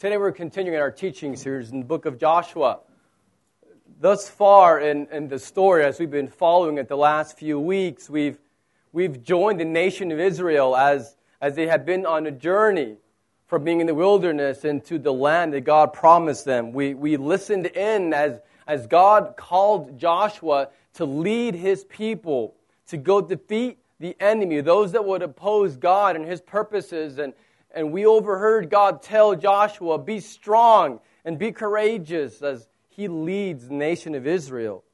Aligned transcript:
Today 0.00 0.16
we're 0.16 0.32
continuing 0.32 0.80
our 0.80 0.90
teaching 0.90 1.36
series 1.36 1.72
in 1.72 1.80
the 1.80 1.84
book 1.84 2.06
of 2.06 2.16
Joshua. 2.16 2.78
Thus 4.00 4.30
far 4.30 4.80
in, 4.80 5.06
in 5.12 5.28
the 5.28 5.38
story, 5.38 5.84
as 5.84 5.98
we've 5.98 6.10
been 6.10 6.28
following 6.28 6.78
it 6.78 6.88
the 6.88 6.96
last 6.96 7.36
few 7.36 7.60
weeks, 7.60 8.08
we've, 8.08 8.38
we've 8.94 9.22
joined 9.22 9.60
the 9.60 9.66
nation 9.66 10.10
of 10.10 10.18
Israel 10.18 10.74
as, 10.74 11.16
as 11.42 11.54
they 11.54 11.66
have 11.66 11.84
been 11.84 12.06
on 12.06 12.26
a 12.26 12.30
journey 12.30 12.96
from 13.46 13.62
being 13.62 13.82
in 13.82 13.86
the 13.86 13.94
wilderness 13.94 14.64
into 14.64 14.98
the 14.98 15.12
land 15.12 15.52
that 15.52 15.64
God 15.64 15.92
promised 15.92 16.46
them. 16.46 16.72
We, 16.72 16.94
we 16.94 17.18
listened 17.18 17.66
in 17.66 18.14
as, 18.14 18.40
as 18.66 18.86
God 18.86 19.34
called 19.36 19.98
Joshua 19.98 20.70
to 20.94 21.04
lead 21.04 21.54
his 21.54 21.84
people 21.84 22.54
to 22.86 22.96
go 22.96 23.20
defeat 23.20 23.76
the 23.98 24.16
enemy, 24.18 24.62
those 24.62 24.92
that 24.92 25.04
would 25.04 25.20
oppose 25.20 25.76
God 25.76 26.16
and 26.16 26.24
his 26.24 26.40
purposes 26.40 27.18
and, 27.18 27.34
and 27.74 27.92
we 27.92 28.06
overheard 28.06 28.70
God 28.70 29.02
tell 29.02 29.34
Joshua, 29.34 29.98
Be 29.98 30.20
strong 30.20 31.00
and 31.24 31.38
be 31.38 31.52
courageous 31.52 32.42
as 32.42 32.68
he 32.88 33.08
leads 33.08 33.68
the 33.68 33.74
nation 33.74 34.14
of 34.14 34.26
Israel. 34.26 34.84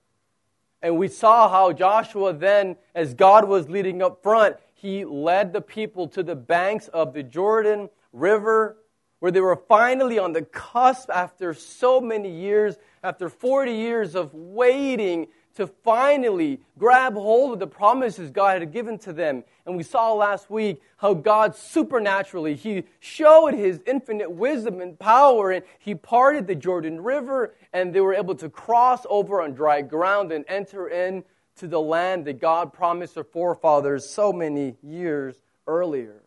And 0.82 0.98
we 0.98 1.08
saw 1.08 1.48
how 1.48 1.72
Joshua 1.72 2.32
then, 2.32 2.76
as 2.94 3.14
God 3.14 3.48
was 3.48 3.68
leading 3.68 4.02
up 4.02 4.22
front, 4.22 4.56
he 4.74 5.04
led 5.04 5.52
the 5.52 5.60
people 5.60 6.08
to 6.08 6.22
the 6.22 6.36
banks 6.36 6.88
of 6.88 7.14
the 7.14 7.22
Jordan 7.22 7.88
River, 8.12 8.76
where 9.20 9.32
they 9.32 9.40
were 9.40 9.56
finally 9.68 10.18
on 10.18 10.32
the 10.32 10.42
cusp 10.42 11.10
after 11.10 11.54
so 11.54 12.00
many 12.00 12.30
years, 12.30 12.76
after 13.02 13.28
40 13.28 13.72
years 13.72 14.14
of 14.14 14.34
waiting 14.34 15.28
to 15.56 15.66
finally 15.66 16.60
grab 16.78 17.15
hold 17.15 17.52
of 17.52 17.59
the 17.59 17.66
promises 17.66 18.30
God 18.30 18.60
had 18.60 18.73
given 18.73 18.98
to 19.01 19.12
them. 19.12 19.45
And 19.65 19.77
we 19.77 19.82
saw 19.82 20.12
last 20.12 20.51
week 20.51 20.80
how 20.98 21.15
God 21.15 21.56
supernaturally, 21.56 22.55
He 22.55 22.84
showed 23.01 23.55
His 23.55 23.80
infinite 23.87 24.30
wisdom 24.30 24.80
and 24.80 24.98
power, 24.98 25.51
and 25.51 25.65
He 25.79 25.95
parted 25.95 26.46
the 26.46 26.55
Jordan 26.55 27.02
River, 27.02 27.55
and 27.73 27.93
they 27.93 28.01
were 28.01 28.15
able 28.15 28.35
to 28.37 28.48
cross 28.48 29.04
over 29.09 29.43
on 29.43 29.54
dry 29.54 29.82
ground 29.82 30.30
and 30.30 30.45
enter 30.46 30.88
into 30.88 31.66
the 31.66 31.80
land 31.80 32.26
that 32.26 32.41
God 32.41 32.73
promised 32.73 33.15
their 33.15 33.24
forefathers 33.24 34.09
so 34.09 34.32
many 34.32 34.76
years 34.82 35.37
earlier. 35.66 36.23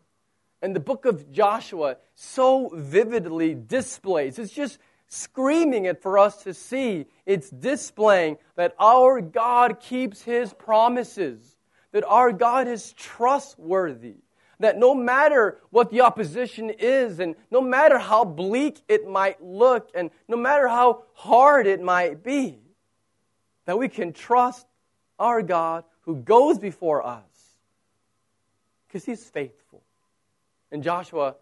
And 0.62 0.76
the 0.76 0.82
book 0.82 1.06
of 1.06 1.32
Joshua 1.32 1.98
so 2.16 2.70
vividly 2.74 3.54
displays, 3.54 4.38
it's 4.40 4.52
just 4.52 4.80
screaming 5.10 5.86
it 5.86 6.02
for 6.02 6.18
us 6.18 6.44
to 6.44 6.54
see. 6.54 7.06
It's 7.26 7.50
displaying 7.50 8.38
that 8.56 8.76
our 8.80 9.20
God 9.20 9.80
keeps 9.80 10.22
his 10.22 10.54
promises, 10.54 11.58
that 11.92 12.06
our 12.06 12.32
God 12.32 12.68
is 12.68 12.94
trustworthy, 12.94 14.18
that 14.60 14.78
no 14.78 14.94
matter 14.94 15.58
what 15.72 15.90
the 15.90 16.02
opposition 16.02 16.70
is, 16.70 17.20
and 17.20 17.36
no 17.50 17.60
matter 17.60 17.98
how 17.98 18.24
bleak 18.24 18.82
it 18.88 19.08
might 19.08 19.44
look, 19.44 19.90
and 19.96 20.12
no 20.28 20.38
matter 20.38 20.68
how 20.68 21.04
hard 21.14 21.66
it 21.66 21.82
might 21.82 22.24
be, 22.24 22.60
that 23.66 23.78
we 23.78 23.90
can 23.90 24.14
trust 24.14 24.68
our 25.18 25.42
God 25.42 25.84
who 26.02 26.16
goes 26.16 26.60
before 26.60 27.06
us 27.06 27.24
because 28.88 29.06
he's 29.06 29.24
faithful. 29.24 29.84
And 30.72 30.84
Joshua 30.84 31.36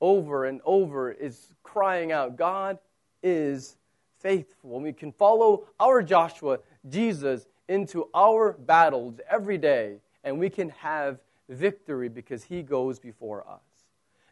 over 0.00 0.46
and 0.46 0.60
over 0.64 1.10
is 1.10 1.48
crying 1.62 2.12
out, 2.12 2.36
God, 2.36 2.78
is 3.24 3.76
faithful. 4.18 4.74
And 4.76 4.84
we 4.84 4.92
can 4.92 5.10
follow 5.10 5.66
our 5.80 6.02
Joshua, 6.02 6.60
Jesus, 6.88 7.46
into 7.68 8.08
our 8.14 8.52
battles 8.52 9.18
every 9.28 9.58
day, 9.58 9.96
and 10.22 10.38
we 10.38 10.50
can 10.50 10.68
have 10.70 11.18
victory 11.48 12.08
because 12.08 12.44
he 12.44 12.62
goes 12.62 12.98
before 12.98 13.46
us. 13.48 13.60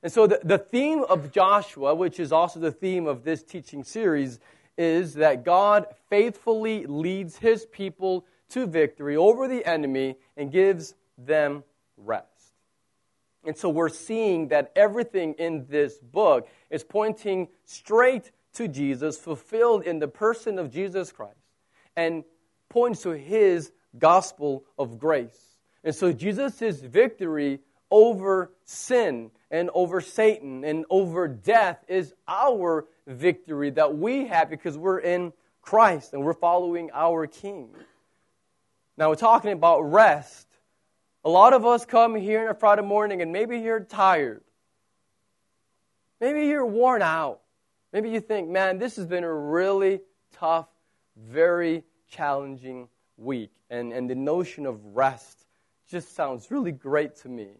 And 0.03 0.13
so, 0.13 0.27
the, 0.27 0.41
the 0.43 0.59
theme 0.59 1.05
of 1.09 1.31
Joshua, 1.31 1.95
which 1.95 2.19
is 2.19 2.33
also 2.33 2.59
the 2.59 2.73
theme 2.73 3.07
of 3.07 3.25
this 3.25 3.43
teaching 3.43 3.85
series, 3.85 4.41
is 4.77 5.15
that 5.15 5.45
God 5.45 5.87
faithfully 6.11 6.87
leads 6.87 7.37
his 7.37 7.67
people 7.67 8.27
to 8.51 8.67
victory 8.67 9.17
over 9.17 9.47
the 9.47 9.65
enemy 9.65 10.17
and 10.37 10.51
gives 10.51 10.95
them 11.17 11.63
rest. 11.97 12.27
And 13.45 13.57
so, 13.57 13.69
we're 13.69 13.89
seeing 13.89 14.49
that 14.49 14.73
everything 14.75 15.35
in 15.35 15.67
this 15.69 15.99
book 15.99 16.49
is 16.69 16.83
pointing 16.83 17.49
straight 17.65 18.33
to 18.55 18.69
Jesus, 18.69 19.19
fulfilled 19.19 19.83
in 19.85 19.99
the 19.99 20.09
person 20.09 20.59
of 20.59 20.71
Jesus 20.71 21.13
Christ, 21.13 21.37
and 21.97 22.25
points 22.69 23.03
to 23.03 23.11
his 23.11 23.73
gospel 23.99 24.65
of 24.79 24.99
grace. 24.99 25.59
And 25.85 25.95
so 25.95 26.13
Jesus' 26.13 26.81
victory 26.81 27.61
over 27.91 28.51
sin 28.65 29.31
and 29.51 29.69
over 29.75 30.01
Satan 30.01 30.65
and 30.65 30.87
over 30.89 31.29
death 31.29 31.85
is 31.87 32.15
our 32.27 32.87
victory 33.07 33.71
that 33.71 33.97
we 33.97 34.27
have 34.27 34.49
because 34.49 34.79
we're 34.79 35.01
in 35.01 35.33
Christ 35.61 36.15
and 36.15 36.25
we're 36.25 36.33
following 36.33 36.91
our 36.95 37.27
King. 37.27 37.69
Now, 38.97 39.11
we're 39.11 39.17
talking 39.17 39.53
about 39.53 39.81
rest. 39.83 40.47
A 41.25 41.29
lot 41.29 41.53
of 41.53 41.67
us 41.67 41.85
come 41.85 42.15
here 42.15 42.45
on 42.45 42.49
a 42.49 42.55
Friday 42.55 42.83
morning 42.83 43.21
and 43.21 43.33
maybe 43.33 43.59
you're 43.59 43.81
tired. 43.81 44.43
Maybe 46.21 46.47
you're 46.47 46.67
worn 46.67 47.03
out. 47.03 47.42
Maybe 47.93 48.09
you 48.09 48.21
think, 48.21 48.49
man, 48.49 48.79
this 48.79 48.97
has 48.97 49.07
been 49.07 49.25
a 49.25 49.33
really 49.33 50.01
tough, 50.33 50.69
very 51.17 51.85
challenging 52.09 52.89
week. 53.19 53.53
And, 53.69 53.93
and 53.93 54.09
the 54.09 54.15
notion 54.15 54.65
of 54.67 54.83
rest 54.97 55.45
just 55.89 56.15
sounds 56.15 56.51
really 56.51 56.73
great 56.73 57.17
to 57.17 57.29
me. 57.29 57.51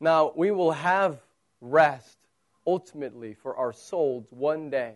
Now, 0.00 0.32
we 0.34 0.50
will 0.50 0.72
have 0.72 1.20
rest 1.60 2.18
ultimately 2.66 3.34
for 3.34 3.56
our 3.56 3.72
souls 3.72 4.26
one 4.30 4.70
day 4.70 4.94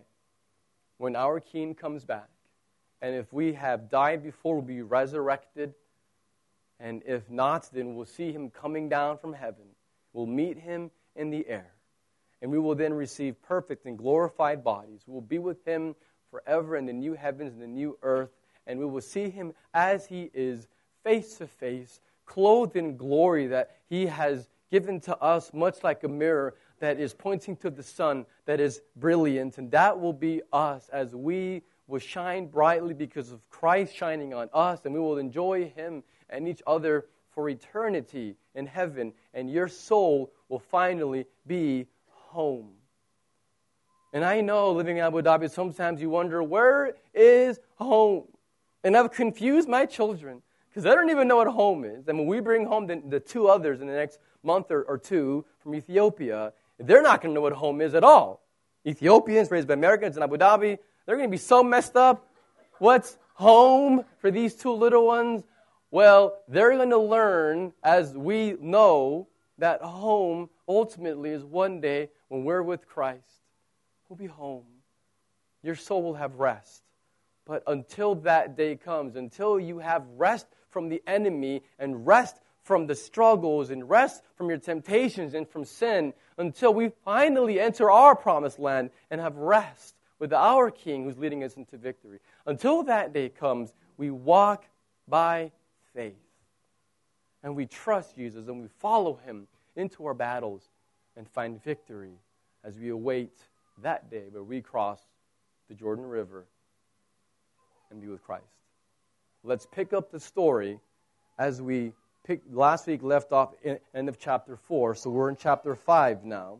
when 0.97 1.15
our 1.15 1.39
King 1.39 1.75
comes 1.75 2.03
back. 2.03 2.29
And 3.01 3.15
if 3.15 3.31
we 3.33 3.53
have 3.53 3.89
died 3.89 4.23
before, 4.23 4.55
we'll 4.55 4.63
be 4.63 4.81
resurrected. 4.81 5.73
And 6.79 7.01
if 7.05 7.29
not, 7.29 7.69
then 7.73 7.95
we'll 7.95 8.05
see 8.05 8.31
him 8.31 8.49
coming 8.49 8.89
down 8.89 9.17
from 9.17 9.33
heaven. 9.33 9.65
We'll 10.13 10.25
meet 10.25 10.57
him 10.57 10.91
in 11.15 11.29
the 11.29 11.47
air 11.47 11.71
and 12.43 12.51
we 12.51 12.59
will 12.59 12.75
then 12.75 12.93
receive 12.93 13.41
perfect 13.41 13.85
and 13.85 13.97
glorified 13.97 14.65
bodies. 14.65 15.01
We 15.07 15.13
will 15.13 15.21
be 15.21 15.39
with 15.39 15.65
him 15.65 15.95
forever 16.29 16.75
in 16.75 16.85
the 16.85 16.93
new 16.93 17.13
heavens 17.13 17.53
and 17.53 17.61
the 17.61 17.67
new 17.67 17.97
earth, 18.03 18.31
and 18.67 18.77
we 18.77 18.85
will 18.85 19.01
see 19.01 19.29
him 19.29 19.53
as 19.73 20.05
he 20.05 20.29
is, 20.33 20.67
face 21.03 21.37
to 21.37 21.47
face, 21.47 22.01
clothed 22.25 22.75
in 22.75 22.97
glory 22.97 23.47
that 23.47 23.77
he 23.89 24.07
has 24.07 24.49
given 24.69 24.99
to 24.99 25.17
us, 25.19 25.53
much 25.53 25.83
like 25.83 26.03
a 26.03 26.07
mirror 26.09 26.55
that 26.79 26.99
is 26.99 27.13
pointing 27.13 27.55
to 27.55 27.69
the 27.69 27.81
sun 27.81 28.25
that 28.45 28.59
is 28.59 28.81
brilliant. 28.97 29.57
And 29.57 29.71
that 29.71 29.97
will 29.97 30.13
be 30.13 30.41
us 30.51 30.89
as 30.91 31.15
we 31.15 31.61
will 31.87 31.99
shine 31.99 32.47
brightly 32.47 32.93
because 32.93 33.31
of 33.31 33.39
Christ 33.49 33.95
shining 33.95 34.33
on 34.33 34.49
us, 34.53 34.81
and 34.83 34.93
we 34.93 34.99
will 34.99 35.17
enjoy 35.17 35.71
him 35.77 36.03
and 36.29 36.47
each 36.49 36.61
other 36.67 37.05
for 37.31 37.47
eternity 37.47 38.35
in 38.53 38.65
heaven. 38.65 39.13
And 39.33 39.49
your 39.49 39.69
soul 39.69 40.33
will 40.49 40.59
finally 40.59 41.25
be 41.47 41.87
home. 42.33 42.71
And 44.11 44.25
I 44.25 44.41
know 44.41 44.71
living 44.71 44.97
in 44.97 45.03
Abu 45.03 45.21
Dhabi, 45.21 45.49
sometimes 45.49 46.01
you 46.01 46.09
wonder, 46.09 46.43
where 46.43 46.95
is 47.13 47.59
home? 47.75 48.25
And 48.83 48.97
I've 48.97 49.11
confused 49.11 49.67
my 49.69 49.85
children 49.85 50.41
because 50.69 50.83
they 50.83 50.89
don't 50.91 51.09
even 51.09 51.27
know 51.27 51.37
what 51.37 51.47
home 51.47 51.85
is. 51.85 52.07
And 52.07 52.17
when 52.17 52.27
we 52.27 52.39
bring 52.39 52.65
home 52.65 52.87
the, 52.87 53.01
the 53.07 53.19
two 53.19 53.47
others 53.47 53.81
in 53.81 53.87
the 53.87 53.93
next 53.93 54.19
month 54.43 54.71
or, 54.71 54.81
or 54.83 54.97
two 54.97 55.45
from 55.59 55.75
Ethiopia, 55.75 56.53
they're 56.79 57.01
not 57.01 57.21
going 57.21 57.31
to 57.31 57.35
know 57.35 57.41
what 57.41 57.53
home 57.53 57.81
is 57.81 57.93
at 57.95 58.03
all. 58.03 58.41
Ethiopians 58.85 59.49
raised 59.49 59.67
by 59.67 59.75
Americans 59.75 60.17
in 60.17 60.23
Abu 60.23 60.37
Dhabi, 60.37 60.77
they're 61.05 61.15
going 61.15 61.29
to 61.29 61.31
be 61.31 61.37
so 61.37 61.63
messed 61.63 61.95
up. 61.95 62.27
What's 62.79 63.17
home 63.35 64.03
for 64.19 64.31
these 64.31 64.55
two 64.55 64.73
little 64.73 65.05
ones? 65.05 65.43
Well, 65.89 66.39
they're 66.47 66.75
going 66.75 66.89
to 66.89 66.97
learn, 66.97 67.73
as 67.83 68.13
we 68.13 68.57
know, 68.59 69.27
that 69.59 69.81
home 69.81 70.49
ultimately 70.67 71.29
is 71.29 71.43
one 71.43 71.79
day 71.79 72.09
when 72.33 72.45
we're 72.45 72.63
with 72.63 72.87
Christ, 72.87 73.43
we'll 74.09 74.17
be 74.17 74.25
home. 74.25 74.65
Your 75.61 75.75
soul 75.75 76.01
will 76.01 76.15
have 76.15 76.39
rest. 76.39 76.81
But 77.45 77.61
until 77.67 78.15
that 78.15 78.57
day 78.57 78.75
comes, 78.75 79.15
until 79.15 79.59
you 79.59 79.77
have 79.77 80.03
rest 80.17 80.47
from 80.71 80.89
the 80.89 81.03
enemy 81.05 81.61
and 81.77 82.07
rest 82.07 82.37
from 82.63 82.87
the 82.87 82.95
struggles 82.95 83.69
and 83.69 83.87
rest 83.87 84.23
from 84.35 84.49
your 84.49 84.57
temptations 84.57 85.35
and 85.35 85.47
from 85.47 85.63
sin, 85.63 86.11
until 86.39 86.73
we 86.73 86.89
finally 87.05 87.59
enter 87.59 87.91
our 87.91 88.15
promised 88.15 88.57
land 88.57 88.89
and 89.11 89.21
have 89.21 89.35
rest 89.35 89.93
with 90.17 90.33
our 90.33 90.71
King 90.71 91.03
who's 91.03 91.19
leading 91.19 91.43
us 91.43 91.55
into 91.55 91.77
victory. 91.77 92.17
Until 92.47 92.81
that 92.85 93.13
day 93.13 93.29
comes, 93.29 93.73
we 93.95 94.09
walk 94.09 94.65
by 95.07 95.51
faith. 95.93 96.15
And 97.43 97.55
we 97.55 97.67
trust 97.67 98.15
Jesus 98.15 98.47
and 98.47 98.59
we 98.59 98.69
follow 98.79 99.19
him 99.23 99.47
into 99.75 100.07
our 100.07 100.15
battles 100.15 100.67
and 101.15 101.29
find 101.29 101.63
victory 101.63 102.17
as 102.63 102.77
we 102.77 102.89
await 102.89 103.31
that 103.81 104.09
day 104.09 104.23
where 104.31 104.43
we 104.43 104.61
cross 104.61 105.01
the 105.69 105.75
Jordan 105.75 106.05
River 106.05 106.45
and 107.91 108.01
be 108.01 108.07
with 108.07 108.23
Christ. 108.23 108.45
Let's 109.43 109.65
pick 109.65 109.93
up 109.93 110.11
the 110.11 110.19
story 110.19 110.79
as 111.37 111.61
we 111.61 111.93
pick, 112.25 112.41
last 112.51 112.87
week 112.87 113.03
left 113.03 113.31
off 113.31 113.53
in 113.63 113.77
end 113.93 114.07
of 114.07 114.17
chapter 114.17 114.55
4, 114.55 114.95
so 114.95 115.09
we're 115.09 115.29
in 115.29 115.35
chapter 115.35 115.75
5 115.75 116.23
now. 116.23 116.59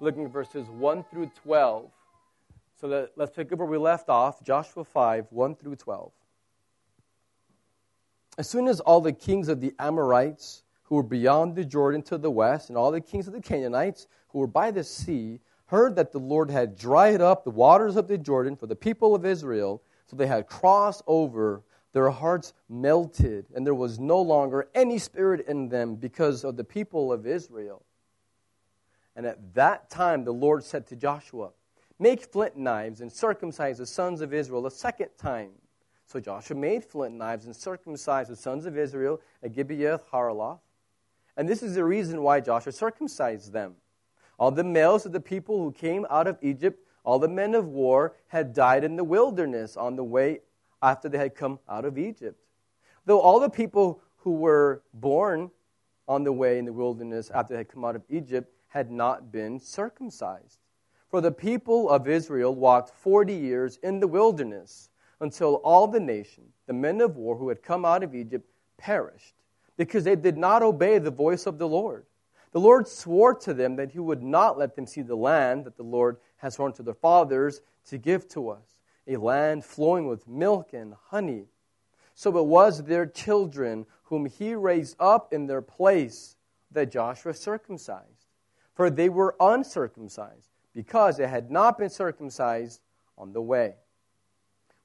looking 0.00 0.24
at 0.24 0.30
verses 0.30 0.66
1 0.68 1.04
through 1.04 1.30
12. 1.42 1.90
So 2.80 2.88
that, 2.88 3.10
let's 3.16 3.36
pick 3.36 3.52
up 3.52 3.58
where 3.58 3.68
we 3.68 3.76
left 3.76 4.08
off 4.08 4.42
Joshua 4.42 4.84
5 4.84 5.26
1 5.30 5.54
through 5.56 5.76
12. 5.76 6.10
As 8.38 8.48
soon 8.48 8.68
as 8.68 8.80
all 8.80 9.02
the 9.02 9.12
kings 9.12 9.48
of 9.48 9.60
the 9.60 9.74
Amorites 9.78 10.62
who 10.84 10.96
were 10.96 11.02
beyond 11.02 11.54
the 11.54 11.64
Jordan 11.64 12.02
to 12.02 12.18
the 12.18 12.30
west, 12.30 12.68
and 12.68 12.76
all 12.76 12.90
the 12.90 13.00
kings 13.00 13.28
of 13.28 13.32
the 13.32 13.40
Canaanites 13.40 14.08
who 14.32 14.38
were 14.38 14.46
by 14.46 14.70
the 14.70 14.84
sea, 14.84 15.40
heard 15.66 15.96
that 15.96 16.12
the 16.12 16.18
Lord 16.18 16.50
had 16.50 16.76
dried 16.76 17.20
up 17.20 17.44
the 17.44 17.50
waters 17.50 17.96
of 17.96 18.08
the 18.08 18.18
Jordan 18.18 18.56
for 18.56 18.66
the 18.66 18.76
people 18.76 19.14
of 19.14 19.24
Israel, 19.24 19.82
so 20.06 20.16
they 20.16 20.26
had 20.26 20.46
crossed 20.46 21.02
over, 21.06 21.62
their 21.92 22.10
hearts 22.10 22.52
melted, 22.68 23.46
and 23.54 23.66
there 23.66 23.74
was 23.74 23.98
no 23.98 24.20
longer 24.20 24.68
any 24.74 24.98
spirit 24.98 25.46
in 25.46 25.68
them 25.68 25.94
because 25.94 26.44
of 26.44 26.56
the 26.56 26.64
people 26.64 27.12
of 27.12 27.26
Israel. 27.26 27.84
And 29.14 29.26
at 29.26 29.54
that 29.54 29.90
time 29.90 30.24
the 30.24 30.32
Lord 30.32 30.64
said 30.64 30.86
to 30.88 30.96
Joshua, 30.96 31.50
Make 31.98 32.24
flint 32.24 32.56
knives 32.56 33.02
and 33.02 33.12
circumcise 33.12 33.78
the 33.78 33.86
sons 33.86 34.22
of 34.22 34.32
Israel 34.32 34.66
a 34.66 34.70
second 34.70 35.10
time. 35.18 35.50
So 36.06 36.18
Joshua 36.18 36.56
made 36.56 36.82
flint 36.82 37.14
knives 37.14 37.44
and 37.44 37.54
circumcised 37.54 38.30
the 38.30 38.36
sons 38.36 38.66
of 38.66 38.76
Israel 38.76 39.20
at 39.42 39.52
Gibeath 39.52 40.02
Haaraloth. 40.12 40.60
And 41.36 41.48
this 41.48 41.62
is 41.62 41.74
the 41.74 41.84
reason 41.84 42.22
why 42.22 42.40
Joshua 42.40 42.72
circumcised 42.72 43.52
them. 43.52 43.76
All 44.40 44.50
the 44.50 44.64
males 44.64 45.04
of 45.04 45.12
the 45.12 45.20
people 45.20 45.62
who 45.62 45.70
came 45.70 46.06
out 46.08 46.26
of 46.26 46.38
Egypt, 46.40 46.82
all 47.04 47.18
the 47.18 47.28
men 47.28 47.54
of 47.54 47.66
war, 47.66 48.16
had 48.28 48.54
died 48.54 48.84
in 48.84 48.96
the 48.96 49.04
wilderness 49.04 49.76
on 49.76 49.96
the 49.96 50.02
way 50.02 50.40
after 50.82 51.10
they 51.10 51.18
had 51.18 51.34
come 51.34 51.58
out 51.68 51.84
of 51.84 51.98
Egypt. 51.98 52.40
Though 53.04 53.20
all 53.20 53.38
the 53.38 53.50
people 53.50 54.02
who 54.16 54.32
were 54.32 54.82
born 54.94 55.50
on 56.08 56.24
the 56.24 56.32
way 56.32 56.58
in 56.58 56.64
the 56.64 56.72
wilderness 56.72 57.30
after 57.30 57.52
they 57.52 57.58
had 57.58 57.68
come 57.68 57.84
out 57.84 57.96
of 57.96 58.02
Egypt 58.08 58.50
had 58.68 58.90
not 58.90 59.30
been 59.30 59.60
circumcised. 59.60 60.58
For 61.10 61.20
the 61.20 61.32
people 61.32 61.90
of 61.90 62.08
Israel 62.08 62.54
walked 62.54 62.88
40 62.88 63.34
years 63.34 63.78
in 63.82 64.00
the 64.00 64.08
wilderness 64.08 64.88
until 65.20 65.56
all 65.56 65.86
the 65.86 66.00
nation, 66.00 66.44
the 66.66 66.72
men 66.72 67.02
of 67.02 67.16
war 67.16 67.36
who 67.36 67.50
had 67.50 67.62
come 67.62 67.84
out 67.84 68.02
of 68.02 68.14
Egypt, 68.14 68.48
perished 68.78 69.34
because 69.76 70.04
they 70.04 70.16
did 70.16 70.38
not 70.38 70.62
obey 70.62 70.98
the 70.98 71.10
voice 71.10 71.44
of 71.44 71.58
the 71.58 71.68
Lord. 71.68 72.06
The 72.52 72.60
Lord 72.60 72.88
swore 72.88 73.34
to 73.34 73.54
them 73.54 73.76
that 73.76 73.92
he 73.92 74.00
would 74.00 74.22
not 74.22 74.58
let 74.58 74.74
them 74.74 74.86
see 74.86 75.02
the 75.02 75.16
land 75.16 75.64
that 75.64 75.76
the 75.76 75.82
Lord 75.82 76.16
has 76.38 76.54
sworn 76.54 76.72
to 76.74 76.82
their 76.82 76.94
fathers 76.94 77.60
to 77.86 77.98
give 77.98 78.28
to 78.30 78.50
us, 78.50 78.80
a 79.06 79.16
land 79.16 79.64
flowing 79.64 80.06
with 80.06 80.26
milk 80.26 80.72
and 80.72 80.94
honey. 81.10 81.46
So 82.14 82.36
it 82.36 82.46
was 82.46 82.82
their 82.84 83.06
children 83.06 83.86
whom 84.04 84.26
he 84.26 84.54
raised 84.54 84.96
up 84.98 85.32
in 85.32 85.46
their 85.46 85.62
place 85.62 86.36
that 86.72 86.90
Joshua 86.90 87.34
circumcised. 87.34 88.26
For 88.74 88.90
they 88.90 89.08
were 89.08 89.36
uncircumcised, 89.38 90.50
because 90.74 91.16
they 91.16 91.26
had 91.26 91.50
not 91.50 91.78
been 91.78 91.90
circumcised 91.90 92.80
on 93.16 93.32
the 93.32 93.42
way. 93.42 93.74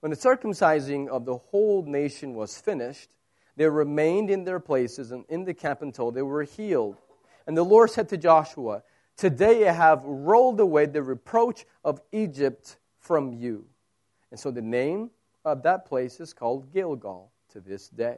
When 0.01 0.11
the 0.11 0.17
circumcising 0.17 1.07
of 1.07 1.25
the 1.25 1.37
whole 1.37 1.83
nation 1.83 2.35
was 2.35 2.59
finished, 2.59 3.09
they 3.55 3.67
remained 3.67 4.29
in 4.29 4.43
their 4.43 4.59
places 4.59 5.11
and 5.11 5.25
in 5.29 5.45
the 5.45 5.53
camp 5.53 5.81
until 5.81 6.11
they 6.11 6.21
were 6.21 6.43
healed. 6.43 6.97
And 7.47 7.55
the 7.55 7.63
Lord 7.63 7.91
said 7.91 8.09
to 8.09 8.17
Joshua, 8.17 8.83
Today 9.17 9.67
I 9.67 9.71
have 9.71 10.03
rolled 10.03 10.59
away 10.59 10.85
the 10.85 11.03
reproach 11.03 11.65
of 11.83 12.01
Egypt 12.11 12.77
from 12.99 13.33
you. 13.33 13.65
And 14.31 14.39
so 14.39 14.51
the 14.51 14.61
name 14.61 15.11
of 15.45 15.63
that 15.63 15.85
place 15.85 16.19
is 16.19 16.33
called 16.33 16.73
Gilgal 16.73 17.31
to 17.49 17.61
this 17.61 17.87
day. 17.87 18.17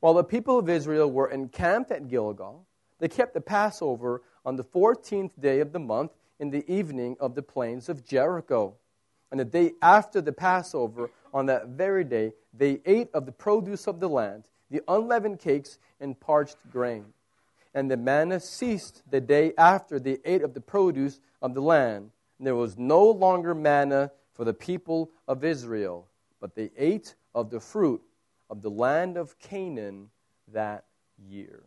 While 0.00 0.14
the 0.14 0.24
people 0.24 0.58
of 0.58 0.68
Israel 0.68 1.10
were 1.10 1.30
encamped 1.30 1.90
at 1.90 2.08
Gilgal, 2.08 2.66
they 2.98 3.08
kept 3.08 3.34
the 3.34 3.40
Passover 3.40 4.22
on 4.44 4.56
the 4.56 4.64
14th 4.64 5.32
day 5.40 5.60
of 5.60 5.72
the 5.72 5.78
month 5.78 6.12
in 6.38 6.50
the 6.50 6.70
evening 6.70 7.16
of 7.20 7.34
the 7.34 7.42
plains 7.42 7.88
of 7.88 8.04
Jericho. 8.04 8.74
And 9.30 9.40
the 9.40 9.44
day 9.44 9.72
after 9.80 10.20
the 10.20 10.32
Passover, 10.32 11.10
on 11.32 11.46
that 11.46 11.68
very 11.68 12.04
day, 12.04 12.32
they 12.52 12.80
ate 12.84 13.08
of 13.12 13.26
the 13.26 13.32
produce 13.32 13.86
of 13.86 14.00
the 14.00 14.08
land, 14.08 14.48
the 14.70 14.82
unleavened 14.88 15.38
cakes 15.38 15.78
and 16.00 16.18
parched 16.18 16.56
grain. 16.70 17.06
And 17.76 17.90
the 17.90 17.98
manna 17.98 18.40
ceased 18.40 19.02
the 19.10 19.20
day 19.20 19.52
after 19.58 20.00
they 20.00 20.16
ate 20.24 20.42
of 20.42 20.54
the 20.54 20.62
produce 20.62 21.20
of 21.42 21.52
the 21.52 21.60
land. 21.60 22.10
And 22.38 22.46
there 22.46 22.56
was 22.56 22.78
no 22.78 23.04
longer 23.04 23.54
manna 23.54 24.12
for 24.32 24.46
the 24.46 24.54
people 24.54 25.10
of 25.28 25.44
Israel, 25.44 26.08
but 26.40 26.54
they 26.54 26.70
ate 26.78 27.14
of 27.34 27.50
the 27.50 27.60
fruit 27.60 28.00
of 28.48 28.62
the 28.62 28.70
land 28.70 29.18
of 29.18 29.38
Canaan 29.38 30.08
that 30.54 30.86
year. 31.28 31.64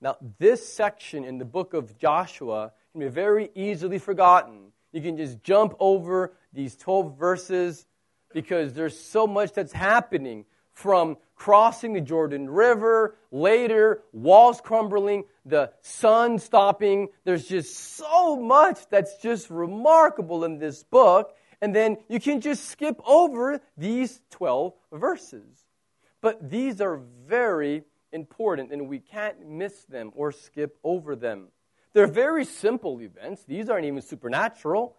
Now, 0.00 0.16
this 0.40 0.68
section 0.68 1.22
in 1.22 1.38
the 1.38 1.44
book 1.44 1.72
of 1.72 1.96
Joshua 1.96 2.72
can 2.90 3.00
be 3.00 3.08
very 3.08 3.50
easily 3.54 4.00
forgotten. 4.00 4.72
You 4.90 5.02
can 5.02 5.16
just 5.16 5.40
jump 5.44 5.76
over 5.78 6.32
these 6.52 6.74
12 6.76 7.16
verses 7.16 7.86
because 8.34 8.72
there's 8.72 8.98
so 8.98 9.24
much 9.28 9.52
that's 9.52 9.72
happening 9.72 10.46
from 10.78 11.16
crossing 11.34 11.92
the 11.92 12.00
Jordan 12.00 12.48
River, 12.48 13.16
later, 13.32 14.00
walls 14.12 14.60
crumbling, 14.60 15.24
the 15.44 15.72
sun 15.80 16.38
stopping. 16.38 17.08
There's 17.24 17.48
just 17.48 17.96
so 17.96 18.36
much 18.36 18.88
that's 18.88 19.16
just 19.16 19.50
remarkable 19.50 20.44
in 20.44 20.58
this 20.58 20.84
book. 20.84 21.34
And 21.60 21.74
then 21.74 21.96
you 22.08 22.20
can 22.20 22.40
just 22.40 22.66
skip 22.66 23.00
over 23.04 23.60
these 23.76 24.20
12 24.30 24.72
verses. 24.92 25.66
But 26.20 26.48
these 26.48 26.80
are 26.80 27.00
very 27.26 27.82
important, 28.12 28.70
and 28.70 28.88
we 28.88 29.00
can't 29.00 29.48
miss 29.48 29.82
them 29.86 30.12
or 30.14 30.30
skip 30.30 30.78
over 30.84 31.16
them. 31.16 31.48
They're 31.92 32.06
very 32.06 32.44
simple 32.44 33.00
events. 33.00 33.42
These 33.42 33.68
aren't 33.68 33.86
even 33.86 34.00
supernatural. 34.00 34.94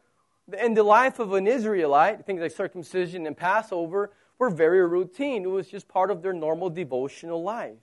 In 0.61 0.73
the 0.73 0.83
life 0.83 1.19
of 1.19 1.31
an 1.31 1.47
Israelite, 1.47 2.25
things 2.25 2.41
like 2.41 2.51
circumcision 2.51 3.25
and 3.25 3.37
Passover 3.37 4.11
were 4.39 4.49
very 4.49 4.85
routine. 4.87 5.43
It 5.43 5.49
was 5.49 5.67
just 5.67 5.87
part 5.87 6.09
of 6.09 6.21
their 6.23 6.33
normal 6.33 6.69
devotional 6.69 7.43
life. 7.43 7.77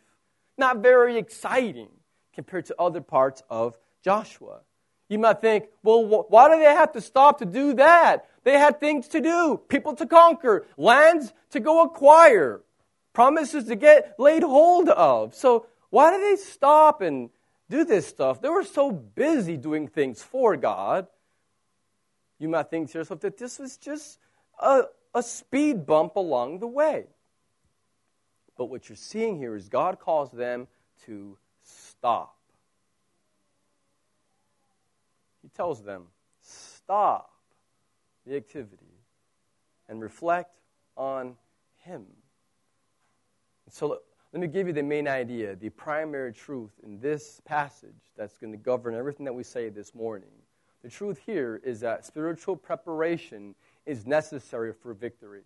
Not 0.58 0.79
very 0.79 1.19
exciting 1.19 1.91
compared 2.35 2.67
to 2.67 2.75
other 2.79 3.00
parts 3.00 3.43
of 3.49 3.79
Joshua. 4.03 4.61
You 5.08 5.19
might 5.19 5.41
think, 5.41 5.67
well, 5.82 6.26
why 6.29 6.50
do 6.50 6.58
they 6.58 6.64
have 6.64 6.93
to 6.93 7.00
stop 7.00 7.38
to 7.38 7.44
do 7.44 7.75
that? 7.75 8.29
They 8.43 8.55
had 8.55 8.81
things 8.81 9.06
to 9.08 9.20
do, 9.20 9.61
people 9.69 9.94
to 9.97 10.06
conquer, 10.06 10.67
lands 10.76 11.32
to 11.50 11.61
go 11.61 11.82
acquire, 11.82 12.62
promises 13.12 13.64
to 13.64 13.76
get 13.76 14.14
laid 14.19 14.43
hold 14.43 14.88
of. 14.88 15.35
So 15.35 15.67
why 15.91 16.12
do 16.12 16.20
they 16.20 16.37
stop 16.37 17.02
and 17.02 17.31
do 17.69 17.85
this 17.85 18.06
stuff? 18.06 18.41
They 18.41 18.49
were 18.49 18.64
so 18.64 18.91
busy 18.91 19.56
doing 19.56 19.88
things 19.88 20.23
for 20.23 20.56
God. 20.56 21.07
You 22.38 22.49
might 22.49 22.71
think 22.71 22.90
to 22.90 22.99
yourself 22.99 23.21
that 23.21 23.38
this 23.38 23.59
was 23.59 23.76
just 23.76 24.19
a, 24.61 24.85
a 25.16 25.23
speed 25.23 25.87
bump 25.87 26.16
along 26.16 26.58
the 26.58 26.66
way. 26.66 27.06
But 28.58 28.66
what 28.66 28.88
you're 28.88 28.96
seeing 28.96 29.38
here 29.38 29.56
is 29.56 29.68
God 29.68 29.99
calls 29.99 30.30
them 30.30 30.68
to 31.06 31.38
stop. 31.62 32.37
He 35.42 35.49
tells 35.49 35.82
them, 35.82 36.04
stop 36.42 37.30
the 38.26 38.37
activity 38.37 39.00
and 39.88 40.02
reflect 40.02 40.58
on 40.99 41.37
Him. 41.78 42.04
So 43.70 44.00
let 44.32 44.40
me 44.40 44.49
give 44.49 44.66
you 44.66 44.75
the 44.75 44.82
main 44.82 45.08
idea, 45.08 45.56
the 45.56 45.70
primary 45.70 46.32
truth 46.35 46.73
in 46.85 47.00
this 47.00 47.40
passage 47.46 48.12
that's 48.18 48.37
going 48.37 48.52
to 48.52 48.58
govern 48.58 48.94
everything 48.94 49.25
that 49.25 49.32
we 49.32 49.44
say 49.44 49.70
this 49.70 49.94
morning. 49.94 50.28
The 50.82 50.90
truth 50.90 51.18
here 51.25 51.61
is 51.64 51.80
that 51.80 52.04
spiritual 52.04 52.54
preparation 52.54 53.54
is 53.87 54.07
necessary 54.07 54.73
for 54.73 54.93
victory. 54.93 55.43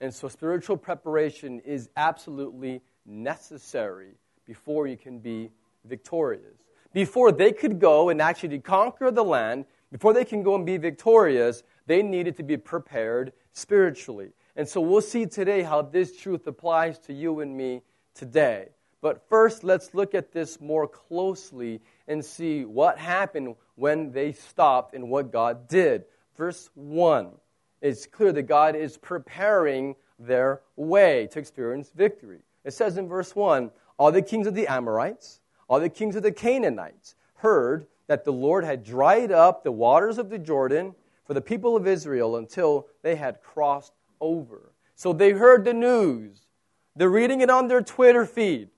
And 0.00 0.14
so, 0.14 0.28
spiritual 0.28 0.76
preparation 0.76 1.60
is 1.60 1.88
absolutely 1.96 2.82
necessary 3.06 4.12
before 4.46 4.86
you 4.86 4.96
can 4.96 5.18
be 5.18 5.50
victorious. 5.84 6.58
Before 6.92 7.32
they 7.32 7.52
could 7.52 7.80
go 7.80 8.10
and 8.10 8.20
actually 8.20 8.58
conquer 8.60 9.10
the 9.10 9.24
land, 9.24 9.64
before 9.90 10.12
they 10.12 10.24
can 10.24 10.42
go 10.42 10.54
and 10.54 10.66
be 10.66 10.76
victorious, 10.76 11.62
they 11.86 12.02
needed 12.02 12.36
to 12.36 12.42
be 12.42 12.56
prepared 12.56 13.32
spiritually. 13.52 14.30
And 14.54 14.68
so, 14.68 14.80
we'll 14.82 15.00
see 15.00 15.24
today 15.24 15.62
how 15.62 15.82
this 15.82 16.16
truth 16.16 16.46
applies 16.46 16.98
to 17.00 17.14
you 17.14 17.40
and 17.40 17.56
me 17.56 17.82
today. 18.14 18.68
But 19.00 19.28
first, 19.28 19.64
let's 19.64 19.94
look 19.94 20.14
at 20.14 20.32
this 20.32 20.60
more 20.60 20.88
closely 20.88 21.80
and 22.08 22.24
see 22.24 22.64
what 22.64 22.98
happened 22.98 23.56
when 23.76 24.12
they 24.12 24.32
stopped 24.32 24.94
and 24.94 25.08
what 25.08 25.32
God 25.32 25.68
did. 25.68 26.04
Verse 26.36 26.68
1 26.74 27.32
it's 27.80 28.06
clear 28.06 28.32
that 28.32 28.42
God 28.42 28.74
is 28.74 28.96
preparing 28.96 29.94
their 30.18 30.62
way 30.76 31.28
to 31.32 31.38
experience 31.38 31.90
victory. 31.94 32.40
It 32.64 32.72
says 32.72 32.96
in 32.96 33.08
verse 33.08 33.36
1 33.36 33.70
All 33.98 34.10
the 34.10 34.22
kings 34.22 34.46
of 34.46 34.54
the 34.54 34.66
Amorites, 34.66 35.40
all 35.68 35.80
the 35.80 35.88
kings 35.88 36.16
of 36.16 36.22
the 36.22 36.32
Canaanites 36.32 37.14
heard 37.34 37.86
that 38.06 38.24
the 38.24 38.32
Lord 38.32 38.64
had 38.64 38.84
dried 38.84 39.32
up 39.32 39.62
the 39.62 39.72
waters 39.72 40.18
of 40.18 40.30
the 40.30 40.38
Jordan 40.38 40.94
for 41.24 41.34
the 41.34 41.40
people 41.40 41.76
of 41.76 41.86
Israel 41.86 42.36
until 42.36 42.86
they 43.02 43.16
had 43.16 43.42
crossed 43.42 43.92
over. 44.20 44.72
So 44.94 45.12
they 45.12 45.32
heard 45.32 45.64
the 45.64 45.74
news. 45.74 46.46
They're 46.94 47.10
reading 47.10 47.40
it 47.40 47.50
on 47.50 47.68
their 47.68 47.82
Twitter 47.82 48.24
feed. 48.24 48.70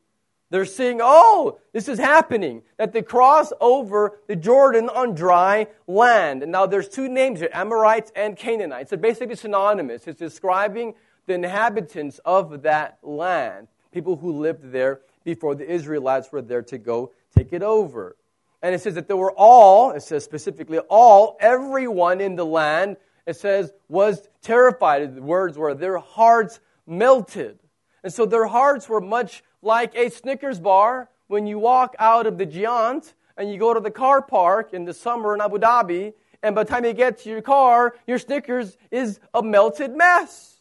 They're 0.50 0.64
seeing, 0.64 1.00
oh, 1.02 1.58
this 1.72 1.88
is 1.88 1.98
happening, 1.98 2.62
that 2.78 2.92
they 2.92 3.02
cross 3.02 3.52
over 3.60 4.20
the 4.28 4.36
Jordan 4.36 4.88
on 4.88 5.14
dry 5.14 5.66
land. 5.86 6.42
And 6.42 6.50
now 6.50 6.64
there's 6.64 6.88
two 6.88 7.08
names 7.08 7.40
here, 7.40 7.50
Amorites 7.52 8.10
and 8.16 8.36
Canaanites. 8.36 8.90
They're 8.90 8.98
basically 8.98 9.36
synonymous. 9.36 10.06
It's 10.06 10.18
describing 10.18 10.94
the 11.26 11.34
inhabitants 11.34 12.18
of 12.24 12.62
that 12.62 12.98
land, 13.02 13.68
people 13.92 14.16
who 14.16 14.32
lived 14.32 14.72
there 14.72 15.00
before 15.24 15.54
the 15.54 15.70
Israelites 15.70 16.32
were 16.32 16.40
there 16.40 16.62
to 16.62 16.78
go 16.78 17.12
take 17.36 17.52
it 17.52 17.62
over. 17.62 18.16
And 18.62 18.74
it 18.74 18.80
says 18.80 18.94
that 18.94 19.06
there 19.06 19.16
were 19.16 19.34
all, 19.36 19.92
it 19.92 20.02
says 20.02 20.24
specifically 20.24 20.78
all, 20.78 21.36
everyone 21.40 22.22
in 22.22 22.34
the 22.34 22.46
land, 22.46 22.96
it 23.26 23.36
says, 23.36 23.70
was 23.88 24.26
terrified. 24.40 25.14
The 25.14 25.22
words 25.22 25.58
were, 25.58 25.74
their 25.74 25.98
hearts 25.98 26.58
melted. 26.86 27.58
And 28.02 28.12
so 28.12 28.24
their 28.24 28.46
hearts 28.46 28.88
were 28.88 29.02
much 29.02 29.44
like 29.62 29.94
a 29.94 30.10
Snickers 30.10 30.60
bar 30.60 31.08
when 31.26 31.46
you 31.46 31.58
walk 31.58 31.94
out 31.98 32.26
of 32.26 32.38
the 32.38 32.46
Giant 32.46 33.14
and 33.36 33.50
you 33.52 33.58
go 33.58 33.74
to 33.74 33.80
the 33.80 33.90
car 33.90 34.22
park 34.22 34.72
in 34.72 34.84
the 34.84 34.94
summer 34.94 35.34
in 35.34 35.40
Abu 35.40 35.58
Dhabi, 35.58 36.14
and 36.42 36.54
by 36.54 36.64
the 36.64 36.70
time 36.70 36.84
you 36.84 36.92
get 36.92 37.18
to 37.20 37.30
your 37.30 37.42
car, 37.42 37.94
your 38.06 38.18
Snickers 38.18 38.76
is 38.90 39.20
a 39.34 39.42
melted 39.42 39.94
mess. 39.94 40.60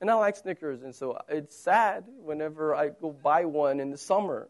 And 0.00 0.10
I 0.10 0.14
like 0.14 0.36
Snickers, 0.36 0.82
and 0.82 0.94
so 0.94 1.18
it's 1.28 1.56
sad 1.56 2.04
whenever 2.22 2.74
I 2.74 2.90
go 2.90 3.10
buy 3.10 3.44
one 3.46 3.80
in 3.80 3.90
the 3.90 3.98
summer 3.98 4.48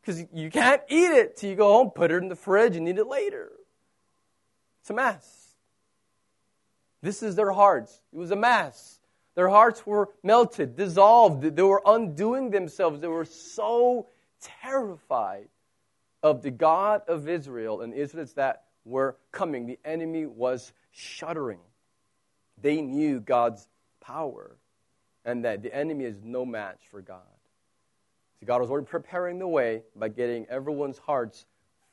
because 0.00 0.24
you 0.32 0.50
can't 0.50 0.80
eat 0.88 1.10
it 1.10 1.36
till 1.36 1.50
you 1.50 1.56
go 1.56 1.72
home, 1.72 1.90
put 1.90 2.10
it 2.10 2.22
in 2.22 2.28
the 2.28 2.36
fridge, 2.36 2.76
and 2.76 2.88
eat 2.88 2.96
it 2.96 3.06
later. 3.06 3.50
It's 4.80 4.90
a 4.90 4.94
mess. 4.94 5.48
This 7.02 7.22
is 7.22 7.36
their 7.36 7.52
hearts. 7.52 8.00
It 8.12 8.16
was 8.16 8.30
a 8.30 8.36
mess. 8.36 8.97
Their 9.38 9.50
hearts 9.50 9.86
were 9.86 10.10
melted, 10.24 10.74
dissolved. 10.74 11.42
They 11.42 11.62
were 11.62 11.80
undoing 11.86 12.50
themselves. 12.50 12.98
They 12.98 13.06
were 13.06 13.24
so 13.24 14.08
terrified 14.40 15.46
of 16.24 16.42
the 16.42 16.50
God 16.50 17.02
of 17.06 17.28
Israel 17.28 17.82
and 17.82 17.94
Israelites 17.94 18.32
that 18.32 18.64
were 18.84 19.16
coming. 19.30 19.66
The 19.66 19.78
enemy 19.84 20.26
was 20.26 20.72
shuddering. 20.90 21.60
They 22.60 22.80
knew 22.80 23.20
God's 23.20 23.68
power 24.00 24.56
and 25.24 25.44
that 25.44 25.62
the 25.62 25.72
enemy 25.72 26.06
is 26.06 26.20
no 26.20 26.44
match 26.44 26.80
for 26.90 27.00
God. 27.00 27.20
See, 28.40 28.46
God 28.46 28.60
was 28.60 28.70
already 28.70 28.88
preparing 28.88 29.38
the 29.38 29.46
way 29.46 29.84
by 29.94 30.08
getting 30.08 30.46
everyone's 30.46 30.98
hearts 30.98 31.46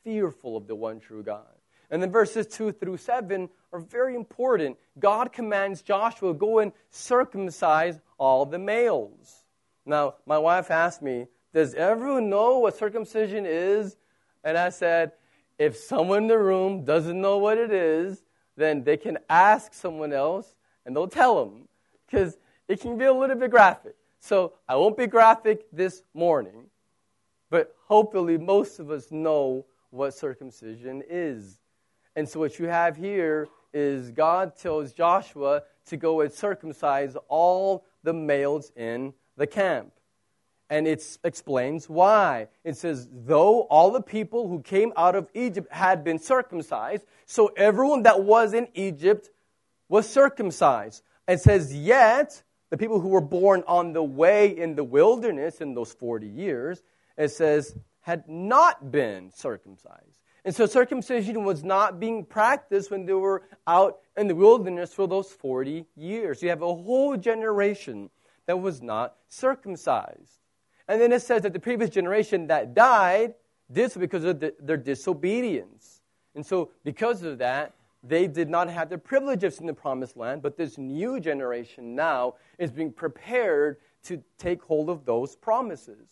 fearful 0.04 0.58
of 0.58 0.66
the 0.66 0.74
one 0.74 1.00
true 1.00 1.22
God. 1.22 1.46
And 1.92 2.02
then 2.02 2.12
verses 2.12 2.48
2 2.48 2.72
through 2.72 2.98
7 2.98 3.50
are 3.76 3.80
very 3.80 4.16
important. 4.16 4.78
God 4.98 5.34
commands 5.34 5.82
Joshua, 5.82 6.34
go 6.34 6.60
and 6.60 6.72
circumcise 6.90 8.00
all 8.18 8.46
the 8.46 8.58
males. 8.58 9.44
Now, 9.86 10.16
my 10.26 10.38
wife 10.38 10.72
asked 10.72 11.02
me, 11.02 11.28
Does 11.54 11.74
everyone 11.74 12.30
know 12.30 12.60
what 12.60 12.78
circumcision 12.78 13.46
is? 13.46 13.98
And 14.44 14.58
I 14.58 14.70
said, 14.70 15.12
If 15.60 15.76
someone 15.76 16.24
in 16.24 16.28
the 16.28 16.40
room 16.40 16.86
doesn't 16.86 17.20
know 17.20 17.38
what 17.38 17.58
it 17.58 17.72
is, 17.72 18.24
then 18.56 18.84
they 18.84 18.96
can 18.96 19.18
ask 19.30 19.74
someone 19.74 20.14
else 20.14 20.56
and 20.86 20.96
they'll 20.96 21.08
tell 21.08 21.44
them. 21.44 21.68
Because 22.06 22.38
it 22.70 22.80
can 22.80 22.98
be 22.98 23.06
a 23.06 23.14
little 23.14 23.36
bit 23.36 23.52
graphic. 23.52 23.96
So 24.22 24.54
I 24.70 24.78
won't 24.78 24.98
be 24.98 25.06
graphic 25.06 25.66
this 25.72 26.02
morning, 26.14 26.68
but 27.50 27.76
hopefully 27.88 28.38
most 28.38 28.80
of 28.80 28.90
us 28.90 29.12
know 29.12 29.66
what 29.92 30.14
circumcision 30.14 31.04
is. 31.10 31.60
And 32.16 32.28
so 32.28 32.40
what 32.40 32.58
you 32.60 32.68
have 32.68 32.96
here 32.96 33.50
is 33.76 34.10
God 34.12 34.56
tells 34.56 34.94
Joshua 34.94 35.64
to 35.88 35.98
go 35.98 36.22
and 36.22 36.32
circumcise 36.32 37.16
all 37.28 37.86
the 38.04 38.14
males 38.14 38.72
in 38.76 39.14
the 39.38 39.46
camp. 39.46 39.92
And 40.70 40.88
it 40.88 41.06
explains 41.24 41.88
why. 41.88 42.48
It 42.64 42.78
says, 42.78 43.08
though 43.12 43.62
all 43.64 43.92
the 43.92 44.02
people 44.02 44.48
who 44.48 44.62
came 44.62 44.94
out 44.98 45.14
of 45.14 45.30
Egypt 45.36 45.72
had 45.72 46.04
been 46.04 46.18
circumcised, 46.18 47.06
so 47.28 47.52
everyone 47.56 48.04
that 48.04 48.24
was 48.24 48.54
in 48.54 48.70
Egypt 48.74 49.30
was 49.90 50.10
circumcised. 50.10 51.04
It 51.28 51.42
says, 51.42 51.76
yet 51.76 52.42
the 52.72 52.78
people 52.78 53.00
who 53.00 53.10
were 53.10 53.22
born 53.22 53.64
on 53.68 53.94
the 53.94 54.04
way 54.04 54.58
in 54.58 54.76
the 54.76 54.84
wilderness 54.84 55.62
in 55.62 55.76
those 55.76 55.94
40 55.94 56.28
years, 56.28 56.82
it 57.18 57.30
says, 57.30 57.78
had 58.02 58.28
not 58.28 58.92
been 58.92 59.32
circumcised. 59.32 60.15
And 60.46 60.56
so 60.56 60.68
circumcision 60.68 61.44
was 61.44 61.64
not 61.64 62.00
being 62.00 62.24
practiced 62.24 62.92
when 62.92 63.08
they 63.08 63.14
were 63.14 63.44
out 63.66 63.98
in 64.16 64.28
the 64.28 64.36
wilderness 64.36 64.94
for 64.94 65.08
those 65.08 65.32
40 65.32 65.86
years. 65.98 66.44
You 66.44 66.50
have 66.50 66.62
a 66.62 66.74
whole 66.74 67.18
generation 67.18 68.12
that 68.46 68.60
was 68.60 68.80
not 68.82 69.16
circumcised. 69.28 70.38
And 70.88 71.02
then 71.02 71.12
it 71.12 71.24
says 71.24 71.42
that 71.42 71.54
the 71.54 71.60
previous 71.60 71.90
generation 71.90 72.46
that 72.48 72.76
died 72.76 73.34
did 73.72 73.92
so 73.92 74.00
because 74.00 74.24
of 74.24 74.40
the, 74.40 74.54
their 74.60 74.78
disobedience. 74.78 76.02
And 76.36 76.46
so, 76.46 76.70
because 76.84 77.24
of 77.24 77.40
that, 77.40 77.74
they 78.04 78.28
did 78.28 78.48
not 78.48 78.70
have 78.70 78.90
the 78.90 79.00
privileges 79.00 79.60
in 79.60 79.66
the 79.66 79.74
promised 79.74 80.16
land, 80.16 80.44
but 80.44 80.58
this 80.58 80.78
new 80.78 81.20
generation 81.20 81.96
now 81.96 82.36
is 82.60 82.72
being 82.72 82.92
prepared 82.92 83.78
to 84.04 84.22
take 84.38 84.62
hold 84.62 84.92
of 84.92 85.06
those 85.06 85.36
promises. 85.36 86.08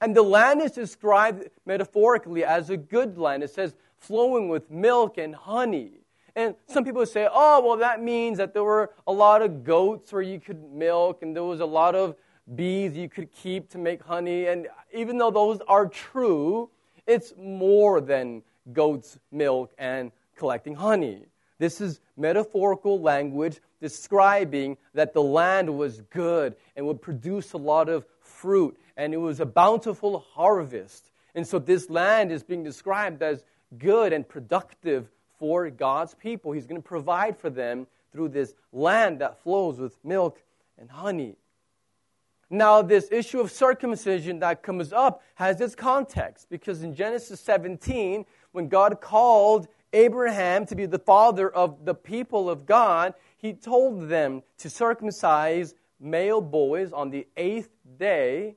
And 0.00 0.16
the 0.16 0.22
land 0.22 0.62
is 0.62 0.72
described 0.72 1.48
metaphorically 1.66 2.44
as 2.44 2.70
a 2.70 2.76
good 2.76 3.18
land. 3.18 3.42
It 3.42 3.50
says 3.50 3.74
flowing 3.98 4.48
with 4.48 4.70
milk 4.70 5.18
and 5.18 5.34
honey. 5.34 5.92
And 6.36 6.54
some 6.66 6.84
people 6.84 7.04
say, 7.06 7.28
oh, 7.30 7.60
well, 7.66 7.76
that 7.78 8.02
means 8.02 8.38
that 8.38 8.54
there 8.54 8.64
were 8.64 8.92
a 9.06 9.12
lot 9.12 9.42
of 9.42 9.64
goats 9.64 10.12
where 10.12 10.22
you 10.22 10.40
could 10.40 10.72
milk, 10.72 11.22
and 11.22 11.34
there 11.34 11.42
was 11.42 11.60
a 11.60 11.66
lot 11.66 11.94
of 11.94 12.14
bees 12.54 12.96
you 12.96 13.08
could 13.08 13.30
keep 13.32 13.68
to 13.70 13.78
make 13.78 14.02
honey. 14.02 14.46
And 14.46 14.68
even 14.94 15.18
though 15.18 15.30
those 15.30 15.58
are 15.68 15.86
true, 15.86 16.70
it's 17.06 17.34
more 17.36 18.00
than 18.00 18.42
goat's 18.72 19.18
milk 19.32 19.72
and 19.76 20.12
collecting 20.36 20.74
honey. 20.74 21.26
This 21.58 21.80
is 21.80 22.00
metaphorical 22.16 23.00
language 23.00 23.60
describing 23.80 24.78
that 24.94 25.12
the 25.12 25.22
land 25.22 25.76
was 25.76 26.00
good 26.10 26.56
and 26.76 26.86
would 26.86 27.02
produce 27.02 27.52
a 27.52 27.58
lot 27.58 27.88
of 27.88 28.06
fruit 28.40 28.76
and 28.96 29.14
it 29.14 29.18
was 29.18 29.40
a 29.40 29.46
bountiful 29.46 30.20
harvest. 30.34 31.10
And 31.34 31.46
so 31.46 31.58
this 31.58 31.88
land 31.90 32.32
is 32.32 32.42
being 32.42 32.64
described 32.64 33.22
as 33.22 33.44
good 33.78 34.12
and 34.12 34.28
productive 34.28 35.08
for 35.38 35.70
God's 35.70 36.14
people. 36.14 36.52
He's 36.52 36.66
going 36.66 36.80
to 36.80 36.86
provide 36.86 37.38
for 37.38 37.50
them 37.50 37.86
through 38.12 38.30
this 38.30 38.54
land 38.72 39.20
that 39.20 39.42
flows 39.42 39.78
with 39.78 39.96
milk 40.04 40.42
and 40.78 40.90
honey. 40.90 41.36
Now, 42.52 42.82
this 42.82 43.08
issue 43.12 43.38
of 43.38 43.52
circumcision 43.52 44.40
that 44.40 44.64
comes 44.64 44.92
up 44.92 45.22
has 45.36 45.60
its 45.60 45.76
context 45.76 46.48
because 46.50 46.82
in 46.82 46.96
Genesis 46.96 47.40
17, 47.40 48.26
when 48.50 48.68
God 48.68 49.00
called 49.00 49.68
Abraham 49.92 50.66
to 50.66 50.74
be 50.74 50.86
the 50.86 50.98
father 50.98 51.48
of 51.48 51.84
the 51.84 51.94
people 51.94 52.50
of 52.50 52.66
God, 52.66 53.14
he 53.36 53.52
told 53.52 54.08
them 54.08 54.42
to 54.58 54.68
circumcise 54.68 55.74
male 56.00 56.40
boys 56.40 56.92
on 56.92 57.10
the 57.10 57.26
eighth 57.36 57.70
day 57.98 58.56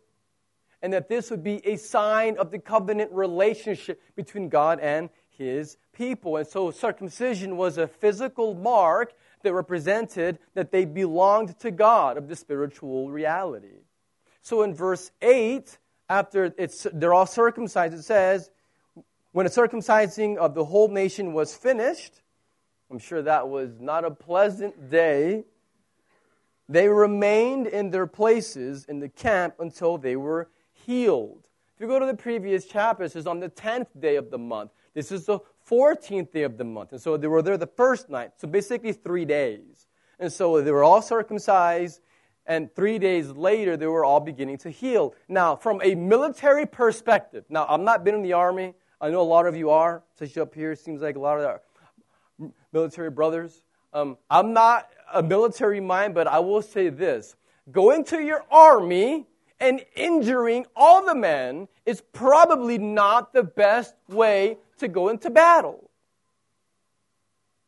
and 0.81 0.91
that 0.93 1.07
this 1.07 1.31
would 1.31 1.43
be 1.43 1.65
a 1.65 1.77
sign 1.77 2.37
of 2.37 2.51
the 2.51 2.59
covenant 2.59 3.11
relationship 3.11 4.01
between 4.15 4.49
God 4.49 4.79
and 4.81 5.09
his 5.29 5.77
people. 5.93 6.37
And 6.37 6.45
so 6.45 6.71
circumcision 6.71 7.57
was 7.57 7.77
a 7.77 7.87
physical 7.87 8.53
mark 8.53 9.13
that 9.43 9.53
represented 9.53 10.39
that 10.53 10.71
they 10.71 10.85
belonged 10.85 11.57
to 11.59 11.71
God 11.71 12.17
of 12.17 12.27
the 12.27 12.35
spiritual 12.35 13.09
reality. 13.09 13.79
So 14.41 14.63
in 14.63 14.73
verse 14.73 15.09
8, 15.21 15.77
after 16.09 16.53
it's, 16.57 16.85
they're 16.93 17.13
all 17.13 17.25
circumcised, 17.25 17.93
it 17.93 18.03
says, 18.03 18.51
when 19.31 19.45
the 19.45 19.51
circumcising 19.51 20.37
of 20.37 20.53
the 20.53 20.65
whole 20.65 20.89
nation 20.89 21.33
was 21.33 21.55
finished, 21.55 22.21
I'm 22.91 22.99
sure 22.99 23.21
that 23.21 23.47
was 23.47 23.79
not 23.79 24.05
a 24.05 24.11
pleasant 24.11 24.91
day, 24.91 25.45
they 26.69 26.87
remained 26.87 27.67
in 27.67 27.91
their 27.91 28.07
places 28.07 28.85
in 28.85 28.99
the 28.99 29.09
camp 29.09 29.55
until 29.59 29.97
they 29.97 30.15
were 30.15 30.49
healed. 30.71 31.47
If 31.75 31.81
you 31.81 31.87
go 31.87 31.99
to 31.99 32.05
the 32.05 32.15
previous 32.15 32.65
chapter, 32.65 33.03
it 33.03 33.11
says 33.11 33.27
on 33.27 33.39
the 33.39 33.49
10th 33.49 33.87
day 33.99 34.15
of 34.15 34.29
the 34.29 34.37
month. 34.37 34.71
This 34.93 35.11
is 35.11 35.25
the 35.25 35.39
14th 35.69 36.31
day 36.31 36.43
of 36.43 36.57
the 36.57 36.63
month. 36.63 36.91
And 36.91 37.01
so 37.01 37.17
they 37.17 37.27
were 37.27 37.41
there 37.41 37.57
the 37.57 37.67
first 37.67 38.09
night. 38.09 38.31
So 38.37 38.47
basically 38.47 38.93
three 38.93 39.25
days. 39.25 39.87
And 40.19 40.31
so 40.31 40.61
they 40.61 40.71
were 40.71 40.83
all 40.83 41.01
circumcised. 41.01 42.01
And 42.45 42.73
three 42.75 42.99
days 42.99 43.29
later, 43.29 43.77
they 43.77 43.87
were 43.87 44.05
all 44.05 44.19
beginning 44.19 44.57
to 44.59 44.69
heal. 44.69 45.15
Now, 45.27 45.55
from 45.55 45.81
a 45.83 45.95
military 45.95 46.65
perspective, 46.65 47.45
now 47.49 47.65
I've 47.67 47.79
not 47.79 48.03
been 48.03 48.15
in 48.15 48.21
the 48.21 48.33
army. 48.33 48.73
I 48.99 49.09
know 49.09 49.21
a 49.21 49.23
lot 49.23 49.47
of 49.47 49.55
you 49.55 49.69
are, 49.69 50.03
especially 50.13 50.41
up 50.41 50.53
here. 50.53 50.75
Seems 50.75 51.01
like 51.01 51.15
a 51.15 51.19
lot 51.19 51.39
of 51.39 51.45
our 51.45 51.61
military 52.71 53.09
brothers. 53.09 53.63
Um, 53.93 54.17
I'm 54.29 54.53
not 54.53 54.89
a 55.13 55.21
military 55.21 55.79
mind, 55.79 56.15
but 56.15 56.27
I 56.27 56.39
will 56.39 56.61
say 56.61 56.89
this: 56.89 57.35
going 57.71 58.03
to 58.05 58.19
your 58.19 58.43
army 58.51 59.27
and 59.59 59.85
injuring 59.95 60.65
all 60.75 61.05
the 61.05 61.15
men 61.15 61.67
is 61.85 62.01
probably 62.11 62.77
not 62.77 63.33
the 63.33 63.43
best 63.43 63.95
way 64.09 64.57
to 64.79 64.87
go 64.87 65.09
into 65.09 65.29
battle. 65.29 65.89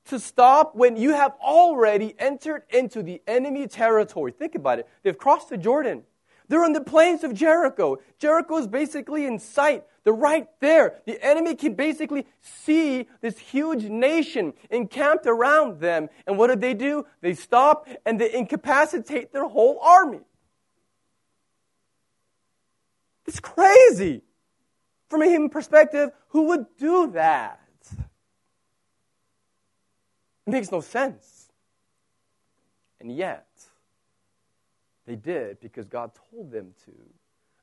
To 0.06 0.20
stop 0.20 0.76
when 0.76 0.98
you 0.98 1.14
have 1.14 1.34
already 1.42 2.16
entered 2.20 2.64
into 2.70 3.02
the 3.02 3.22
enemy 3.26 3.68
territory. 3.68 4.32
Think 4.32 4.56
about 4.56 4.80
it. 4.80 4.88
They've 5.04 5.18
crossed 5.18 5.50
the 5.50 5.58
Jordan. 5.58 6.04
They're 6.48 6.64
on 6.64 6.74
the 6.74 6.82
plains 6.82 7.24
of 7.24 7.34
Jericho. 7.34 7.98
Jericho 8.20 8.58
is 8.58 8.68
basically 8.68 9.26
in 9.26 9.40
sight. 9.40 9.84
They're 10.04 10.14
right 10.14 10.48
there. 10.60 11.02
The 11.06 11.24
enemy 11.26 11.56
can 11.56 11.74
basically 11.74 12.28
see 12.42 13.08
this 13.22 13.40
huge 13.40 13.86
nation 13.86 14.54
encamped 14.70 15.26
around 15.26 15.80
them. 15.80 16.10
And 16.28 16.38
what 16.38 16.48
did 16.48 16.62
they 16.62 16.74
do? 16.74 17.06
They 17.22 17.34
stop 17.34 17.88
and 18.06 18.22
they 18.22 18.34
incapacitate 18.34 19.34
their 19.34 19.48
whole 19.48 19.80
army. 19.82 20.22
It's 23.26 23.40
crazy. 23.40 24.22
From 25.10 25.22
a 25.22 25.26
human 25.26 25.50
perspective, 25.50 26.12
who 26.30 26.44
would 26.50 26.66
do 26.78 27.12
that? 27.14 27.60
It 30.48 30.52
makes 30.52 30.72
no 30.72 30.82
sense. 30.82 31.50
And 33.00 33.16
yet, 33.16 33.48
they 35.06 35.16
did 35.16 35.60
because 35.60 35.88
God 35.88 36.12
told 36.32 36.52
them 36.52 36.74
to. 36.86 36.92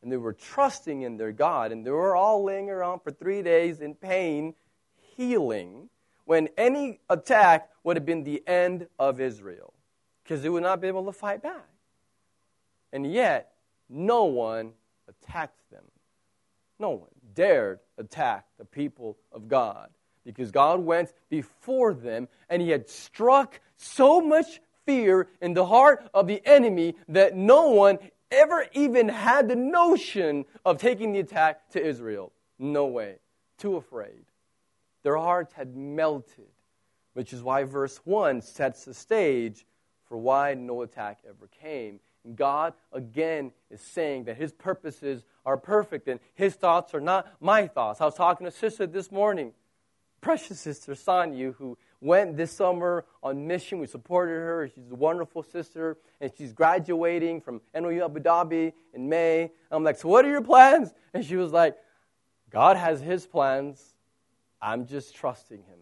And 0.02 0.10
they 0.10 0.16
were 0.16 0.32
trusting 0.32 1.02
in 1.02 1.16
their 1.16 1.32
God. 1.32 1.72
And 1.72 1.86
they 1.86 1.90
were 1.90 2.16
all 2.16 2.42
laying 2.42 2.70
around 2.70 3.00
for 3.00 3.10
three 3.10 3.42
days 3.42 3.80
in 3.80 3.94
pain, 3.94 4.54
healing, 5.16 5.88
when 6.24 6.48
any 6.56 7.00
attack 7.08 7.70
would 7.84 7.96
have 7.96 8.06
been 8.06 8.24
the 8.24 8.42
end 8.46 8.86
of 8.98 9.20
Israel 9.20 9.72
because 10.22 10.42
they 10.42 10.48
would 10.48 10.62
not 10.62 10.80
be 10.80 10.88
able 10.88 11.04
to 11.06 11.12
fight 11.12 11.42
back. 11.42 11.68
And 12.92 13.10
yet, 13.10 13.52
no 13.88 14.24
one 14.24 14.72
attacked 15.08 15.70
them. 15.70 15.84
No 16.78 16.90
one 16.90 17.10
dared 17.34 17.80
attack 17.98 18.46
the 18.58 18.64
people 18.64 19.16
of 19.32 19.48
God 19.48 19.90
because 20.24 20.50
God 20.50 20.80
went 20.80 21.12
before 21.28 21.94
them 21.94 22.28
and 22.48 22.62
he 22.62 22.70
had 22.70 22.88
struck 22.88 23.60
so 23.76 24.20
much 24.20 24.60
fear 24.86 25.28
in 25.40 25.54
the 25.54 25.66
heart 25.66 26.08
of 26.14 26.26
the 26.26 26.42
enemy 26.46 26.94
that 27.08 27.36
no 27.36 27.70
one 27.70 27.98
ever 28.30 28.66
even 28.72 29.08
had 29.08 29.48
the 29.48 29.56
notion 29.56 30.44
of 30.64 30.78
taking 30.78 31.12
the 31.12 31.20
attack 31.20 31.70
to 31.70 31.84
Israel. 31.84 32.32
No 32.58 32.86
way. 32.86 33.16
Too 33.58 33.76
afraid. 33.76 34.24
Their 35.02 35.16
hearts 35.16 35.52
had 35.52 35.76
melted, 35.76 36.50
which 37.12 37.32
is 37.32 37.42
why 37.42 37.64
verse 37.64 37.98
1 38.04 38.40
sets 38.40 38.84
the 38.84 38.94
stage 38.94 39.66
for 40.04 40.16
why 40.16 40.54
no 40.54 40.82
attack 40.82 41.20
ever 41.28 41.48
came. 41.60 42.00
And 42.24 42.36
God, 42.36 42.74
again, 42.92 43.52
is 43.70 43.80
saying 43.80 44.24
that 44.24 44.36
His 44.36 44.52
purposes 44.52 45.24
are 45.44 45.56
perfect 45.56 46.08
and 46.08 46.20
His 46.34 46.54
thoughts 46.54 46.94
are 46.94 47.00
not 47.00 47.32
my 47.40 47.66
thoughts. 47.66 48.00
I 48.00 48.04
was 48.04 48.14
talking 48.14 48.44
to 48.44 48.50
sister 48.50 48.86
this 48.86 49.10
morning, 49.10 49.52
precious 50.20 50.60
sister 50.60 50.92
Sanyu, 50.92 51.54
who 51.56 51.76
went 52.02 52.36
this 52.36 52.50
summer 52.52 53.04
on 53.22 53.46
mission. 53.46 53.78
We 53.78 53.86
supported 53.86 54.32
her. 54.32 54.70
She's 54.74 54.90
a 54.90 54.94
wonderful 54.94 55.42
sister, 55.42 55.96
and 56.20 56.30
she's 56.36 56.52
graduating 56.52 57.40
from 57.40 57.60
NYU 57.74 58.04
Abu 58.04 58.20
Dhabi 58.20 58.72
in 58.92 59.08
May. 59.08 59.50
I'm 59.70 59.84
like, 59.84 59.96
So, 59.96 60.08
what 60.08 60.24
are 60.24 60.30
your 60.30 60.42
plans? 60.42 60.92
And 61.14 61.24
she 61.24 61.36
was 61.36 61.52
like, 61.52 61.76
God 62.50 62.76
has 62.76 63.00
His 63.00 63.26
plans. 63.26 63.94
I'm 64.60 64.86
just 64.86 65.14
trusting 65.14 65.58
Him. 65.58 65.78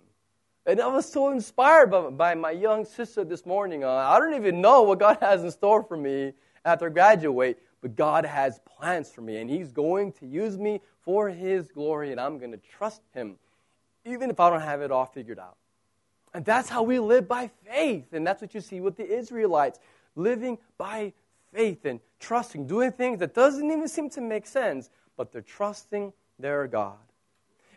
And 0.67 0.81
I 0.81 0.87
was 0.89 1.11
so 1.11 1.31
inspired 1.31 1.91
by, 1.91 2.11
by 2.11 2.35
my 2.35 2.50
young 2.50 2.85
sister 2.85 3.25
this 3.25 3.47
morning. 3.47 3.83
Uh, 3.83 3.91
I 3.91 4.19
don't 4.19 4.35
even 4.35 4.61
know 4.61 4.83
what 4.83 4.99
God 4.99 5.19
has 5.21 5.43
in 5.43 5.50
store 5.50 5.83
for 5.83 5.97
me 5.97 6.33
after 6.65 6.87
I 6.87 6.91
graduate, 6.91 7.59
but 7.81 7.97
God 7.97 8.27
has 8.27 8.61
plans 8.67 9.11
for 9.11 9.23
me, 9.23 9.39
and 9.39 9.49
He's 9.49 9.73
going 9.73 10.12
to 10.12 10.27
use 10.27 10.59
me 10.59 10.81
for 11.00 11.29
His 11.29 11.69
glory, 11.69 12.12
and 12.12 12.21
I'm 12.21 12.39
going 12.39 12.53
to 12.53 12.59
trust 12.59 13.03
Him, 13.15 13.37
even 14.05 14.31
if 14.31 14.39
I 14.39 14.50
don't 14.50 14.61
have 14.61 14.83
it 14.83 14.91
all 14.91 15.07
figured 15.07 15.39
out. 15.39 15.57
And 16.32 16.44
that's 16.44 16.68
how 16.68 16.82
we 16.82 16.99
live 16.99 17.26
by 17.26 17.50
faith. 17.64 18.12
And 18.12 18.26
that's 18.26 18.40
what 18.40 18.54
you 18.54 18.60
see 18.60 18.80
with 18.80 18.96
the 18.96 19.06
Israelites 19.06 19.78
living 20.16 20.58
by 20.78 21.12
faith 21.52 21.84
and 21.84 22.00
trusting, 22.20 22.66
doing 22.66 22.92
things 22.92 23.18
that 23.20 23.34
doesn't 23.34 23.70
even 23.70 23.88
seem 23.88 24.10
to 24.10 24.20
make 24.20 24.46
sense, 24.46 24.90
but 25.16 25.32
they're 25.32 25.42
trusting 25.42 26.12
their 26.38 26.66
God. 26.66 26.99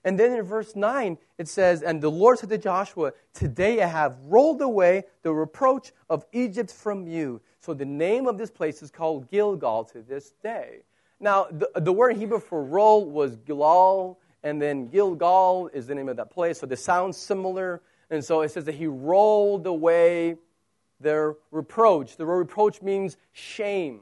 And 0.05 0.19
then 0.19 0.33
in 0.33 0.43
verse 0.43 0.75
9, 0.75 1.17
it 1.37 1.47
says, 1.47 1.81
And 1.81 2.01
the 2.01 2.11
Lord 2.11 2.37
said 2.37 2.49
to 2.49 2.57
Joshua, 2.57 3.13
Today 3.33 3.81
I 3.81 3.87
have 3.87 4.17
rolled 4.25 4.61
away 4.61 5.05
the 5.21 5.33
reproach 5.33 5.93
of 6.09 6.25
Egypt 6.33 6.71
from 6.71 7.07
you. 7.07 7.41
So 7.59 7.73
the 7.73 7.85
name 7.85 8.27
of 8.27 8.37
this 8.37 8.51
place 8.51 8.83
is 8.83 8.91
called 8.91 9.31
Gilgal 9.31 9.85
to 9.85 10.01
this 10.01 10.33
day. 10.43 10.79
Now, 11.21 11.47
the, 11.49 11.69
the 11.75 11.93
word 11.93 12.11
in 12.11 12.19
Hebrew 12.19 12.39
for 12.39 12.61
roll 12.63 13.09
was 13.09 13.37
Gilal, 13.37 14.17
and 14.43 14.61
then 14.61 14.89
Gilgal 14.89 15.69
is 15.73 15.87
the 15.87 15.95
name 15.95 16.09
of 16.09 16.17
that 16.17 16.31
place. 16.31 16.59
So 16.59 16.65
they 16.65 16.75
sound 16.75 17.15
similar. 17.15 17.81
And 18.13 18.23
so 18.23 18.41
it 18.41 18.49
says 18.49 18.65
that 18.65 18.75
he 18.75 18.85
rolled 18.85 19.65
away 19.65 20.35
their 20.99 21.35
reproach. 21.49 22.15
The 22.15 22.27
word 22.27 22.37
reproach 22.37 22.79
means 22.79 23.17
shame. 23.31 24.01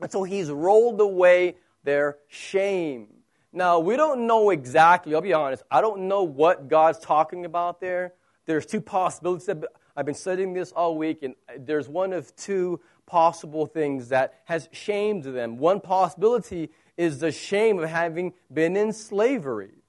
And 0.00 0.10
so 0.10 0.22
he's 0.22 0.52
rolled 0.52 1.00
away 1.00 1.56
their 1.82 2.18
shame. 2.28 3.08
Now, 3.52 3.80
we 3.80 3.96
don't 3.96 4.28
know 4.28 4.50
exactly, 4.50 5.16
I'll 5.16 5.20
be 5.20 5.32
honest, 5.32 5.64
I 5.68 5.80
don't 5.80 6.06
know 6.06 6.22
what 6.22 6.68
God's 6.68 7.00
talking 7.00 7.44
about 7.44 7.80
there. 7.80 8.14
There's 8.46 8.66
two 8.66 8.80
possibilities. 8.80 9.48
I've 9.96 10.06
been 10.06 10.14
studying 10.14 10.52
this 10.52 10.70
all 10.70 10.96
week, 10.96 11.24
and 11.24 11.34
there's 11.58 11.88
one 11.88 12.12
of 12.12 12.34
two 12.36 12.80
possible 13.04 13.66
things 13.66 14.10
that 14.10 14.42
has 14.44 14.68
shamed 14.70 15.24
them. 15.24 15.58
One 15.58 15.80
possibility 15.80 16.70
is 16.96 17.18
the 17.18 17.32
shame 17.32 17.80
of 17.80 17.88
having 17.88 18.32
been 18.52 18.76
in 18.76 18.92
slavery. 18.92 19.83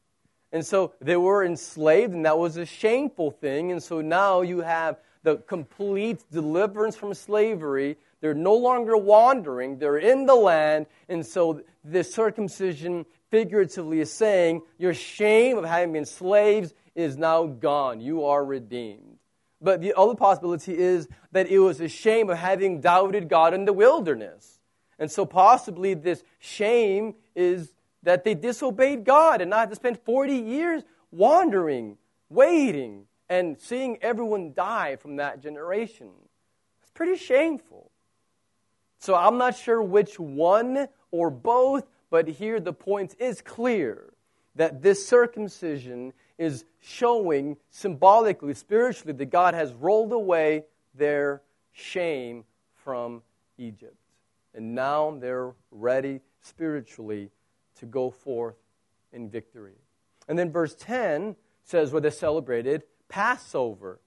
And 0.56 0.66
so 0.66 0.94
they 1.02 1.18
were 1.18 1.44
enslaved, 1.44 2.14
and 2.14 2.26
that 2.26 2.38
was 2.38 2.56
a 2.56 2.66
shameful 2.66 3.30
thing. 3.30 3.74
And 3.74 3.84
so 3.84 4.00
now 4.00 4.40
you 4.40 4.62
have 4.62 4.96
the 5.22 5.36
complete 5.36 6.24
deliverance 6.32 6.96
from 6.96 7.14
slavery. 7.14 7.98
They're 8.22 8.34
no 8.34 8.56
longer 8.56 8.96
wandering, 8.96 9.80
they're 9.80 9.98
in 9.98 10.26
the 10.26 10.34
land. 10.34 10.86
And 11.10 11.26
so 11.26 11.62
this 11.84 12.14
circumcision, 12.14 13.06
figuratively, 13.32 14.00
is 14.00 14.14
saying 14.14 14.62
your 14.78 14.94
shame 14.94 15.58
of 15.58 15.66
having 15.66 15.92
been 15.92 16.06
slaves 16.06 16.74
is 16.96 17.18
now 17.18 17.48
gone. 17.48 18.00
You 18.00 18.24
are 18.24 18.46
redeemed. 18.46 19.18
But 19.60 19.82
the 19.82 19.94
other 19.98 20.16
possibility 20.16 20.78
is 20.78 21.10
that 21.34 21.50
it 21.50 21.60
was 21.60 21.82
a 21.82 21.90
shame 21.90 22.30
of 22.30 22.38
having 22.38 22.80
doubted 22.80 23.28
God 23.28 23.54
in 23.54 23.66
the 23.66 23.74
wilderness. 23.74 24.58
And 25.00 25.12
so 25.12 25.26
possibly 25.26 25.96
this 25.96 26.24
shame 26.40 27.16
is 27.36 27.74
that 28.06 28.24
they 28.24 28.36
disobeyed 28.36 29.04
God 29.04 29.42
and 29.42 29.50
not 29.50 29.70
to 29.70 29.76
spend 29.76 30.00
40 30.00 30.34
years 30.34 30.84
wandering, 31.12 31.98
waiting, 32.30 33.06
and 33.28 33.60
seeing 33.60 33.98
everyone 34.02 34.54
die 34.54 34.96
from 34.96 35.18
that 35.18 35.42
generation. 35.42 36.12
It's 36.82 36.92
pretty 36.92 37.18
shameful. 37.18 37.92
So 39.00 39.16
I'm 39.16 39.38
not 39.38 39.58
sure 39.58 39.82
which 39.82 40.20
one 40.20 40.88
or 41.12 41.30
both, 41.32 41.86
but 42.12 42.28
here 42.28 42.60
the 42.60 42.74
point 42.74 43.16
is 43.20 43.42
clear 43.42 44.14
that 44.56 44.82
this 44.84 45.06
circumcision 45.06 46.14
is 46.38 46.64
showing 46.82 47.58
symbolically, 47.72 48.54
spiritually, 48.54 49.14
that 49.14 49.26
God 49.26 49.56
has 49.56 49.74
rolled 49.74 50.14
away 50.14 50.66
their 50.94 51.42
shame 51.72 52.46
from 52.84 53.24
Egypt. 53.58 53.98
And 54.54 54.76
now 54.76 55.18
they're 55.20 55.54
ready 55.72 56.22
spiritually 56.42 57.32
to 57.76 57.86
go 57.86 58.10
forth 58.10 58.56
in 59.12 59.30
victory. 59.30 59.76
And 60.28 60.38
then 60.38 60.52
verse 60.52 60.76
10 60.76 61.36
says 61.64 61.92
where 61.92 62.02
they 62.02 62.10
celebrated 62.10 62.84
Passover. 63.10 64.00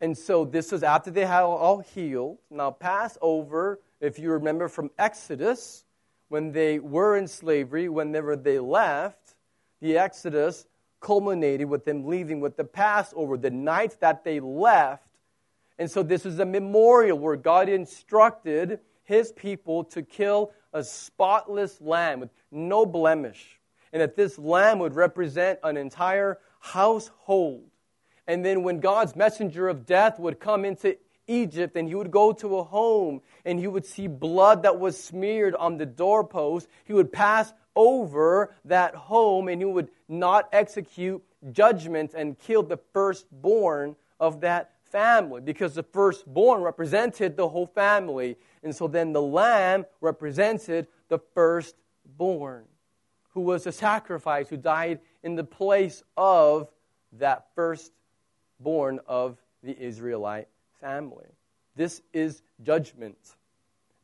And 0.00 0.16
so 0.16 0.44
this 0.44 0.72
was 0.72 0.82
after 0.82 1.10
they 1.10 1.24
had 1.24 1.42
all 1.42 1.78
healed. 1.78 2.38
Now, 2.50 2.70
Passover, 2.70 3.80
if 4.00 4.18
you 4.18 4.30
remember 4.30 4.68
from 4.68 4.90
Exodus, 4.98 5.84
when 6.28 6.52
they 6.52 6.78
were 6.78 7.16
in 7.16 7.28
slavery, 7.28 7.88
whenever 7.88 8.36
they 8.36 8.58
left, 8.58 9.36
the 9.80 9.96
Exodus 9.96 10.66
culminated 11.00 11.68
with 11.68 11.84
them 11.84 12.06
leaving 12.06 12.40
with 12.40 12.56
the 12.56 12.64
Passover, 12.64 13.36
the 13.36 13.50
night 13.50 13.96
that 14.00 14.24
they 14.24 14.40
left. 14.40 15.06
And 15.78 15.90
so 15.90 16.02
this 16.02 16.26
is 16.26 16.38
a 16.38 16.44
memorial 16.44 17.18
where 17.18 17.36
God 17.36 17.68
instructed 17.68 18.80
his 19.04 19.30
people 19.32 19.84
to 19.84 20.02
kill 20.02 20.52
a 20.76 20.84
spotless 20.84 21.80
lamb 21.80 22.20
with 22.20 22.30
no 22.50 22.84
blemish. 22.84 23.58
And 23.92 24.02
that 24.02 24.14
this 24.14 24.38
lamb 24.38 24.78
would 24.80 24.94
represent 24.94 25.58
an 25.62 25.76
entire 25.76 26.38
household. 26.60 27.64
And 28.26 28.44
then 28.44 28.62
when 28.62 28.80
God's 28.80 29.16
messenger 29.16 29.68
of 29.68 29.86
death 29.86 30.18
would 30.18 30.38
come 30.38 30.64
into 30.64 30.98
Egypt 31.28 31.76
and 31.76 31.88
he 31.88 31.94
would 31.94 32.10
go 32.10 32.32
to 32.32 32.58
a 32.58 32.62
home 32.64 33.22
and 33.44 33.58
he 33.58 33.66
would 33.66 33.86
see 33.86 34.06
blood 34.06 34.64
that 34.64 34.78
was 34.78 35.02
smeared 35.02 35.54
on 35.54 35.78
the 35.78 35.86
doorpost, 35.86 36.68
he 36.84 36.92
would 36.92 37.12
pass 37.12 37.52
over 37.74 38.54
that 38.66 38.94
home 38.94 39.48
and 39.48 39.60
he 39.60 39.64
would 39.64 39.88
not 40.08 40.48
execute 40.52 41.22
judgment 41.52 42.12
and 42.14 42.38
kill 42.38 42.62
the 42.62 42.78
firstborn 42.92 43.96
of 44.20 44.40
that 44.40 44.72
family 44.96 45.42
because 45.42 45.74
the 45.74 45.82
firstborn 45.82 46.62
represented 46.62 47.36
the 47.36 47.48
whole 47.48 47.66
family. 47.66 48.38
And 48.62 48.74
so 48.74 48.88
then 48.88 49.12
the 49.12 49.20
lamb 49.20 49.84
represented 50.00 50.86
the 51.08 51.18
firstborn, 51.34 52.64
who 53.34 53.42
was 53.42 53.66
a 53.66 53.72
sacrifice, 53.72 54.48
who 54.48 54.56
died 54.56 55.00
in 55.22 55.34
the 55.34 55.44
place 55.44 56.02
of 56.16 56.70
that 57.18 57.48
firstborn 57.54 59.00
of 59.06 59.36
the 59.62 59.76
Israelite 59.78 60.48
family. 60.80 61.26
This 61.74 62.00
is 62.14 62.42
judgment. 62.62 63.18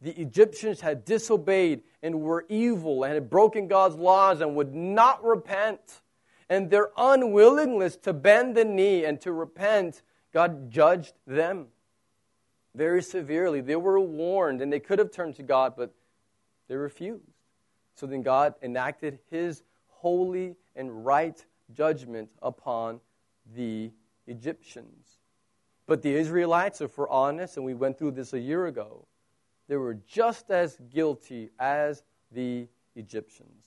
the 0.03 0.21
Egyptians 0.21 0.81
had 0.81 1.05
disobeyed 1.05 1.83
and 2.03 2.21
were 2.21 2.45
evil 2.49 3.05
and 3.05 3.15
had 3.15 3.31
broken 3.31 3.69
God's 3.69 3.95
laws 3.95 4.41
and 4.41 4.57
would 4.57 4.75
not 4.75 5.25
repent. 5.25 6.03
And 6.49 6.69
their 6.71 6.91
unwillingness 6.97 7.97
to 7.99 8.13
bend 8.13 8.57
the 8.57 8.65
knee 8.65 9.05
and 9.05 9.21
to 9.23 9.33
repent, 9.33 10.03
God 10.33 10.71
judged 10.71 11.15
them 11.27 11.67
very 12.75 13.03
severely. 13.03 13.61
They 13.61 13.77
were 13.77 14.01
warned 14.01 14.63
and 14.63 14.73
they 14.73 14.81
could 14.81 14.99
have 14.99 15.11
turned 15.11 15.37
to 15.37 15.43
God, 15.43 15.75
but 15.77 15.95
they 16.69 16.77
refused. 16.77 17.25
So 17.95 18.07
then 18.07 18.23
God 18.23 18.55
enacted 18.63 19.19
his 19.31 19.63
holy 19.89 20.57
and 20.75 21.05
right 21.05 21.45
judgment 21.75 22.31
upon 22.41 23.01
the 23.55 23.91
Egyptians. 24.27 25.19
But 25.87 26.03
the 26.03 26.15
Israelites, 26.15 26.81
if 26.81 26.97
we're 26.97 27.09
honest, 27.09 27.57
and 27.57 27.67
we 27.67 27.75
went 27.75 27.99
through 27.99 28.13
this 28.13 28.33
a 28.33 28.39
year 28.39 28.67
ago, 28.67 29.07
they 29.69 29.77
were 29.77 29.95
just 29.95 30.51
as 30.51 30.79
guilty 30.91 31.51
as 31.59 32.03
the 32.31 32.69
Egyptians. 32.95 33.65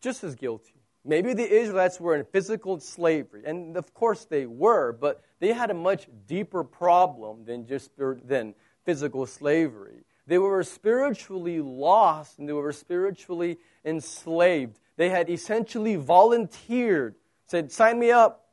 Just 0.00 0.24
as 0.24 0.34
guilty. 0.34 0.81
Maybe 1.04 1.34
the 1.34 1.50
Israelites 1.50 1.98
were 1.98 2.14
in 2.14 2.24
physical 2.24 2.78
slavery, 2.78 3.42
and 3.44 3.76
of 3.76 3.92
course 3.92 4.24
they 4.24 4.46
were, 4.46 4.92
but 4.92 5.22
they 5.40 5.52
had 5.52 5.70
a 5.70 5.74
much 5.74 6.06
deeper 6.26 6.62
problem 6.62 7.44
than 7.44 7.66
just 7.66 7.90
than 7.96 8.54
physical 8.84 9.26
slavery. 9.26 10.04
They 10.26 10.38
were 10.38 10.62
spiritually 10.62 11.60
lost 11.60 12.38
and 12.38 12.48
they 12.48 12.52
were 12.52 12.72
spiritually 12.72 13.58
enslaved. 13.84 14.78
They 14.96 15.08
had 15.08 15.28
essentially 15.28 15.96
volunteered, 15.96 17.16
said, 17.46 17.72
Sign 17.72 17.98
me 17.98 18.12
up. 18.12 18.46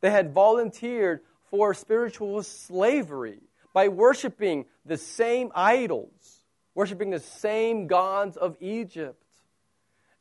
They 0.00 0.10
had 0.10 0.32
volunteered 0.32 1.20
for 1.50 1.74
spiritual 1.74 2.42
slavery 2.42 3.40
by 3.72 3.88
worshiping 3.88 4.66
the 4.84 4.96
same 4.96 5.50
idols, 5.54 6.44
worshiping 6.74 7.10
the 7.10 7.20
same 7.20 7.86
gods 7.86 8.36
of 8.36 8.56
Egypt. 8.60 9.25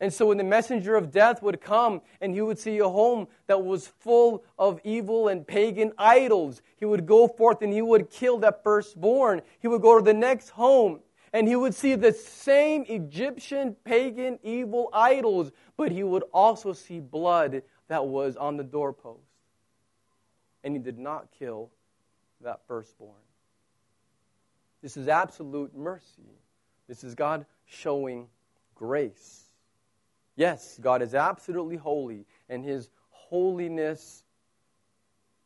And 0.02 0.14
so 0.14 0.28
when 0.28 0.38
the 0.38 0.44
messenger 0.44 0.96
of 0.96 1.12
death 1.12 1.42
would 1.42 1.62
come 1.62 2.02
and 2.20 2.34
he 2.34 2.42
would 2.42 2.60
see 2.60 2.80
a 2.80 2.88
home 2.88 3.28
that 3.48 3.64
was 3.64 3.88
full 3.88 4.44
of 4.60 4.82
evil 4.84 5.30
and 5.30 5.48
pagan 5.48 5.94
idols, 5.98 6.62
he 6.76 6.86
would 6.86 7.06
go 7.06 7.28
forth 7.28 7.62
and 7.62 7.72
he 7.72 7.82
would 7.82 8.10
kill 8.10 8.38
that 8.40 8.62
firstborn. 8.62 9.42
He 9.60 9.68
would 9.70 9.82
go 9.82 9.98
to 9.98 10.04
the 10.04 10.14
next 10.14 10.50
home 10.50 11.00
and 11.32 11.48
he 11.48 11.56
would 11.56 11.74
see 11.74 11.96
the 11.96 12.12
same 12.12 12.86
Egyptian 12.88 13.76
pagan 13.86 14.38
evil 14.44 14.90
idols, 14.94 15.52
but 15.78 15.92
he 15.92 16.04
would 16.04 16.24
also 16.34 16.74
see 16.74 17.00
blood 17.00 17.62
that 17.88 18.06
was 18.06 18.36
on 18.36 18.58
the 18.58 18.64
doorpost. 18.64 19.20
And 20.64 20.76
he 20.76 20.80
did 20.80 20.98
not 20.98 21.30
kill 21.38 21.72
that 22.42 22.62
firstborn. 22.68 23.12
This 24.82 24.98
is 24.98 25.08
absolute 25.08 25.76
mercy. 25.76 26.40
This 26.88 27.04
is 27.04 27.16
God 27.16 27.46
showing 27.66 28.28
grace. 28.76 29.45
Yes, 30.36 30.78
God 30.82 31.02
is 31.02 31.16
absolutely 31.16 31.78
holy, 31.78 32.26
and 32.50 32.64
his 32.64 32.90
holiness 33.10 34.24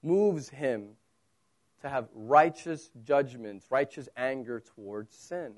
moves 0.01 0.49
him 0.49 0.89
to 1.81 1.89
have 1.89 2.07
righteous 2.13 2.89
judgments, 3.03 3.65
righteous 3.69 4.09
anger 4.17 4.59
towards 4.75 5.15
sin. 5.15 5.53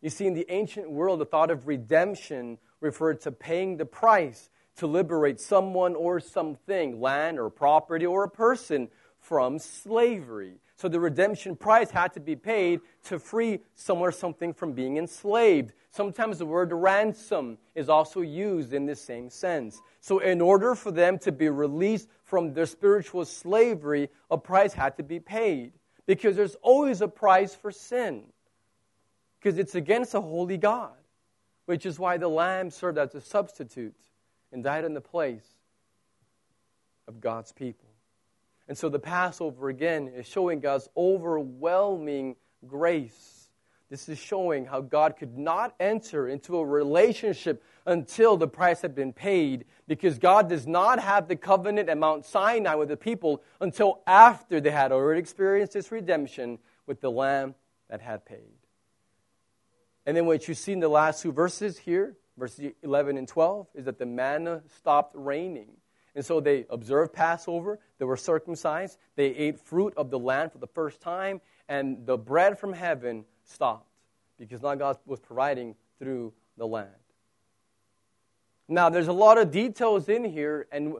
You 0.00 0.10
see, 0.10 0.26
in 0.26 0.34
the 0.34 0.46
ancient 0.48 0.90
world, 0.90 1.20
the 1.20 1.24
thought 1.24 1.50
of 1.50 1.66
redemption 1.66 2.58
referred 2.80 3.20
to 3.22 3.32
paying 3.32 3.76
the 3.76 3.84
price 3.84 4.48
to 4.76 4.86
liberate 4.86 5.40
someone 5.40 5.96
or 5.96 6.20
something, 6.20 7.00
land 7.00 7.38
or 7.38 7.50
property 7.50 8.06
or 8.06 8.24
a 8.24 8.30
person, 8.30 8.88
from 9.18 9.58
slavery. 9.58 10.60
So 10.78 10.88
the 10.88 11.00
redemption 11.00 11.56
price 11.56 11.90
had 11.90 12.12
to 12.12 12.20
be 12.20 12.36
paid 12.36 12.80
to 13.06 13.18
free 13.18 13.58
someone 13.74 14.10
or 14.10 14.12
something 14.12 14.54
from 14.54 14.74
being 14.74 14.96
enslaved. 14.96 15.72
Sometimes 15.90 16.38
the 16.38 16.46
word 16.46 16.72
ransom 16.72 17.58
is 17.74 17.88
also 17.88 18.20
used 18.20 18.72
in 18.72 18.86
the 18.86 18.94
same 18.94 19.28
sense. 19.28 19.82
So, 20.00 20.20
in 20.20 20.40
order 20.40 20.76
for 20.76 20.92
them 20.92 21.18
to 21.18 21.32
be 21.32 21.48
released 21.48 22.08
from 22.22 22.54
their 22.54 22.64
spiritual 22.64 23.24
slavery, 23.24 24.08
a 24.30 24.38
price 24.38 24.72
had 24.72 24.96
to 24.98 25.02
be 25.02 25.18
paid. 25.18 25.72
Because 26.06 26.36
there's 26.36 26.54
always 26.62 27.00
a 27.00 27.08
price 27.08 27.56
for 27.56 27.72
sin. 27.72 28.22
Because 29.40 29.58
it's 29.58 29.74
against 29.74 30.14
a 30.14 30.20
holy 30.20 30.58
God. 30.58 30.94
Which 31.66 31.86
is 31.86 31.98
why 31.98 32.18
the 32.18 32.28
Lamb 32.28 32.70
served 32.70 32.98
as 32.98 33.16
a 33.16 33.20
substitute 33.20 33.96
and 34.52 34.62
died 34.62 34.84
in 34.84 34.94
the 34.94 35.00
place 35.00 35.56
of 37.08 37.20
God's 37.20 37.50
people. 37.50 37.87
And 38.68 38.76
so 38.76 38.88
the 38.88 38.98
Passover, 38.98 39.70
again, 39.70 40.08
is 40.08 40.26
showing 40.26 40.60
God's 40.60 40.88
overwhelming 40.96 42.36
grace 42.66 43.38
this 43.90 44.08
is 44.08 44.18
showing 44.18 44.66
how 44.66 44.82
God 44.82 45.16
could 45.16 45.38
not 45.38 45.74
enter 45.80 46.28
into 46.28 46.58
a 46.58 46.64
relationship 46.64 47.62
until 47.86 48.36
the 48.36 48.46
price 48.46 48.82
had 48.82 48.94
been 48.94 49.14
paid 49.14 49.64
because 49.86 50.18
God 50.18 50.48
does 50.48 50.66
not 50.66 50.98
have 50.98 51.26
the 51.26 51.36
covenant 51.36 51.88
at 51.88 51.96
Mount 51.96 52.26
Sinai 52.26 52.74
with 52.74 52.90
the 52.90 52.98
people 52.98 53.42
until 53.60 54.02
after 54.06 54.60
they 54.60 54.70
had 54.70 54.92
already 54.92 55.20
experienced 55.20 55.72
this 55.72 55.90
redemption 55.90 56.58
with 56.86 57.00
the 57.00 57.10
lamb 57.10 57.54
that 57.88 58.02
had 58.02 58.26
paid. 58.26 58.58
And 60.04 60.14
then 60.16 60.26
what 60.26 60.46
you 60.48 60.54
see 60.54 60.72
in 60.72 60.80
the 60.80 60.88
last 60.88 61.22
two 61.22 61.32
verses 61.32 61.78
here, 61.78 62.16
verses 62.36 62.72
11 62.82 63.16
and 63.16 63.26
12, 63.26 63.68
is 63.74 63.84
that 63.86 63.98
the 63.98 64.06
manna 64.06 64.62
stopped 64.76 65.14
raining. 65.16 65.70
And 66.14 66.24
so 66.24 66.40
they 66.40 66.66
observed 66.68 67.14
Passover, 67.14 67.78
they 67.98 68.04
were 68.04 68.16
circumcised, 68.16 68.98
they 69.16 69.26
ate 69.26 69.58
fruit 69.58 69.94
of 69.96 70.10
the 70.10 70.18
land 70.18 70.52
for 70.52 70.58
the 70.58 70.66
first 70.66 71.00
time, 71.00 71.40
and 71.68 72.06
the 72.06 72.16
bread 72.16 72.58
from 72.58 72.72
heaven 72.72 73.24
stopped 73.44 73.88
because 74.38 74.62
now 74.62 74.74
God 74.74 74.98
was 75.04 75.20
providing 75.20 75.74
through 75.98 76.32
the 76.56 76.66
land. 76.66 76.90
Now, 78.68 78.88
there's 78.90 79.08
a 79.08 79.12
lot 79.12 79.38
of 79.38 79.50
details 79.50 80.08
in 80.08 80.24
here, 80.24 80.66
and, 80.70 80.94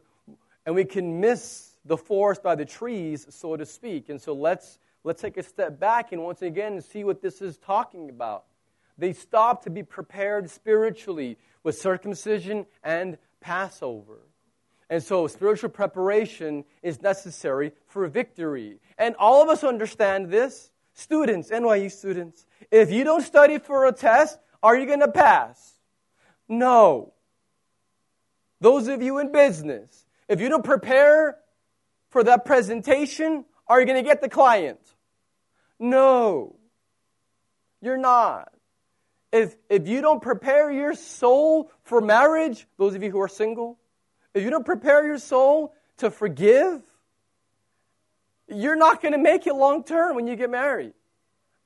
and 0.64 0.74
we 0.74 0.84
can 0.84 1.20
miss 1.20 1.76
the 1.84 1.96
forest 1.96 2.42
by 2.42 2.54
the 2.54 2.64
trees, 2.64 3.26
so 3.30 3.56
to 3.56 3.66
speak. 3.66 4.08
And 4.08 4.20
so 4.20 4.32
let's, 4.32 4.78
let's 5.04 5.20
take 5.20 5.36
a 5.36 5.42
step 5.42 5.78
back 5.78 6.12
and 6.12 6.22
once 6.22 6.42
again 6.42 6.80
see 6.80 7.04
what 7.04 7.20
this 7.20 7.42
is 7.42 7.58
talking 7.58 8.08
about. 8.08 8.44
They 8.96 9.12
stopped 9.12 9.64
to 9.64 9.70
be 9.70 9.82
prepared 9.82 10.50
spiritually 10.50 11.38
with 11.62 11.76
circumcision 11.76 12.66
and 12.82 13.18
Passover. 13.40 14.18
And 14.90 15.02
so 15.02 15.26
spiritual 15.26 15.70
preparation 15.70 16.64
is 16.82 17.02
necessary 17.02 17.72
for 17.86 18.06
victory. 18.06 18.78
And 18.96 19.14
all 19.16 19.42
of 19.42 19.48
us 19.48 19.62
understand 19.62 20.30
this. 20.30 20.70
Students, 20.94 21.50
NYU 21.50 21.92
students, 21.92 22.44
if 22.72 22.90
you 22.90 23.04
don't 23.04 23.22
study 23.22 23.58
for 23.58 23.86
a 23.86 23.92
test, 23.92 24.36
are 24.62 24.76
you 24.76 24.86
going 24.86 25.00
to 25.00 25.12
pass? 25.12 25.74
No. 26.48 27.12
Those 28.60 28.88
of 28.88 29.00
you 29.00 29.18
in 29.18 29.30
business, 29.30 30.04
if 30.28 30.40
you 30.40 30.48
don't 30.48 30.64
prepare 30.64 31.38
for 32.10 32.24
that 32.24 32.44
presentation, 32.44 33.44
are 33.68 33.78
you 33.78 33.86
going 33.86 34.02
to 34.02 34.08
get 34.08 34.20
the 34.20 34.28
client? 34.28 34.80
No. 35.78 36.56
You're 37.80 37.98
not. 37.98 38.50
If, 39.30 39.54
if 39.68 39.86
you 39.86 40.00
don't 40.00 40.22
prepare 40.22 40.70
your 40.70 40.94
soul 40.94 41.70
for 41.84 42.00
marriage, 42.00 42.66
those 42.78 42.94
of 42.94 43.02
you 43.02 43.10
who 43.10 43.20
are 43.20 43.28
single, 43.28 43.78
if 44.38 44.44
you 44.44 44.50
don't 44.50 44.64
prepare 44.64 45.06
your 45.06 45.18
soul 45.18 45.74
to 45.98 46.10
forgive, 46.10 46.80
you're 48.48 48.76
not 48.76 49.02
going 49.02 49.12
to 49.12 49.18
make 49.18 49.46
it 49.46 49.54
long 49.54 49.84
term 49.84 50.16
when 50.16 50.26
you 50.26 50.36
get 50.36 50.48
married. 50.48 50.94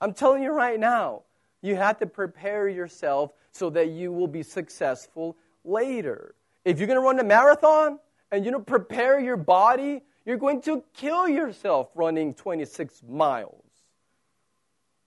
I'm 0.00 0.14
telling 0.14 0.42
you 0.42 0.50
right 0.50 0.80
now, 0.80 1.22
you 1.60 1.76
have 1.76 1.98
to 1.98 2.06
prepare 2.06 2.68
yourself 2.68 3.32
so 3.52 3.70
that 3.70 3.90
you 3.90 4.10
will 4.10 4.26
be 4.26 4.42
successful 4.42 5.36
later. 5.64 6.34
If 6.64 6.78
you're 6.78 6.86
going 6.86 6.98
to 6.98 7.04
run 7.04 7.20
a 7.20 7.24
marathon 7.24 7.98
and 8.32 8.44
you 8.44 8.50
don't 8.50 8.66
prepare 8.66 9.20
your 9.20 9.36
body, 9.36 10.02
you're 10.24 10.38
going 10.38 10.62
to 10.62 10.82
kill 10.94 11.28
yourself 11.28 11.90
running 11.94 12.34
26 12.34 13.02
miles. 13.08 13.62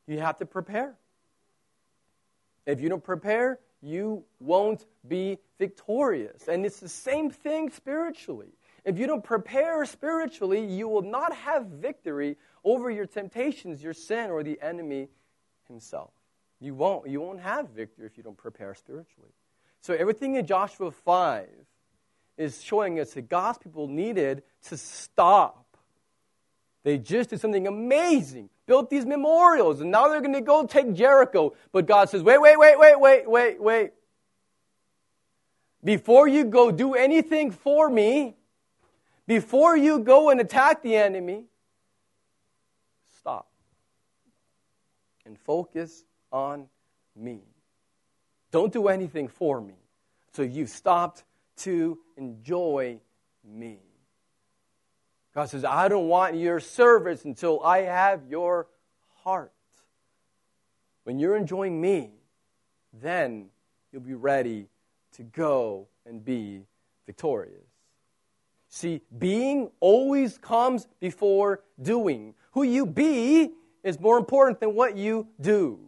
You 0.08 0.19
have 0.19 0.38
to 0.38 0.45
prepare. 0.45 0.95
If 2.65 2.80
you 2.80 2.89
don't 2.89 3.04
prepare, 3.04 3.60
you 3.86 4.24
won't 4.39 4.86
be 5.08 5.38
victorious. 5.60 6.48
And 6.48 6.65
it's 6.65 6.80
the 6.80 6.89
same 6.89 7.30
thing 7.30 7.69
spiritually. 7.69 8.50
If 8.84 8.98
you 8.98 9.08
don't 9.08 9.24
prepare 9.24 9.86
spiritually, 9.86 10.65
you 10.65 10.88
will 10.88 11.02
not 11.02 11.34
have 11.36 11.67
victory 11.67 12.38
over 12.63 12.89
your 12.89 13.06
temptations, 13.06 13.84
your 13.84 13.93
sin, 13.93 14.32
or 14.32 14.43
the 14.43 14.60
enemy 14.62 15.10
himself. 15.67 16.12
You 16.60 16.74
won't. 16.74 17.08
You 17.08 17.21
won't 17.21 17.39
have 17.41 17.69
victory 17.69 18.06
if 18.06 18.17
you 18.17 18.24
don't 18.24 18.38
prepare 18.38 18.74
spiritually. 18.74 19.32
So 19.82 19.93
everything 19.93 20.36
in 20.36 20.45
Joshua 20.45 20.91
5 20.91 21.48
is 22.38 22.63
showing 22.63 23.00
us 23.00 23.13
that 23.13 23.30
God's 23.30 23.60
people 23.60 23.88
needed 23.88 24.43
to 24.63 24.78
stop. 24.78 25.64
They 26.86 27.00
just 27.00 27.32
did 27.32 27.41
something 27.41 27.65
amazing, 27.65 28.52
built 28.67 28.91
these 28.91 29.08
memorials, 29.08 29.82
and 29.82 29.89
now 29.89 30.08
they're 30.08 30.21
going 30.21 30.34
to 30.34 30.41
go 30.41 30.67
take 30.67 30.93
Jericho. 30.93 31.56
But 31.71 31.88
God 31.88 32.10
says, 32.12 32.21
wait, 32.21 32.39
wait, 32.39 32.60
wait, 32.60 32.78
wait, 32.78 33.00
wait, 33.00 33.28
wait, 33.28 33.60
wait. 33.62 33.91
Before 35.84 36.28
you 36.28 36.45
go 36.45 36.69
do 36.71 36.93
anything 36.93 37.50
for 37.50 37.89
me, 37.89 38.36
before 39.26 39.76
you 39.76 39.98
go 39.98 40.30
and 40.30 40.39
attack 40.39 40.84
the 40.84 40.95
enemy, 40.95 41.45
stop. 43.17 43.48
and 45.26 45.39
focus 45.39 46.04
on 46.32 46.67
me. 47.15 47.41
Don't 48.52 48.71
do 48.71 48.89
anything 48.89 49.28
for 49.28 49.60
me. 49.60 49.74
So 50.34 50.43
you've 50.43 50.69
stopped 50.69 51.24
to 51.58 51.98
enjoy 52.15 53.00
me. 53.43 53.80
God 55.36 55.50
says, 55.50 55.65
I 55.65 55.89
don't 55.89 56.08
want 56.08 56.36
your 56.36 56.62
service 56.62 57.26
until 57.26 57.62
I 57.62 57.80
have 57.82 58.21
your 58.30 58.67
heart. 59.24 59.52
When 61.04 61.19
you're 61.19 61.36
enjoying 61.36 61.80
me, 61.80 62.12
then 62.93 63.48
you'll 63.91 64.02
be 64.02 64.13
ready 64.13 64.69
to 65.17 65.24
go 65.24 65.88
and 66.06 66.24
be 66.24 66.62
victorious. 67.06 67.67
See, 68.69 69.02
being 69.17 69.69
always 69.82 70.38
comes 70.38 70.88
before 71.02 71.62
doing. 71.82 72.34
Who 72.52 72.63
you 72.63 72.86
be 72.86 73.52
is 73.84 74.00
more 74.00 74.17
important 74.17 74.62
than 74.62 74.74
what 74.74 74.95
you 74.95 75.28
do. 75.39 75.80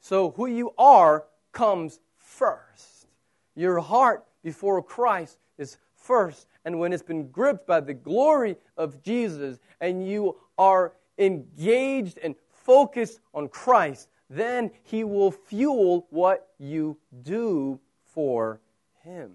So, 0.00 0.32
who 0.32 0.46
you 0.46 0.72
are 0.76 1.24
comes 1.52 2.00
first. 2.16 3.06
Your 3.54 3.80
heart 3.80 4.24
before 4.42 4.82
Christ 4.82 5.38
is 5.56 5.78
first. 5.94 6.46
And 6.68 6.78
when 6.78 6.92
it's 6.92 7.02
been 7.02 7.28
gripped 7.28 7.66
by 7.66 7.80
the 7.80 7.94
glory 7.94 8.58
of 8.76 9.02
Jesus 9.02 9.58
and 9.80 10.06
you 10.06 10.36
are 10.58 10.92
engaged 11.16 12.18
and 12.22 12.34
focused 12.50 13.20
on 13.32 13.48
Christ, 13.48 14.10
then 14.28 14.70
He 14.82 15.02
will 15.02 15.30
fuel 15.30 16.06
what 16.10 16.48
you 16.58 16.98
do 17.22 17.80
for 18.04 18.60
Him. 19.02 19.32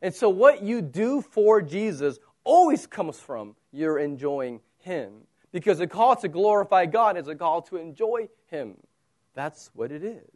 And 0.00 0.14
so, 0.14 0.30
what 0.30 0.62
you 0.62 0.80
do 0.80 1.20
for 1.20 1.60
Jesus 1.60 2.18
always 2.42 2.86
comes 2.86 3.20
from 3.20 3.54
your 3.70 3.98
enjoying 3.98 4.60
Him. 4.78 5.12
Because 5.52 5.78
a 5.80 5.86
call 5.86 6.16
to 6.16 6.28
glorify 6.28 6.86
God 6.86 7.18
is 7.18 7.28
a 7.28 7.34
call 7.34 7.60
to 7.64 7.76
enjoy 7.76 8.30
Him. 8.46 8.78
That's 9.34 9.70
what 9.74 9.92
it 9.92 10.02
is. 10.02 10.30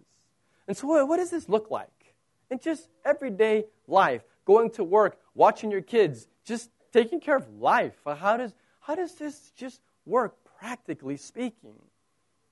And 0.68 0.76
so, 0.76 0.86
what, 0.86 1.08
what 1.08 1.16
does 1.16 1.30
this 1.30 1.48
look 1.48 1.70
like? 1.70 2.14
In 2.50 2.58
just 2.58 2.90
everyday 3.06 3.64
life, 3.88 4.20
going 4.50 4.70
to 4.70 4.82
work, 4.82 5.16
watching 5.34 5.70
your 5.70 5.80
kids, 5.80 6.26
just 6.44 6.70
taking 6.92 7.20
care 7.20 7.36
of 7.36 7.48
life. 7.60 7.94
How 8.04 8.36
does, 8.36 8.52
how 8.80 8.96
does 8.96 9.14
this 9.14 9.52
just 9.56 9.80
work, 10.04 10.34
practically 10.58 11.16
speaking? 11.16 11.76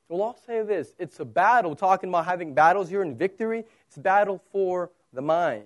Well, 0.09 0.23
I'll 0.23 0.39
say 0.47 0.63
this 0.63 0.95
it's 1.01 1.19
a 1.19 1.25
battle, 1.25 1.75
talking 1.75 2.09
about 2.09 2.25
having 2.25 2.55
battles 2.55 2.89
here 2.89 3.03
in 3.03 3.17
victory, 3.17 3.65
it's 3.89 3.97
a 3.97 4.01
battle 4.01 4.41
for 4.53 4.93
the 5.13 5.23
mind. 5.23 5.65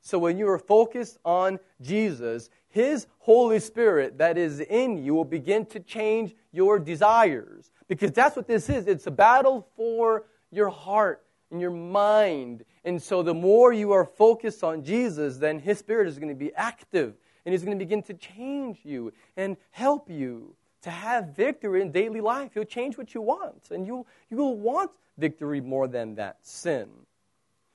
So 0.00 0.18
when 0.18 0.36
you 0.36 0.48
are 0.48 0.58
focused 0.58 1.18
on 1.24 1.60
Jesus, 1.80 2.50
His 2.68 3.06
Holy 3.20 3.60
Spirit 3.60 4.18
that 4.18 4.36
is 4.36 4.58
in 4.58 4.98
you 5.04 5.14
will 5.14 5.24
begin 5.24 5.64
to 5.66 5.78
change 5.78 6.34
your 6.50 6.80
desires. 6.80 7.70
Because 7.86 8.10
that's 8.10 8.34
what 8.34 8.48
this 8.48 8.68
is 8.68 8.88
it's 8.88 9.06
a 9.06 9.12
battle 9.12 9.68
for 9.76 10.24
your 10.50 10.70
heart 10.70 11.22
and 11.52 11.60
your 11.60 11.70
mind. 11.70 12.64
And 12.88 13.02
so 13.02 13.22
the 13.22 13.34
more 13.34 13.70
you 13.70 13.92
are 13.92 14.06
focused 14.06 14.64
on 14.64 14.82
Jesus, 14.82 15.36
then 15.36 15.58
His 15.58 15.78
Spirit 15.78 16.08
is 16.08 16.18
going 16.18 16.30
to 16.30 16.34
be 16.34 16.54
active 16.54 17.12
and 17.44 17.52
He's 17.52 17.62
going 17.62 17.78
to 17.78 17.84
begin 17.84 18.02
to 18.04 18.14
change 18.14 18.78
you 18.82 19.12
and 19.36 19.58
help 19.72 20.08
you 20.08 20.54
to 20.80 20.90
have 20.90 21.36
victory 21.36 21.82
in 21.82 21.92
daily 21.92 22.22
life. 22.22 22.52
He'll 22.54 22.64
change 22.64 22.96
what 22.96 23.12
you 23.12 23.20
want, 23.20 23.70
and 23.70 23.86
you, 23.86 24.06
you 24.30 24.38
will 24.38 24.56
want 24.56 24.90
victory 25.18 25.60
more 25.60 25.86
than 25.86 26.14
that 26.14 26.38
sin. 26.40 26.88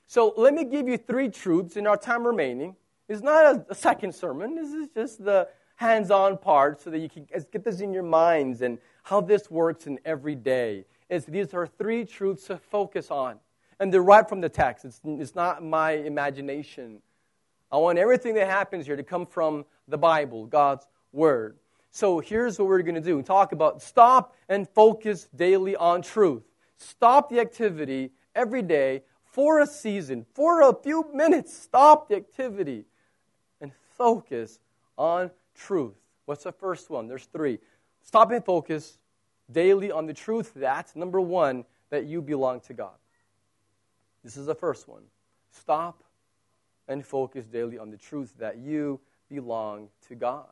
So 0.08 0.34
let 0.36 0.52
me 0.52 0.64
give 0.64 0.88
you 0.88 0.98
three 0.98 1.28
truths 1.28 1.76
in 1.76 1.86
our 1.86 1.96
time 1.96 2.26
remaining. 2.26 2.74
It's 3.08 3.22
not 3.22 3.44
a, 3.44 3.66
a 3.68 3.74
second 3.76 4.16
sermon, 4.16 4.56
this 4.56 4.72
is 4.72 4.88
just 4.88 5.24
the 5.24 5.46
hands 5.76 6.10
on 6.10 6.38
part 6.38 6.80
so 6.80 6.90
that 6.90 6.98
you 6.98 7.08
can 7.08 7.24
get 7.52 7.62
this 7.62 7.80
in 7.80 7.92
your 7.92 8.02
minds 8.02 8.62
and 8.62 8.78
how 9.04 9.20
this 9.20 9.48
works 9.48 9.86
in 9.86 10.00
every 10.04 10.34
day. 10.34 10.86
Is 11.08 11.24
these 11.24 11.54
are 11.54 11.68
three 11.68 12.04
truths 12.04 12.48
to 12.48 12.56
focus 12.56 13.12
on. 13.12 13.38
And 13.80 13.92
they're 13.92 14.02
right 14.02 14.28
from 14.28 14.40
the 14.40 14.48
text. 14.48 14.84
It's, 14.84 15.00
it's 15.04 15.34
not 15.34 15.62
my 15.62 15.92
imagination. 15.92 17.00
I 17.70 17.76
want 17.78 17.98
everything 17.98 18.34
that 18.34 18.48
happens 18.48 18.86
here 18.86 18.96
to 18.96 19.02
come 19.02 19.26
from 19.26 19.64
the 19.88 19.98
Bible, 19.98 20.46
God's 20.46 20.86
Word. 21.12 21.56
So 21.90 22.18
here's 22.18 22.58
what 22.58 22.68
we're 22.68 22.82
going 22.82 22.96
to 22.96 23.00
do 23.00 23.22
talk 23.22 23.52
about 23.52 23.82
stop 23.82 24.34
and 24.48 24.68
focus 24.68 25.28
daily 25.34 25.76
on 25.76 26.02
truth. 26.02 26.42
Stop 26.76 27.30
the 27.30 27.40
activity 27.40 28.10
every 28.34 28.62
day 28.62 29.02
for 29.24 29.60
a 29.60 29.66
season, 29.66 30.26
for 30.34 30.68
a 30.68 30.74
few 30.74 31.08
minutes. 31.12 31.56
Stop 31.56 32.08
the 32.08 32.16
activity 32.16 32.84
and 33.60 33.72
focus 33.96 34.58
on 34.98 35.30
truth. 35.54 35.94
What's 36.24 36.44
the 36.44 36.52
first 36.52 36.90
one? 36.90 37.06
There's 37.06 37.26
three. 37.26 37.58
Stop 38.02 38.30
and 38.30 38.44
focus 38.44 38.98
daily 39.50 39.90
on 39.90 40.06
the 40.06 40.14
truth 40.14 40.52
that, 40.54 40.94
number 40.96 41.20
one, 41.20 41.64
that 41.90 42.06
you 42.06 42.22
belong 42.22 42.60
to 42.62 42.74
God. 42.74 42.94
This 44.24 44.36
is 44.36 44.46
the 44.46 44.54
first 44.54 44.88
one. 44.88 45.02
Stop 45.50 46.02
and 46.88 47.04
focus 47.04 47.46
daily 47.46 47.78
on 47.78 47.90
the 47.90 47.96
truth 47.96 48.34
that 48.38 48.58
you 48.58 49.00
belong 49.28 49.88
to 50.08 50.14
God. 50.14 50.48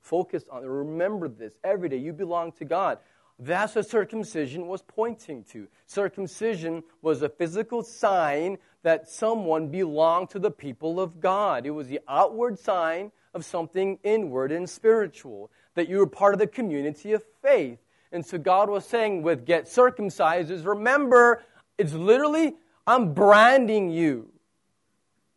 Focus 0.00 0.44
on. 0.50 0.64
Remember 0.64 1.28
this 1.28 1.58
every 1.64 1.88
day. 1.88 1.96
You 1.96 2.12
belong 2.12 2.52
to 2.52 2.64
God. 2.64 2.98
That's 3.38 3.74
what 3.74 3.88
circumcision 3.88 4.66
was 4.66 4.82
pointing 4.82 5.44
to. 5.50 5.68
Circumcision 5.86 6.82
was 7.02 7.22
a 7.22 7.28
physical 7.28 7.82
sign 7.82 8.56
that 8.82 9.10
someone 9.10 9.68
belonged 9.68 10.30
to 10.30 10.38
the 10.38 10.50
people 10.50 11.00
of 11.00 11.20
God. 11.20 11.66
It 11.66 11.70
was 11.70 11.88
the 11.88 12.00
outward 12.08 12.58
sign 12.58 13.12
of 13.34 13.44
something 13.44 13.98
inward 14.02 14.52
and 14.52 14.70
spiritual, 14.70 15.50
that 15.74 15.88
you 15.88 15.98
were 15.98 16.06
part 16.06 16.32
of 16.32 16.40
the 16.40 16.46
community 16.46 17.12
of 17.12 17.22
faith. 17.42 17.78
And 18.12 18.24
so 18.24 18.38
God 18.38 18.70
was 18.70 18.86
saying 18.86 19.22
with 19.22 19.44
get 19.44 19.68
circumcised 19.68 20.50
is 20.50 20.62
remember, 20.62 21.42
it's 21.76 21.92
literally, 21.92 22.54
I'm 22.86 23.14
branding 23.14 23.90
you. 23.90 24.30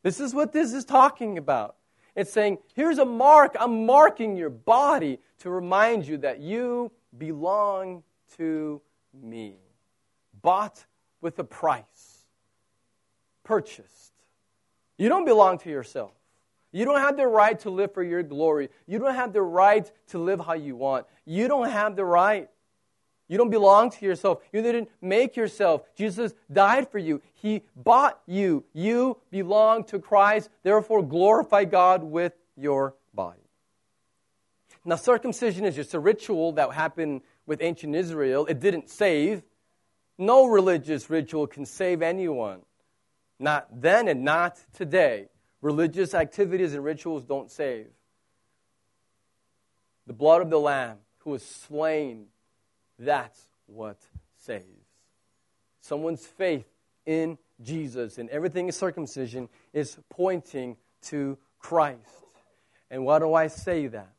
This 0.04 0.20
is 0.20 0.34
what 0.34 0.54
this 0.54 0.74
is 0.74 0.86
talking 0.86 1.38
about. 1.38 1.76
It's 2.16 2.32
saying, 2.32 2.58
here's 2.76 2.98
a 2.98 3.06
mark. 3.06 3.56
I'm 3.60 3.86
marking 3.86 4.36
your 4.36 4.50
body 4.50 5.20
to 5.40 5.50
remind 5.50 6.08
you 6.08 6.18
that 6.18 6.40
you 6.40 6.92
belong 7.18 8.04
to 8.38 8.82
me. 9.14 9.56
Bought 10.42 10.86
with 11.22 11.40
a 11.40 11.44
price, 11.44 12.26
purchased. 13.44 14.14
You 14.98 15.10
don't 15.10 15.26
belong 15.26 15.58
to 15.60 15.70
yourself. 15.70 16.12
You 16.72 16.86
don't 16.86 17.00
have 17.00 17.18
the 17.18 17.28
right 17.28 17.60
to 17.62 17.70
live 17.70 17.94
for 17.94 18.04
your 18.04 18.22
glory. 18.22 18.70
You 18.86 19.00
don't 19.00 19.16
have 19.16 19.34
the 19.34 19.42
right 19.42 19.92
to 20.10 20.20
live 20.20 20.40
how 20.40 20.54
you 20.54 20.76
want. 20.76 21.08
You 21.26 21.48
don't 21.48 21.70
have 21.70 21.96
the 21.96 22.06
right. 22.06 22.50
You 23.30 23.38
don't 23.38 23.52
belong 23.52 23.92
to 23.92 24.06
yourself. 24.06 24.42
You 24.52 24.64
didn't 24.64 24.90
make 25.02 25.38
yourself. 25.38 25.84
Jesus 25.96 26.34
died 26.52 26.90
for 26.90 26.98
you. 26.98 27.22
He 27.36 27.62
bought 27.76 28.20
you. 28.26 28.66
You 28.74 29.18
belong 29.30 29.84
to 29.86 30.00
Christ. 30.00 30.50
Therefore, 30.64 31.04
glorify 31.04 31.66
God 31.66 32.04
with 32.04 32.34
your 32.58 32.96
body. 33.14 33.40
Now, 34.84 34.96
circumcision 34.96 35.64
is 35.64 35.76
just 35.76 35.94
a 35.94 36.00
ritual 36.00 36.54
that 36.54 36.74
happened 36.74 37.22
with 37.46 37.62
ancient 37.62 37.96
Israel. 37.96 38.48
It 38.48 38.60
didn't 38.60 38.90
save. 38.90 39.44
No 40.18 40.48
religious 40.48 41.08
ritual 41.10 41.46
can 41.46 41.68
save 41.68 42.02
anyone. 42.02 42.62
Not 43.38 43.68
then 43.82 44.08
and 44.08 44.24
not 44.24 44.58
today. 44.74 45.28
Religious 45.62 46.16
activities 46.16 46.74
and 46.74 46.84
rituals 46.84 47.24
don't 47.24 47.52
save. 47.52 47.88
The 50.08 50.14
blood 50.14 50.42
of 50.42 50.50
the 50.50 50.60
Lamb 50.60 50.98
who 51.20 51.32
was 51.32 51.46
slain 51.46 52.26
that's 53.00 53.48
what 53.66 53.98
saves. 54.36 54.66
Someone's 55.82 56.26
faith 56.26 56.68
in 57.06 57.38
Jesus 57.62 58.18
and 58.18 58.30
everything 58.30 58.68
in 58.68 58.72
circumcision 58.72 59.50
is 59.74 59.98
pointing 60.10 60.78
to 61.04 61.38
Christ. 61.60 62.00
And 62.92 63.06
why 63.06 63.20
do 63.20 63.34
I 63.34 63.48
say 63.48 63.88
that? 63.88 64.14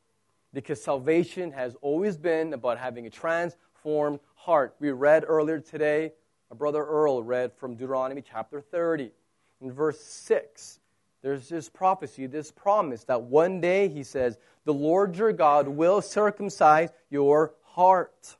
Because 0.53 0.83
salvation 0.83 1.53
has 1.53 1.77
always 1.83 2.17
been 2.17 2.53
about 2.53 2.79
having 2.79 3.07
a 3.07 3.11
transformed 3.11 4.21
heart. 4.35 4.75
We 4.81 4.91
read 4.91 5.25
earlier 5.27 5.61
today, 5.61 6.13
our 6.51 6.57
brother 6.57 6.85
Earl 6.85 7.23
read 7.23 7.53
from 7.53 7.75
Deuteronomy 7.75 8.23
chapter 8.23 8.61
30. 8.61 9.13
In 9.61 9.73
verse 9.73 10.01
6, 10.01 10.81
there's 11.23 11.49
this 11.49 11.69
prophecy, 11.69 12.27
this 12.27 12.51
promise 12.51 13.05
that 13.05 13.23
one 13.23 13.61
day, 13.61 13.89
he 13.89 14.03
says, 14.03 14.39
the 14.65 14.75
Lord 14.75 15.17
your 15.17 15.33
God 15.33 15.69
will 15.69 16.01
circumcise 16.01 16.91
your 17.11 17.53
heart 17.63 18.37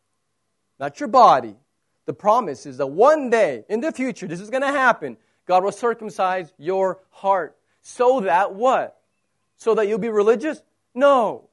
not 0.81 0.99
your 0.99 1.09
body. 1.09 1.55
The 2.07 2.15
promise 2.15 2.67
is 2.67 2.79
that 2.79 2.87
one 2.89 3.31
day 3.31 3.65
in 3.69 3.81
the 3.81 3.93
future, 3.93 4.27
this 4.27 4.41
is 4.41 4.51
going 4.51 4.63
to 4.63 4.69
happen. 4.69 5.19
God 5.47 5.63
will 5.63 5.73
circumcise 5.73 6.53
your 6.59 6.99
heart. 7.11 7.57
So 7.83 8.21
that 8.21 8.55
what? 8.55 8.99
So 9.57 9.75
that 9.75 9.87
you'll 9.87 9.99
be 9.99 10.09
religious? 10.09 10.61
No. 10.95 11.49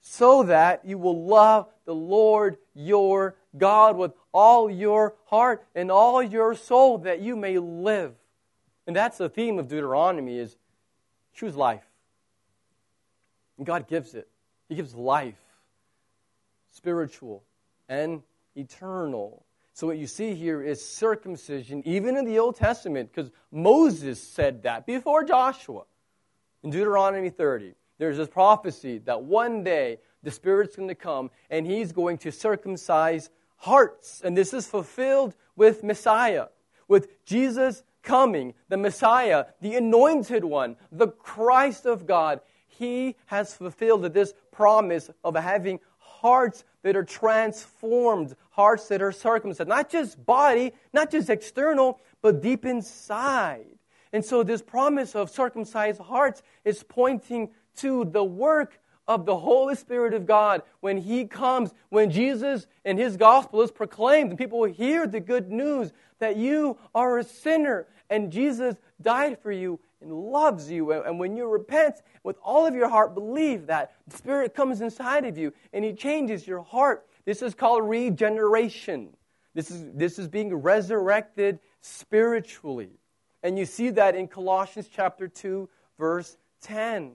So 0.00 0.42
that 0.42 0.84
you 0.84 0.98
will 0.98 1.24
love 1.24 1.68
the 1.84 1.94
Lord 1.94 2.58
your 2.74 3.36
God 3.56 3.96
with 3.96 4.12
all 4.32 4.70
your 4.70 5.14
heart 5.26 5.64
and 5.74 5.90
all 5.90 6.22
your 6.22 6.54
soul 6.54 6.98
that 6.98 7.20
you 7.20 7.36
may 7.36 7.58
live. 7.58 8.14
And 8.86 8.96
that's 8.96 9.18
the 9.18 9.28
theme 9.28 9.58
of 9.58 9.68
Deuteronomy 9.68 10.38
is 10.38 10.56
choose 11.34 11.54
life. 11.54 11.84
And 13.56 13.66
God 13.66 13.86
gives 13.86 14.14
it. 14.14 14.28
He 14.68 14.74
gives 14.74 14.94
life. 14.94 15.38
Spiritual, 16.72 17.42
and 17.90 18.22
eternal. 18.56 19.44
So, 19.74 19.86
what 19.86 19.98
you 19.98 20.06
see 20.06 20.34
here 20.34 20.62
is 20.62 20.82
circumcision, 20.82 21.82
even 21.84 22.16
in 22.16 22.24
the 22.24 22.38
Old 22.38 22.56
Testament, 22.56 23.10
because 23.12 23.30
Moses 23.52 24.22
said 24.22 24.62
that 24.62 24.86
before 24.86 25.24
Joshua. 25.24 25.82
In 26.62 26.70
Deuteronomy 26.70 27.30
30, 27.30 27.74
there's 27.98 28.16
this 28.16 28.28
prophecy 28.28 28.98
that 28.98 29.22
one 29.22 29.64
day 29.64 29.98
the 30.22 30.30
Spirit's 30.30 30.76
going 30.76 30.88
to 30.88 30.94
come 30.94 31.30
and 31.50 31.66
He's 31.66 31.92
going 31.92 32.18
to 32.18 32.32
circumcise 32.32 33.30
hearts. 33.56 34.22
And 34.24 34.36
this 34.36 34.54
is 34.54 34.66
fulfilled 34.66 35.34
with 35.56 35.82
Messiah, 35.82 36.46
with 36.88 37.24
Jesus 37.24 37.82
coming, 38.02 38.54
the 38.68 38.76
Messiah, 38.76 39.46
the 39.60 39.76
anointed 39.76 40.44
one, 40.44 40.76
the 40.92 41.08
Christ 41.08 41.86
of 41.86 42.06
God. 42.06 42.40
He 42.66 43.16
has 43.26 43.54
fulfilled 43.54 44.02
this 44.04 44.32
promise 44.50 45.10
of 45.24 45.36
having 45.36 45.80
hearts 46.20 46.64
that 46.82 46.96
are 46.96 47.04
transformed, 47.04 48.34
hearts 48.50 48.88
that 48.88 49.02
are 49.02 49.12
circumcised. 49.12 49.68
Not 49.68 49.90
just 49.90 50.24
body, 50.24 50.72
not 50.92 51.10
just 51.10 51.30
external, 51.30 51.98
but 52.22 52.42
deep 52.42 52.64
inside. 52.64 53.66
And 54.12 54.24
so, 54.24 54.42
this 54.42 54.60
promise 54.60 55.14
of 55.14 55.30
circumcised 55.30 56.00
hearts 56.00 56.42
is 56.64 56.82
pointing 56.82 57.50
to 57.76 58.04
the 58.04 58.24
work 58.24 58.80
of 59.06 59.24
the 59.24 59.36
Holy 59.36 59.74
Spirit 59.74 60.14
of 60.14 60.26
God 60.26 60.62
when 60.80 60.98
He 60.98 61.24
comes, 61.24 61.72
when 61.88 62.10
Jesus 62.10 62.66
and 62.84 62.98
His 62.98 63.16
gospel 63.16 63.62
is 63.62 63.70
proclaimed, 63.70 64.30
and 64.30 64.38
people 64.38 64.58
will 64.58 64.72
hear 64.72 65.06
the 65.06 65.20
good 65.20 65.50
news 65.50 65.92
that 66.18 66.36
you 66.36 66.76
are 66.94 67.18
a 67.18 67.24
sinner 67.24 67.86
and 68.10 68.32
Jesus 68.32 68.76
died 69.00 69.38
for 69.40 69.52
you 69.52 69.80
and 70.00 70.12
loves 70.12 70.70
you. 70.70 70.92
And 70.92 71.18
when 71.18 71.36
you 71.36 71.48
repent 71.48 71.96
with 72.22 72.36
all 72.42 72.66
of 72.66 72.74
your 72.74 72.88
heart, 72.88 73.14
believe 73.14 73.66
that 73.66 73.92
the 74.06 74.16
Spirit 74.16 74.54
comes 74.54 74.80
inside 74.80 75.24
of 75.24 75.36
you 75.36 75.52
and 75.72 75.84
He 75.84 75.92
changes 75.92 76.46
your 76.46 76.62
heart. 76.62 77.06
This 77.24 77.42
is 77.42 77.54
called 77.54 77.88
regeneration. 77.88 79.10
This 79.54 79.70
is, 79.70 79.84
this 79.92 80.18
is 80.18 80.28
being 80.28 80.54
resurrected 80.54 81.58
spiritually. 81.80 82.90
And 83.42 83.58
you 83.58 83.64
see 83.64 83.90
that 83.90 84.14
in 84.14 84.28
Colossians 84.28 84.88
chapter 84.92 85.28
2, 85.28 85.68
verse 85.98 86.36
10. 86.62 87.12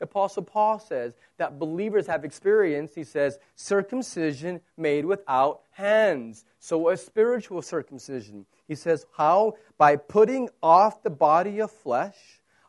Apostle 0.00 0.42
Paul 0.42 0.78
says 0.78 1.14
that 1.36 1.58
believers 1.58 2.06
have 2.06 2.24
experienced, 2.24 2.94
he 2.94 3.04
says, 3.04 3.38
circumcision 3.54 4.60
made 4.76 5.04
without 5.04 5.60
hands. 5.80 6.44
So 6.58 6.90
a 6.90 6.96
spiritual 6.96 7.62
circumcision. 7.62 8.46
He 8.68 8.74
says, 8.74 9.06
how? 9.16 9.54
By 9.78 9.96
putting 9.96 10.50
off 10.62 11.02
the 11.02 11.10
body 11.10 11.60
of 11.60 11.70
flesh 11.70 12.16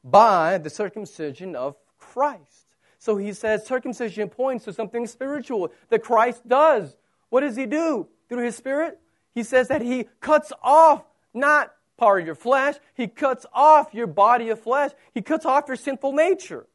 by 0.04 0.58
the 0.58 0.70
circumcision 0.70 1.56
of 1.56 1.76
Christ. 1.98 2.68
So 2.98 3.18
he 3.18 3.34
says 3.34 3.66
circumcision 3.66 4.30
points 4.30 4.66
to 4.66 4.74
something 4.74 5.08
spiritual 5.08 5.72
that 5.90 6.04
Christ 6.04 6.48
does. 6.48 6.96
What 7.30 7.42
does 7.42 7.56
he 7.56 7.66
do? 7.66 8.08
Through 8.30 8.46
his 8.46 8.56
spirit? 8.56 9.00
He 9.34 9.44
says 9.44 9.68
that 9.70 9.82
he 9.82 10.08
cuts 10.20 10.52
off 10.62 11.04
not 11.34 11.74
part 11.98 12.22
of 12.22 12.26
your 12.26 12.36
flesh, 12.36 12.76
he 12.96 13.08
cuts 13.08 13.46
off 13.54 13.94
your 13.94 14.08
body 14.08 14.50
of 14.50 14.60
flesh, 14.60 14.92
he 15.14 15.22
cuts 15.22 15.46
off 15.46 15.66
your 15.68 15.78
sinful 15.78 16.14
nature. 16.14 16.66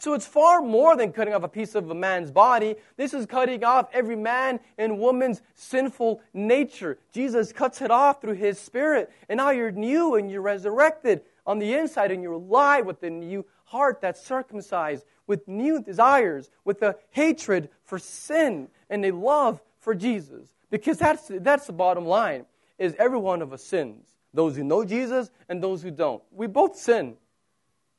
So 0.00 0.14
it's 0.14 0.26
far 0.26 0.62
more 0.62 0.96
than 0.96 1.12
cutting 1.12 1.34
off 1.34 1.42
a 1.42 1.48
piece 1.48 1.74
of 1.74 1.90
a 1.90 1.94
man's 1.94 2.30
body. 2.30 2.76
This 2.96 3.12
is 3.12 3.26
cutting 3.26 3.64
off 3.64 3.88
every 3.92 4.14
man 4.14 4.60
and 4.78 4.98
woman's 4.98 5.42
sinful 5.54 6.20
nature. 6.32 6.98
Jesus 7.12 7.52
cuts 7.52 7.82
it 7.82 7.90
off 7.90 8.20
through 8.20 8.34
his 8.34 8.60
spirit. 8.60 9.10
And 9.28 9.38
now 9.38 9.50
you're 9.50 9.72
new 9.72 10.14
and 10.14 10.30
you're 10.30 10.42
resurrected 10.42 11.22
on 11.44 11.58
the 11.58 11.74
inside 11.74 12.12
and 12.12 12.22
you're 12.22 12.34
alive 12.34 12.86
with 12.86 13.02
a 13.02 13.10
new 13.10 13.44
heart 13.64 14.00
that's 14.00 14.24
circumcised, 14.24 15.04
with 15.26 15.48
new 15.48 15.82
desires, 15.82 16.50
with 16.64 16.80
a 16.82 16.96
hatred 17.10 17.68
for 17.82 17.98
sin 17.98 18.68
and 18.88 19.04
a 19.04 19.10
love 19.10 19.60
for 19.80 19.96
Jesus. 19.96 20.54
Because 20.70 20.98
that's, 20.98 21.24
that's 21.28 21.66
the 21.66 21.72
bottom 21.72 22.06
line, 22.06 22.46
is 22.78 22.94
every 22.98 23.18
one 23.18 23.42
of 23.42 23.52
us 23.52 23.64
sins. 23.64 24.06
Those 24.32 24.54
who 24.56 24.62
know 24.62 24.84
Jesus 24.84 25.30
and 25.48 25.60
those 25.60 25.82
who 25.82 25.90
don't. 25.90 26.22
We 26.30 26.46
both 26.46 26.76
sin. 26.76 27.16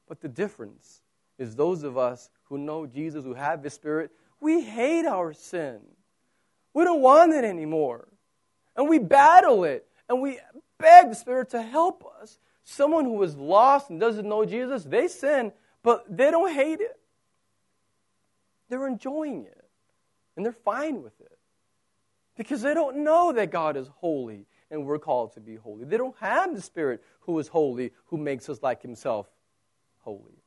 But 0.08 0.22
the 0.22 0.30
difference 0.30 1.02
is 1.40 1.56
those 1.56 1.82
of 1.82 1.98
us 1.98 2.30
who 2.44 2.60
know 2.60 2.86
Jesus, 2.86 3.24
who 3.24 3.34
have 3.34 3.64
the 3.64 3.70
Spirit, 3.72 4.12
we 4.40 4.62
hate 4.62 5.06
our 5.06 5.34
sin. 5.34 5.80
We 6.74 6.84
don't 6.84 7.02
want 7.02 7.34
it 7.34 7.44
anymore. 7.44 8.08
And 8.76 8.88
we 8.88 9.00
battle 9.00 9.64
it. 9.64 9.88
And 10.08 10.22
we 10.22 10.40
beg 10.78 11.10
the 11.10 11.16
Spirit 11.16 11.50
to 11.52 11.62
help 11.62 12.06
us. 12.22 12.38
Someone 12.64 13.06
who 13.06 13.22
is 13.24 13.36
lost 13.36 13.90
and 13.90 14.00
doesn't 14.00 14.28
know 14.28 14.46
Jesus, 14.46 14.84
they 14.84 15.08
sin, 15.08 15.52
but 15.82 16.06
they 16.08 16.30
don't 16.30 16.54
hate 16.54 16.82
it. 16.82 17.00
They're 18.70 18.88
enjoying 18.88 19.46
it. 19.46 19.66
And 20.36 20.46
they're 20.46 20.54
fine 20.54 21.02
with 21.02 21.20
it. 21.20 21.38
Because 22.38 22.62
they 22.62 22.74
don't 22.74 22.98
know 23.04 23.34
that 23.34 23.52
God 23.52 23.76
is 23.76 23.88
holy 23.98 24.46
and 24.72 24.86
we're 24.86 25.00
called 25.00 25.34
to 25.34 25.40
be 25.40 25.56
holy. 25.56 25.86
They 25.86 25.98
don't 25.98 26.16
have 26.20 26.56
the 26.56 26.62
Spirit 26.62 27.04
who 27.22 27.38
is 27.40 27.48
holy, 27.48 27.92
who 28.06 28.18
makes 28.18 28.50
us 28.50 28.62
like 28.62 28.82
Himself 28.82 29.28
holy. 30.00 30.39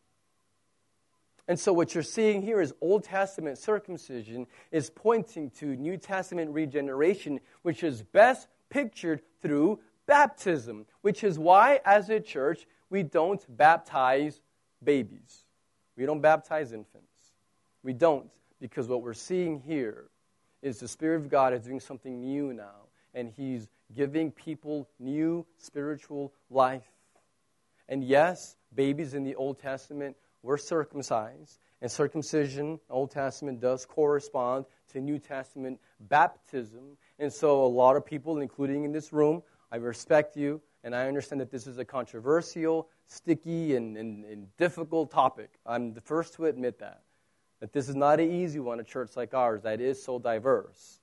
And 1.48 1.58
so, 1.58 1.72
what 1.72 1.94
you're 1.94 2.04
seeing 2.04 2.42
here 2.42 2.60
is 2.60 2.72
Old 2.80 3.04
Testament 3.04 3.58
circumcision 3.58 4.46
is 4.70 4.90
pointing 4.90 5.50
to 5.58 5.66
New 5.76 5.96
Testament 5.96 6.52
regeneration, 6.52 7.40
which 7.62 7.82
is 7.82 8.02
best 8.02 8.46
pictured 8.70 9.22
through 9.40 9.80
baptism, 10.06 10.86
which 11.00 11.24
is 11.24 11.38
why, 11.38 11.80
as 11.84 12.08
a 12.10 12.20
church, 12.20 12.66
we 12.90 13.02
don't 13.02 13.44
baptize 13.56 14.40
babies. 14.82 15.44
We 15.96 16.06
don't 16.06 16.20
baptize 16.20 16.72
infants. 16.72 17.32
We 17.82 17.92
don't, 17.92 18.30
because 18.60 18.86
what 18.86 19.02
we're 19.02 19.12
seeing 19.12 19.60
here 19.60 20.04
is 20.62 20.78
the 20.78 20.88
Spirit 20.88 21.16
of 21.16 21.28
God 21.28 21.52
is 21.52 21.62
doing 21.62 21.80
something 21.80 22.20
new 22.20 22.52
now, 22.52 22.86
and 23.14 23.30
He's 23.36 23.68
giving 23.94 24.30
people 24.30 24.88
new 25.00 25.44
spiritual 25.58 26.32
life. 26.50 26.86
And 27.88 28.04
yes, 28.04 28.56
babies 28.74 29.14
in 29.14 29.24
the 29.24 29.34
Old 29.34 29.58
Testament 29.58 30.16
were 30.42 30.58
circumcised, 30.58 31.58
and 31.80 31.90
circumcision, 31.90 32.78
Old 32.90 33.10
Testament, 33.10 33.60
does 33.60 33.84
correspond 33.84 34.64
to 34.92 35.00
New 35.00 35.18
Testament 35.18 35.80
baptism. 36.00 36.96
And 37.18 37.32
so, 37.32 37.64
a 37.64 37.66
lot 37.66 37.96
of 37.96 38.06
people, 38.06 38.38
including 38.40 38.84
in 38.84 38.92
this 38.92 39.12
room, 39.12 39.42
I 39.70 39.76
respect 39.76 40.36
you, 40.36 40.60
and 40.84 40.94
I 40.94 41.08
understand 41.08 41.40
that 41.40 41.50
this 41.50 41.66
is 41.66 41.78
a 41.78 41.84
controversial, 41.84 42.88
sticky, 43.06 43.76
and, 43.76 43.96
and, 43.96 44.24
and 44.24 44.56
difficult 44.56 45.10
topic. 45.10 45.50
I'm 45.66 45.92
the 45.92 46.00
first 46.00 46.34
to 46.34 46.46
admit 46.46 46.78
that. 46.80 47.02
That 47.60 47.72
this 47.72 47.88
is 47.88 47.94
not 47.94 48.20
an 48.20 48.30
easy 48.30 48.60
one, 48.60 48.80
a 48.80 48.84
church 48.84 49.16
like 49.16 49.34
ours 49.34 49.62
that 49.62 49.80
is 49.80 50.02
so 50.02 50.18
diverse. 50.18 51.00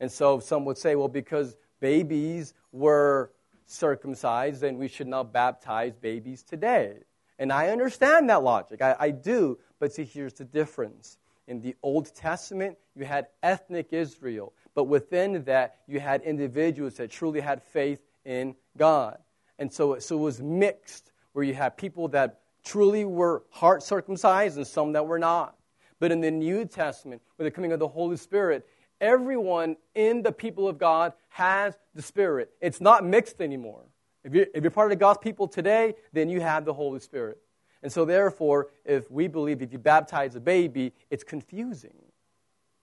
And 0.00 0.10
so, 0.10 0.40
some 0.40 0.64
would 0.66 0.78
say, 0.78 0.94
well, 0.94 1.08
because 1.08 1.56
babies 1.80 2.54
were 2.72 3.32
circumcised, 3.66 4.60
then 4.60 4.78
we 4.78 4.88
should 4.88 5.08
not 5.08 5.32
baptize 5.32 5.94
babies 5.96 6.42
today. 6.42 7.00
And 7.38 7.52
I 7.52 7.68
understand 7.68 8.30
that 8.30 8.42
logic. 8.42 8.80
I, 8.82 8.96
I 8.98 9.10
do. 9.10 9.58
But 9.78 9.92
see, 9.92 10.04
here's 10.04 10.34
the 10.34 10.44
difference. 10.44 11.18
In 11.46 11.60
the 11.60 11.76
Old 11.82 12.14
Testament, 12.14 12.76
you 12.94 13.04
had 13.04 13.28
ethnic 13.42 13.92
Israel. 13.92 14.52
But 14.74 14.84
within 14.84 15.44
that, 15.44 15.76
you 15.86 16.00
had 16.00 16.22
individuals 16.22 16.94
that 16.94 17.10
truly 17.10 17.40
had 17.40 17.62
faith 17.62 18.00
in 18.24 18.56
God. 18.76 19.18
And 19.58 19.72
so, 19.72 19.98
so 19.98 20.16
it 20.16 20.20
was 20.20 20.42
mixed, 20.42 21.12
where 21.32 21.44
you 21.44 21.54
had 21.54 21.76
people 21.76 22.08
that 22.08 22.40
truly 22.64 23.04
were 23.04 23.44
heart 23.50 23.82
circumcised 23.82 24.56
and 24.56 24.66
some 24.66 24.92
that 24.92 25.06
were 25.06 25.18
not. 25.18 25.56
But 25.98 26.12
in 26.12 26.20
the 26.20 26.30
New 26.30 26.64
Testament, 26.64 27.22
with 27.38 27.46
the 27.46 27.50
coming 27.50 27.72
of 27.72 27.78
the 27.78 27.88
Holy 27.88 28.16
Spirit, 28.16 28.66
everyone 29.00 29.76
in 29.94 30.22
the 30.22 30.32
people 30.32 30.68
of 30.68 30.78
God 30.78 31.12
has 31.28 31.78
the 31.94 32.02
Spirit. 32.02 32.50
It's 32.60 32.80
not 32.80 33.04
mixed 33.04 33.40
anymore. 33.40 33.84
If 34.26 34.34
you're, 34.34 34.46
if 34.52 34.64
you're 34.64 34.72
part 34.72 34.90
of 34.90 34.98
the 34.98 35.00
God's 35.00 35.20
people 35.20 35.46
today, 35.46 35.94
then 36.12 36.28
you 36.28 36.40
have 36.40 36.64
the 36.64 36.74
Holy 36.74 36.98
Spirit. 36.98 37.38
And 37.84 37.92
so, 37.92 38.04
therefore, 38.04 38.70
if 38.84 39.08
we 39.08 39.28
believe 39.28 39.62
if 39.62 39.72
you 39.72 39.78
baptize 39.78 40.34
a 40.34 40.40
baby, 40.40 40.92
it's 41.10 41.22
confusing. 41.22 41.94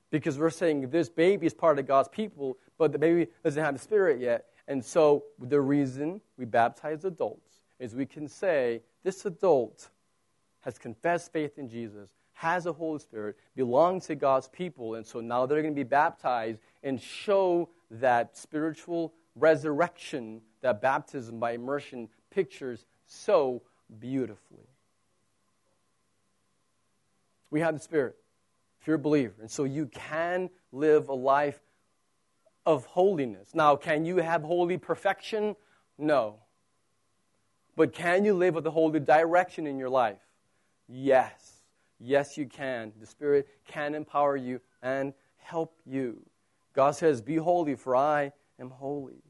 Because 0.10 0.40
we're 0.40 0.50
saying 0.50 0.90
this 0.90 1.10
baby 1.10 1.46
is 1.46 1.54
part 1.54 1.80
of 1.80 1.86
God's 1.86 2.08
people, 2.08 2.58
but 2.78 2.94
the 2.94 2.98
baby 2.98 3.28
doesn't 3.44 3.62
have 3.62 3.74
the 3.74 3.80
Spirit 3.80 4.22
yet. 4.22 4.46
And 4.70 4.84
so, 4.84 5.26
the 5.38 5.60
reason 5.60 6.22
we 6.38 6.46
baptize 6.46 7.04
adults 7.04 7.60
is 7.78 7.94
we 7.94 8.06
can 8.06 8.30
say, 8.30 8.82
this 9.04 9.26
adult 9.26 9.90
has 10.62 10.78
confessed 10.78 11.34
faith 11.34 11.58
in 11.58 11.68
Jesus, 11.68 12.08
has 12.32 12.68
a 12.68 12.72
Holy 12.72 13.00
Spirit, 13.00 13.36
belongs 13.54 14.08
to 14.08 14.16
God's 14.16 14.48
people, 14.48 14.96
and 14.96 15.06
so 15.06 15.20
now 15.20 15.46
they're 15.46 15.62
going 15.62 15.74
to 15.74 15.76
be 15.76 15.84
baptized 15.84 16.62
and 16.84 17.02
show 17.02 17.68
that 17.92 18.38
spiritual 18.38 19.14
resurrection 19.36 20.42
that 20.64 20.82
baptism 20.82 21.40
by 21.40 21.52
immersion 21.52 22.10
pictures 22.32 22.86
so 23.06 23.62
beautifully. 24.00 24.68
We 27.52 27.60
have 27.60 27.76
the 27.76 27.80
Spirit, 27.80 28.16
if 28.82 28.88
you're 28.88 28.96
a 28.96 29.00
believer, 29.00 29.36
and 29.40 29.52
so 29.52 29.66
you 29.66 29.86
can 29.88 30.50
live 30.72 31.10
a 31.10 31.14
life 31.14 31.60
of 32.66 32.86
holiness. 32.86 33.54
Now, 33.54 33.76
can 33.76 34.06
you 34.06 34.18
have 34.18 34.42
holy 34.42 34.78
perfection? 34.78 35.56
No. 35.98 36.40
But 37.76 37.94
can 37.94 38.26
you 38.26 38.34
live 38.34 38.56
with 38.56 38.66
a 38.66 38.72
holy 38.72 39.00
direction 39.00 39.68
in 39.68 39.78
your 39.78 39.90
life? 39.90 40.22
Yes. 40.88 41.62
Yes, 42.00 42.38
you 42.38 42.48
can. 42.48 42.94
The 43.00 43.06
Spirit 43.06 43.48
can 43.68 43.96
empower 43.96 44.36
you 44.36 44.62
and 44.82 45.14
help 45.38 45.76
you. 45.86 46.22
God 46.74 46.92
says, 46.92 47.22
Be 47.22 47.36
holy, 47.36 47.76
for 47.76 47.96
I 47.96 48.32
am 48.60 48.70
holy. 48.70 49.23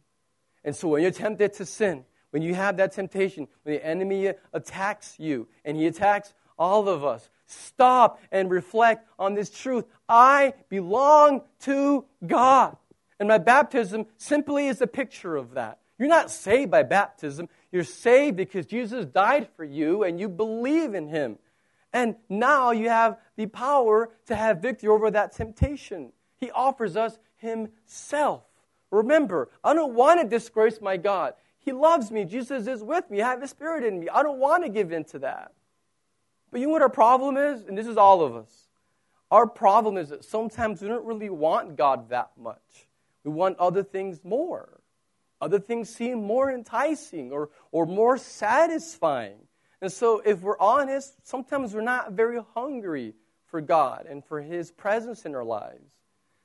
And 0.63 0.75
so 0.75 0.87
when 0.87 1.01
you're 1.01 1.11
tempted 1.11 1.53
to 1.53 1.65
sin, 1.65 2.05
when 2.31 2.41
you 2.41 2.55
have 2.55 2.77
that 2.77 2.93
temptation, 2.93 3.47
when 3.63 3.75
the 3.75 3.85
enemy 3.85 4.31
attacks 4.53 5.19
you, 5.19 5.47
and 5.63 5.77
he 5.77 5.85
attacks 5.85 6.33
all 6.57 6.89
of 6.89 7.03
us, 7.03 7.29
stop 7.45 8.19
and 8.31 8.49
reflect 8.49 9.07
on 9.19 9.35
this 9.35 9.49
truth. 9.49 9.85
I 10.07 10.53
belong 10.69 11.41
to 11.61 12.05
God. 12.25 12.77
And 13.19 13.27
my 13.29 13.37
baptism 13.37 14.07
simply 14.17 14.67
is 14.67 14.81
a 14.81 14.87
picture 14.87 15.35
of 15.35 15.53
that. 15.53 15.79
You're 15.99 16.09
not 16.09 16.31
saved 16.31 16.71
by 16.71 16.83
baptism. 16.83 17.47
You're 17.71 17.83
saved 17.83 18.35
because 18.35 18.65
Jesus 18.65 19.05
died 19.05 19.47
for 19.55 19.63
you 19.63 20.03
and 20.03 20.19
you 20.19 20.27
believe 20.27 20.93
in 20.93 21.07
him. 21.07 21.37
And 21.93 22.15
now 22.27 22.71
you 22.71 22.89
have 22.89 23.19
the 23.35 23.45
power 23.45 24.09
to 24.25 24.35
have 24.35 24.61
victory 24.61 24.89
over 24.89 25.11
that 25.11 25.33
temptation. 25.33 26.11
He 26.39 26.49
offers 26.49 26.97
us 26.97 27.19
himself. 27.37 28.43
Remember, 28.93 29.49
I 29.63 29.73
don't 29.73 29.95
want 29.95 30.21
to 30.21 30.27
disgrace 30.27 30.79
my 30.79 30.97
God. 30.97 31.33
He 31.57 31.71
loves 31.71 32.11
me. 32.11 32.25
Jesus 32.25 32.67
is 32.67 32.83
with 32.83 33.09
me. 33.09 33.21
I 33.21 33.29
have 33.29 33.41
the 33.41 33.47
Spirit 33.47 33.83
in 33.83 33.99
me. 33.99 34.07
I 34.07 34.21
don't 34.21 34.37
want 34.37 34.63
to 34.63 34.69
give 34.69 34.91
in 34.91 35.03
to 35.05 35.19
that. 35.19 35.51
But 36.51 36.61
you 36.61 36.67
know 36.67 36.73
what 36.73 36.83
our 36.83 36.89
problem 36.89 37.35
is? 37.35 37.63
And 37.63 37.75
this 37.75 37.87
is 37.87 37.97
all 37.97 38.21
of 38.21 38.35
us. 38.35 38.51
Our 39.31 39.47
problem 39.47 39.97
is 39.97 40.09
that 40.09 40.23
sometimes 40.23 40.79
we 40.81 40.89
don't 40.89 41.05
really 41.05 41.31
want 41.31 41.75
God 41.75 42.09
that 42.09 42.31
much. 42.39 42.87
We 43.23 43.31
want 43.31 43.57
other 43.57 43.81
things 43.81 44.23
more. 44.23 44.79
Other 45.41 45.59
things 45.59 45.89
seem 45.89 46.23
more 46.23 46.51
enticing 46.51 47.31
or, 47.31 47.49
or 47.71 47.87
more 47.87 48.19
satisfying. 48.19 49.39
And 49.81 49.91
so, 49.91 50.21
if 50.23 50.41
we're 50.41 50.59
honest, 50.59 51.15
sometimes 51.27 51.73
we're 51.73 51.81
not 51.81 52.13
very 52.13 52.39
hungry 52.53 53.15
for 53.47 53.59
God 53.59 54.05
and 54.07 54.23
for 54.23 54.39
His 54.39 54.71
presence 54.71 55.25
in 55.25 55.33
our 55.33 55.43
lives. 55.43 55.91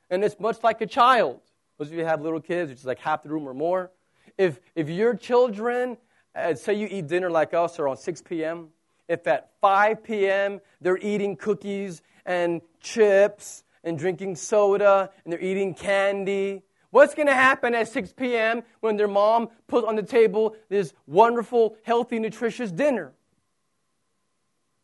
And 0.09 0.25
it's 0.25 0.41
much 0.41 0.63
like 0.63 0.81
a 0.81 0.87
child. 0.87 1.41
Most 1.79 1.93
of 1.93 1.95
you 1.95 2.05
have 2.05 2.23
little 2.23 2.41
kids, 2.41 2.71
which 2.71 2.81
is 2.81 2.85
like 2.85 2.99
half 2.99 3.23
the 3.23 3.29
room 3.29 3.49
or 3.49 3.55
more. 3.55 3.93
If, 4.37 4.59
if 4.75 4.89
your 4.89 5.15
children, 5.15 5.97
uh, 6.35 6.55
say 6.55 6.75
you 6.75 6.89
eat 6.91 7.07
dinner 7.07 7.31
like 7.31 7.55
us 7.55 7.79
around 7.79 7.99
6 7.99 8.23
p.m., 8.23 8.69
if 9.07 9.27
at 9.27 9.51
5 9.61 10.03
p.m. 10.03 10.61
they're 10.81 10.99
eating 10.99 11.37
cookies 11.37 12.03
and 12.27 12.61
chips 12.81 13.65
and 13.85 13.99
drinking 13.99 14.37
soda 14.37 15.11
and 15.25 15.33
they're 15.33 15.41
eating 15.41 15.73
candy, 15.73 16.63
what's 16.91 17.15
going 17.15 17.29
to 17.29 17.35
happen 17.35 17.75
at 17.75 17.89
6 17.89 18.13
p.m. 18.13 18.63
when 18.81 18.97
their 18.97 19.09
mom 19.09 19.49
puts 19.69 19.87
on 19.87 19.95
the 19.95 20.03
table 20.03 20.57
this 20.69 20.93
wonderful, 21.07 21.77
healthy, 21.85 22.19
nutritious 22.19 22.73
dinner? 22.73 23.13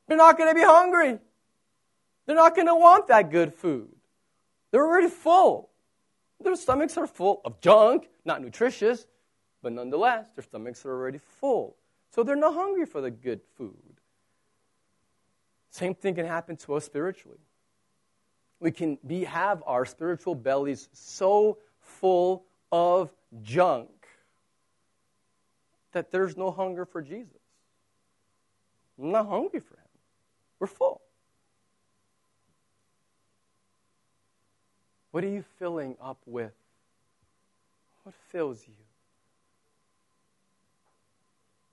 They're 0.07 0.17
not 0.17 0.39
going 0.39 0.51
to 0.51 0.55
be 0.55 0.65
hungry. 0.65 1.19
They're 2.27 2.37
not 2.37 2.55
going 2.55 2.69
to 2.69 2.75
want 2.75 3.09
that 3.09 3.31
good 3.31 3.53
food. 3.53 3.89
They're 4.71 4.87
already 4.87 5.09
full. 5.09 5.71
Their 6.45 6.57
stomachs 6.57 6.97
are 6.99 7.07
full 7.07 7.41
of 7.45 7.61
junk, 7.61 8.09
not 8.25 8.43
nutritious, 8.43 9.07
but 9.63 9.73
nonetheless, 9.73 10.27
their 10.37 10.45
stomachs 10.45 10.85
are 10.85 10.93
already 10.93 11.19
full. 11.19 11.77
So 12.11 12.23
they're 12.23 12.37
not 12.37 12.55
hungry 12.55 12.85
for 12.85 13.01
the 13.01 13.11
good 13.11 13.41
food. 13.57 13.75
Same 15.71 15.95
thing 15.95 16.15
can 16.15 16.27
happen 16.27 16.57
to 16.59 16.75
us 16.75 16.85
spiritually. 16.85 17.39
We 18.61 18.71
can 18.71 18.99
be, 19.07 19.25
have 19.25 19.63
our 19.67 19.85
spiritual 19.87 20.35
bellies 20.35 20.89
so 20.93 21.59
full 21.81 22.45
of 22.71 23.11
junk 23.43 23.89
that 25.93 26.11
there's 26.11 26.37
no 26.37 26.51
hunger 26.51 26.85
for 26.85 27.01
Jesus. 27.01 27.41
I'm 28.99 29.11
not 29.11 29.27
hungry 29.27 29.61
for 29.61 29.75
him. 29.75 29.89
We're 30.61 30.67
full. 30.67 31.01
What 35.15 35.23
are 35.23 35.29
you 35.29 35.45
filling 35.61 35.95
up 36.03 36.19
with? 36.27 36.51
What 38.03 38.17
fills 38.33 38.67
you? 38.67 38.75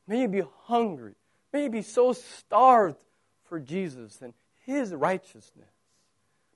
May 0.05 0.21
you 0.21 0.27
be 0.27 0.43
hungry. 0.65 1.15
May 1.51 1.63
you 1.63 1.71
be 1.71 1.81
so 1.81 2.13
starved 2.13 3.03
for 3.45 3.59
Jesus 3.59 4.21
and 4.21 4.35
His 4.67 4.93
righteousness. 4.93 5.71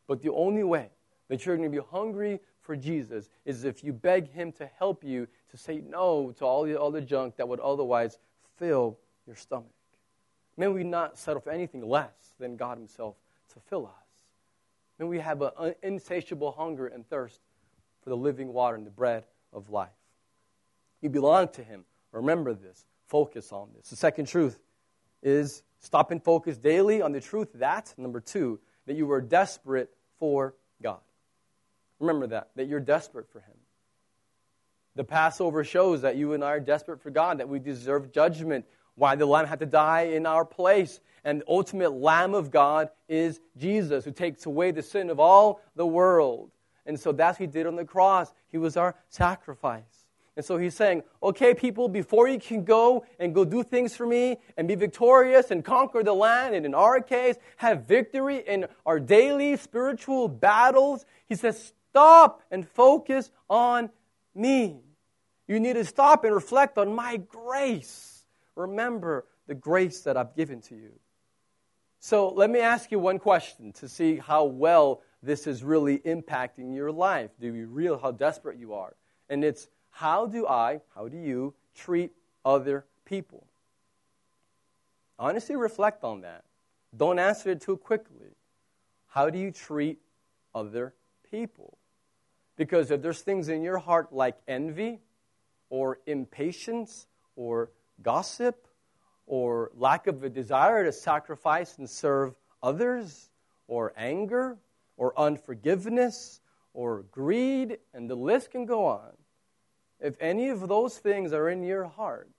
But 0.05 0.21
the 0.21 0.31
only 0.31 0.61
way 0.61 0.89
that 1.27 1.43
you're 1.43 1.57
going 1.57 1.71
to 1.71 1.75
be 1.75 1.83
hungry 1.89 2.39
for 2.61 2.75
Jesus 2.75 3.29
is 3.45 3.63
if 3.63 3.83
you 3.83 3.91
beg 3.91 4.31
Him 4.31 4.51
to 4.51 4.69
help 4.77 5.03
you 5.03 5.27
to 5.49 5.57
say 5.57 5.81
no 5.89 6.35
to 6.37 6.45
all 6.45 6.65
the 6.65 6.79
other 6.79 7.01
junk 7.01 7.37
that 7.37 7.47
would 7.47 7.61
otherwise 7.61 8.19
fill 8.59 8.99
your 9.25 9.35
stomach. 9.35 9.73
May 10.55 10.67
we 10.67 10.83
not 10.83 11.17
settle 11.17 11.41
for 11.41 11.49
anything 11.49 11.81
less 11.81 12.35
than 12.39 12.55
God 12.57 12.77
Himself 12.77 13.15
to 13.55 13.59
fill 13.71 13.87
us. 13.87 14.04
May 14.99 15.05
we 15.05 15.19
have 15.19 15.41
an 15.41 15.75
insatiable 15.83 16.51
hunger 16.51 16.87
and 16.87 17.07
thirst 17.07 17.39
for 18.01 18.09
the 18.09 18.17
living 18.17 18.53
water 18.53 18.75
and 18.75 18.85
the 18.85 18.91
bread 18.91 19.25
of 19.51 19.69
life. 19.69 19.89
You 21.01 21.09
belong 21.09 21.49
to 21.49 21.63
Him. 21.63 21.83
Remember 22.11 22.53
this 22.53 22.85
focus 23.07 23.51
on 23.51 23.69
this. 23.75 23.89
The 23.89 23.95
second 23.95 24.27
truth 24.27 24.59
is 25.21 25.63
stop 25.79 26.11
and 26.11 26.23
focus 26.23 26.57
daily 26.57 27.01
on 27.01 27.11
the 27.11 27.21
truth 27.21 27.49
that, 27.55 27.93
number 27.97 28.19
two, 28.19 28.59
that 28.85 28.95
you 28.95 29.11
are 29.11 29.21
desperate 29.21 29.89
for 30.19 30.55
God. 30.81 30.99
Remember 31.99 32.27
that, 32.27 32.49
that 32.55 32.67
you're 32.67 32.79
desperate 32.79 33.29
for 33.29 33.39
Him. 33.39 33.55
The 34.95 35.03
Passover 35.03 35.63
shows 35.63 36.01
that 36.01 36.15
you 36.15 36.33
and 36.33 36.43
I 36.43 36.51
are 36.51 36.59
desperate 36.59 37.01
for 37.01 37.09
God, 37.09 37.39
that 37.39 37.49
we 37.49 37.59
deserve 37.59 38.13
judgment, 38.13 38.65
why 38.95 39.15
the 39.15 39.25
Lamb 39.25 39.45
had 39.45 39.59
to 39.59 39.65
die 39.65 40.03
in 40.03 40.25
our 40.25 40.45
place. 40.45 40.99
And 41.23 41.41
the 41.41 41.45
ultimate 41.47 41.91
Lamb 41.91 42.33
of 42.33 42.51
God 42.51 42.89
is 43.09 43.39
Jesus, 43.57 44.05
who 44.05 44.11
takes 44.11 44.45
away 44.45 44.71
the 44.71 44.83
sin 44.83 45.09
of 45.09 45.19
all 45.19 45.61
the 45.75 45.85
world. 45.85 46.51
And 46.85 46.99
so 46.99 47.11
that's 47.11 47.39
what 47.39 47.47
He 47.49 47.51
did 47.51 47.67
on 47.67 47.75
the 47.75 47.85
cross. 47.85 48.31
He 48.51 48.57
was 48.57 48.77
our 48.77 48.95
sacrifice. 49.09 50.05
And 50.35 50.43
so 50.43 50.57
he's 50.57 50.75
saying, 50.75 51.03
okay, 51.23 51.53
people, 51.53 51.87
before 51.87 52.27
you 52.27 52.39
can 52.39 52.65
go 52.65 53.05
and 53.19 53.33
go 53.33 53.45
do 53.45 53.63
things 53.63 53.95
for 53.95 54.05
me 54.05 54.37
and 54.57 54.67
be 54.67 54.75
victorious 54.75 55.49
and 55.49 55.63
conquer 55.63 56.03
the 56.03 56.13
land, 56.13 56.55
and 56.55 56.65
in 56.65 56.73
our 56.73 56.99
case, 56.99 57.37
have 57.57 57.87
victory 57.87 58.43
in 58.45 58.65
our 58.85 58.99
daily 58.99 59.55
spiritual 59.55 60.27
battles, 60.27 61.05
he 61.27 61.35
says, 61.35 61.73
stop 61.89 62.41
and 62.51 62.67
focus 62.67 63.31
on 63.49 63.89
me. 64.33 64.81
You 65.47 65.59
need 65.59 65.73
to 65.73 65.85
stop 65.85 66.25
and 66.25 66.35
reflect 66.35 66.77
on 66.77 66.93
my 66.93 67.15
grace. 67.17 68.14
Remember 68.55 69.25
the 69.47 69.55
grace 69.55 70.01
that 70.01 70.17
I've 70.17 70.35
given 70.35 70.61
to 70.61 70.75
you. 70.75 70.91
So 71.99 72.29
let 72.29 72.49
me 72.49 72.59
ask 72.59 72.91
you 72.91 72.99
one 72.99 73.19
question 73.19 73.71
to 73.73 73.89
see 73.89 74.17
how 74.17 74.45
well 74.45 75.01
this 75.23 75.47
is 75.47 75.63
really 75.63 75.99
impacting 75.99 76.75
your 76.75 76.91
life. 76.91 77.31
Do 77.39 77.53
you 77.53 77.67
realize 77.67 78.01
how 78.01 78.11
desperate 78.11 78.57
you 78.59 78.73
are? 78.73 78.95
And 79.29 79.43
it's 79.43 79.67
how 79.89 80.27
do 80.27 80.47
I, 80.47 80.81
how 80.93 81.07
do 81.07 81.17
you 81.17 81.53
treat 81.73 82.11
other 82.43 82.85
people? 83.05 83.47
Honestly, 85.17 85.55
reflect 85.55 86.03
on 86.03 86.21
that. 86.21 86.43
Don't 86.95 87.17
answer 87.17 87.51
it 87.51 87.61
too 87.61 87.77
quickly. 87.77 88.35
How 89.07 89.29
do 89.29 89.39
you 89.39 89.51
treat 89.51 89.99
other 90.53 90.93
people? 91.31 91.77
Because 92.55 92.91
if 92.91 93.01
there's 93.01 93.21
things 93.21 93.49
in 93.49 93.61
your 93.61 93.77
heart 93.77 94.13
like 94.13 94.35
envy 94.47 94.99
or 95.69 95.99
impatience 96.05 97.07
or 97.35 97.71
gossip 98.01 98.67
or 99.27 99.71
lack 99.75 100.07
of 100.07 100.23
a 100.23 100.29
desire 100.29 100.83
to 100.83 100.91
sacrifice 100.91 101.77
and 101.77 101.89
serve 101.89 102.35
others 102.61 103.29
or 103.67 103.93
anger 103.97 104.57
or 104.97 105.17
unforgiveness 105.19 106.41
or 106.73 107.03
greed, 107.11 107.77
and 107.93 108.09
the 108.09 108.15
list 108.15 108.51
can 108.51 108.65
go 108.65 108.85
on, 108.85 109.11
if 109.99 110.15
any 110.19 110.49
of 110.49 110.67
those 110.67 110.97
things 110.97 111.31
are 111.31 111.49
in 111.49 111.63
your 111.63 111.85
heart, 111.85 112.29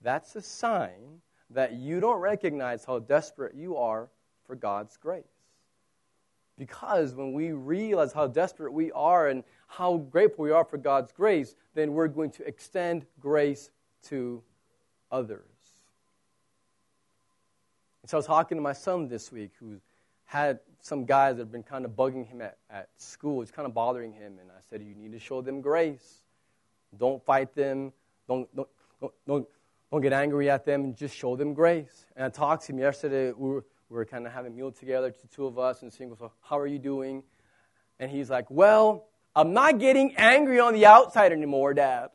that's 0.00 0.36
a 0.36 0.42
sign 0.42 1.20
that 1.50 1.72
you 1.72 1.98
don't 1.98 2.20
recognize 2.20 2.84
how 2.84 2.98
desperate 3.00 3.54
you 3.54 3.76
are 3.76 4.08
for 4.46 4.54
God's 4.54 4.96
grace. 4.96 5.24
Because 6.56 7.14
when 7.14 7.32
we 7.32 7.52
realize 7.52 8.12
how 8.12 8.26
desperate 8.26 8.72
we 8.72 8.92
are 8.92 9.28
and 9.28 9.44
how 9.66 9.96
grateful 9.96 10.44
we 10.44 10.50
are 10.50 10.64
for 10.64 10.78
God's 10.78 11.12
grace, 11.12 11.54
then 11.74 11.92
we're 11.92 12.08
going 12.08 12.30
to 12.32 12.46
extend 12.46 13.06
grace 13.20 13.70
to 14.04 14.42
others. 15.10 15.42
And 18.02 18.10
so 18.10 18.16
I 18.16 18.18
was 18.18 18.26
talking 18.26 18.56
to 18.56 18.62
my 18.62 18.72
son 18.72 19.08
this 19.08 19.30
week 19.30 19.52
who 19.60 19.80
had 20.24 20.60
some 20.80 21.04
guys 21.04 21.36
that 21.36 21.42
have 21.42 21.52
been 21.52 21.62
kind 21.62 21.84
of 21.84 21.92
bugging 21.92 22.26
him 22.26 22.40
at, 22.40 22.56
at 22.70 22.88
school. 22.96 23.42
It's 23.42 23.50
kind 23.50 23.66
of 23.66 23.74
bothering 23.74 24.12
him. 24.12 24.38
And 24.40 24.50
I 24.50 24.60
said, 24.70 24.82
You 24.82 24.94
need 24.94 25.12
to 25.12 25.18
show 25.18 25.40
them 25.40 25.60
grace. 25.60 26.22
Don't 26.96 27.22
fight 27.24 27.54
them. 27.54 27.92
Don't, 28.26 28.48
don't, 28.54 28.68
don't, 29.26 29.48
don't 29.90 30.00
get 30.02 30.12
angry 30.12 30.50
at 30.50 30.64
them 30.64 30.94
just 30.94 31.16
show 31.16 31.36
them 31.36 31.54
grace. 31.54 32.06
And 32.16 32.26
I 32.26 32.28
talked 32.28 32.66
to 32.66 32.72
him 32.72 32.78
yesterday. 32.78 33.32
We 33.32 33.48
were, 33.48 33.64
we 33.88 33.96
were 33.96 34.04
kind 34.04 34.26
of 34.26 34.32
having 34.32 34.52
a 34.52 34.54
meal 34.54 34.70
together, 34.70 35.10
the 35.10 35.28
two 35.28 35.46
of 35.46 35.58
us, 35.58 35.82
and 35.82 35.92
seeing, 35.92 36.14
so 36.18 36.30
how 36.42 36.58
are 36.58 36.66
you 36.66 36.78
doing? 36.78 37.22
And 37.98 38.10
he's 38.10 38.28
like, 38.28 38.50
well, 38.50 39.06
I'm 39.34 39.54
not 39.54 39.78
getting 39.78 40.14
angry 40.16 40.60
on 40.60 40.74
the 40.74 40.86
outside 40.86 41.32
anymore, 41.32 41.72
Dad. 41.72 42.08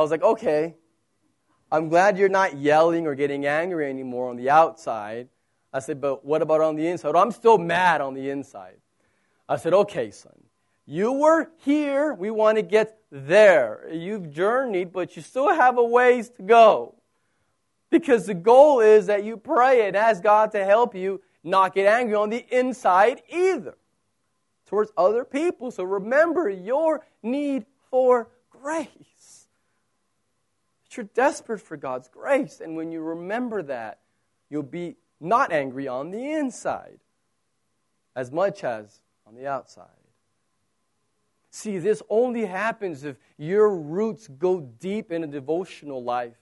I 0.00 0.02
was 0.02 0.10
like, 0.10 0.22
okay. 0.22 0.76
I'm 1.70 1.90
glad 1.90 2.16
you're 2.16 2.30
not 2.30 2.56
yelling 2.56 3.06
or 3.06 3.14
getting 3.14 3.44
angry 3.44 3.90
anymore 3.90 4.30
on 4.30 4.36
the 4.36 4.48
outside. 4.48 5.28
I 5.74 5.80
said, 5.80 6.00
but 6.00 6.24
what 6.24 6.40
about 6.40 6.62
on 6.62 6.74
the 6.74 6.86
inside? 6.86 7.14
Oh, 7.14 7.18
I'm 7.18 7.30
still 7.30 7.58
mad 7.58 8.00
on 8.00 8.14
the 8.14 8.30
inside. 8.30 8.78
I 9.46 9.56
said, 9.56 9.74
okay, 9.74 10.10
son 10.10 10.32
You 10.86 11.12
were 11.12 11.50
here, 11.58 12.14
we 12.14 12.30
want 12.30 12.56
to 12.56 12.62
get 12.62 12.98
there. 13.12 13.86
You've 13.92 14.30
journeyed, 14.30 14.90
but 14.90 15.16
you 15.16 15.22
still 15.22 15.52
have 15.52 15.76
a 15.76 15.84
ways 15.84 16.30
to 16.30 16.42
go. 16.44 16.94
Because 17.90 18.24
the 18.24 18.34
goal 18.34 18.80
is 18.80 19.04
that 19.06 19.22
you 19.22 19.36
pray 19.36 19.86
and 19.86 19.94
ask 19.94 20.22
God 20.22 20.52
to 20.52 20.64
help 20.64 20.94
you 20.94 21.20
not 21.44 21.74
get 21.74 21.86
angry 21.86 22.14
on 22.14 22.30
the 22.30 22.46
inside 22.50 23.20
either 23.28 23.76
towards 24.64 24.92
other 24.96 25.26
people. 25.26 25.70
So 25.70 25.84
remember 25.84 26.48
your 26.48 27.04
need 27.22 27.66
for 27.90 28.30
grace. 28.48 28.88
You're 30.96 31.08
desperate 31.14 31.60
for 31.60 31.76
God's 31.76 32.08
grace. 32.08 32.60
And 32.60 32.76
when 32.76 32.90
you 32.90 33.00
remember 33.00 33.62
that, 33.62 34.00
you'll 34.48 34.62
be 34.62 34.96
not 35.20 35.52
angry 35.52 35.86
on 35.86 36.10
the 36.10 36.32
inside 36.32 36.98
as 38.16 38.32
much 38.32 38.64
as 38.64 39.02
on 39.26 39.34
the 39.34 39.46
outside. 39.46 39.86
See, 41.50 41.78
this 41.78 42.02
only 42.08 42.46
happens 42.46 43.04
if 43.04 43.16
your 43.36 43.76
roots 43.76 44.28
go 44.28 44.60
deep 44.60 45.10
in 45.10 45.24
a 45.24 45.26
devotional 45.26 46.02
life. 46.02 46.36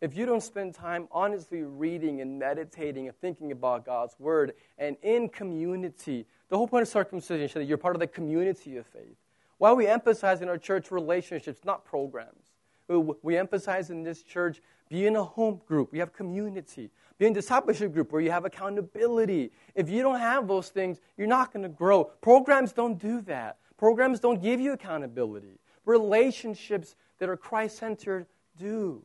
If 0.00 0.16
you 0.16 0.24
don't 0.24 0.42
spend 0.42 0.74
time 0.74 1.08
honestly 1.12 1.62
reading 1.62 2.22
and 2.22 2.38
meditating 2.38 3.06
and 3.08 3.16
thinking 3.20 3.52
about 3.52 3.84
God's 3.84 4.16
Word 4.18 4.54
and 4.78 4.96
in 5.02 5.28
community, 5.28 6.26
the 6.48 6.56
whole 6.56 6.66
point 6.66 6.82
of 6.82 6.88
circumcision 6.88 7.44
is 7.44 7.52
that 7.52 7.64
you're 7.64 7.76
part 7.76 7.96
of 7.96 8.00
the 8.00 8.06
community 8.06 8.78
of 8.78 8.86
faith. 8.86 9.16
Why 9.58 9.72
we 9.72 9.86
emphasize 9.86 10.40
in 10.40 10.48
our 10.48 10.56
church 10.56 10.90
relationships, 10.90 11.60
not 11.66 11.84
programs. 11.84 12.49
We 12.90 13.36
emphasize 13.36 13.90
in 13.90 14.02
this 14.02 14.22
church 14.22 14.60
be 14.90 15.06
in 15.06 15.14
a 15.14 15.22
home 15.22 15.60
group, 15.66 15.92
we 15.92 16.00
have 16.00 16.12
community. 16.12 16.90
Be 17.16 17.26
in 17.26 17.32
discipleship 17.32 17.92
group 17.92 18.12
where 18.12 18.20
you 18.20 18.30
have 18.32 18.44
accountability. 18.44 19.52
If 19.74 19.88
you 19.88 20.02
don't 20.02 20.18
have 20.18 20.48
those 20.48 20.70
things, 20.70 21.00
you're 21.16 21.28
not 21.28 21.52
going 21.52 21.62
to 21.62 21.68
grow. 21.68 22.04
Programs 22.04 22.72
don't 22.72 22.98
do 22.98 23.20
that. 23.22 23.58
Programs 23.76 24.18
don't 24.18 24.42
give 24.42 24.58
you 24.58 24.72
accountability. 24.72 25.60
Relationships 25.84 26.96
that 27.18 27.28
are 27.28 27.36
Christ 27.36 27.78
centered 27.78 28.26
do. 28.58 29.02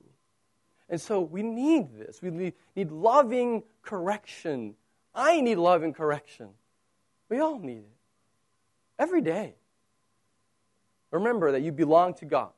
And 0.89 0.99
so 0.99 1.21
we 1.21 1.43
need 1.43 1.93
this. 1.93 2.21
We 2.21 2.53
need 2.75 2.91
loving 2.91 3.63
correction. 3.83 4.75
I 5.13 5.41
need 5.41 5.57
loving 5.57 5.93
correction. 5.93 6.49
We 7.29 7.39
all 7.39 7.59
need 7.59 7.79
it. 7.79 7.97
Every 8.97 9.21
day. 9.21 9.55
Remember 11.11 11.51
that 11.51 11.61
you 11.61 11.71
belong 11.71 12.15
to 12.15 12.25
God. 12.25 12.49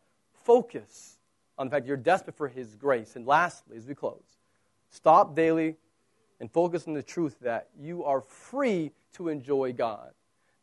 Focus 0.43 1.16
on 1.57 1.67
the 1.67 1.71
fact 1.71 1.87
you're 1.87 1.97
desperate 1.97 2.37
for 2.37 2.47
His 2.47 2.75
grace. 2.75 3.15
And 3.15 3.25
lastly, 3.25 3.77
as 3.77 3.85
we 3.85 3.95
close, 3.95 4.37
stop 4.89 5.35
daily 5.35 5.75
and 6.39 6.51
focus 6.51 6.87
on 6.87 6.93
the 6.93 7.03
truth 7.03 7.37
that 7.41 7.69
you 7.79 8.03
are 8.03 8.21
free 8.21 8.91
to 9.13 9.29
enjoy 9.29 9.73
God. 9.73 10.11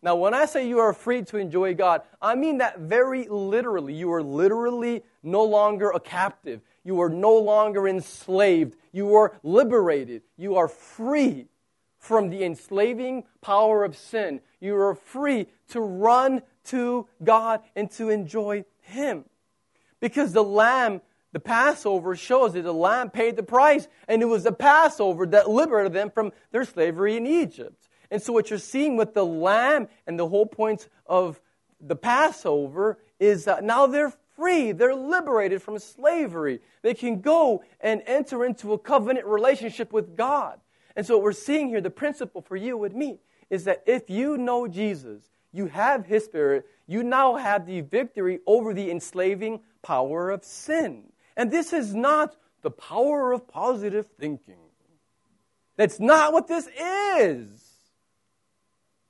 Now, 0.02 0.16
when 0.16 0.34
I 0.34 0.44
say 0.44 0.68
you 0.68 0.80
are 0.80 0.92
free 0.92 1.22
to 1.22 1.38
enjoy 1.38 1.74
God, 1.74 2.02
I 2.20 2.34
mean 2.34 2.58
that 2.58 2.78
very 2.78 3.26
literally. 3.26 3.94
You 3.94 4.12
are 4.12 4.22
literally 4.22 5.02
no 5.22 5.44
longer 5.44 5.90
a 5.90 5.98
captive. 5.98 6.60
You 6.84 7.00
are 7.00 7.08
no 7.08 7.34
longer 7.38 7.88
enslaved. 7.88 8.76
You 8.92 9.14
are 9.14 9.32
liberated. 9.42 10.22
You 10.36 10.56
are 10.56 10.68
free 10.68 11.46
from 11.98 12.28
the 12.28 12.44
enslaving 12.44 13.24
power 13.40 13.82
of 13.82 13.96
sin. 13.96 14.42
You 14.60 14.76
are 14.76 14.94
free 14.94 15.46
to 15.68 15.80
run 15.80 16.42
to 16.64 17.08
God 17.24 17.62
and 17.74 17.90
to 17.92 18.10
enjoy 18.10 18.66
Him. 18.82 19.24
Because 20.04 20.34
the 20.34 20.44
Lamb, 20.44 21.00
the 21.32 21.40
Passover 21.40 22.14
shows 22.14 22.52
that 22.52 22.60
the 22.60 22.74
Lamb 22.74 23.08
paid 23.08 23.36
the 23.36 23.42
price, 23.42 23.88
and 24.06 24.20
it 24.20 24.26
was 24.26 24.42
the 24.42 24.52
Passover 24.52 25.24
that 25.28 25.48
liberated 25.48 25.94
them 25.94 26.10
from 26.10 26.30
their 26.52 26.66
slavery 26.66 27.16
in 27.16 27.26
Egypt. 27.26 27.88
And 28.10 28.20
so, 28.20 28.30
what 28.30 28.50
you're 28.50 28.58
seeing 28.58 28.98
with 28.98 29.14
the 29.14 29.24
Lamb 29.24 29.88
and 30.06 30.18
the 30.18 30.28
whole 30.28 30.44
point 30.44 30.90
of 31.06 31.40
the 31.80 31.96
Passover 31.96 32.98
is 33.18 33.46
that 33.46 33.64
now 33.64 33.86
they're 33.86 34.12
free. 34.36 34.72
They're 34.72 34.94
liberated 34.94 35.62
from 35.62 35.78
slavery. 35.78 36.60
They 36.82 36.92
can 36.92 37.22
go 37.22 37.64
and 37.80 38.02
enter 38.04 38.44
into 38.44 38.74
a 38.74 38.78
covenant 38.78 39.24
relationship 39.24 39.90
with 39.90 40.18
God. 40.18 40.60
And 40.96 41.06
so, 41.06 41.16
what 41.16 41.24
we're 41.24 41.32
seeing 41.32 41.68
here, 41.68 41.80
the 41.80 41.88
principle 41.88 42.42
for 42.42 42.56
you 42.56 42.84
and 42.84 42.94
me, 42.94 43.20
is 43.48 43.64
that 43.64 43.82
if 43.86 44.10
you 44.10 44.36
know 44.36 44.68
Jesus, 44.68 45.30
you 45.54 45.66
have 45.66 46.04
His 46.04 46.24
Spirit, 46.24 46.66
you 46.86 47.02
now 47.02 47.36
have 47.36 47.64
the 47.66 47.80
victory 47.80 48.40
over 48.46 48.74
the 48.74 48.90
enslaving 48.90 49.60
power 49.82 50.30
of 50.30 50.44
sin. 50.44 51.04
And 51.36 51.50
this 51.50 51.72
is 51.72 51.94
not 51.94 52.36
the 52.62 52.70
power 52.70 53.32
of 53.32 53.46
positive 53.46 54.06
thinking. 54.18 54.56
That's 55.76 56.00
not 56.00 56.32
what 56.32 56.48
this 56.48 56.68
is. 57.18 57.48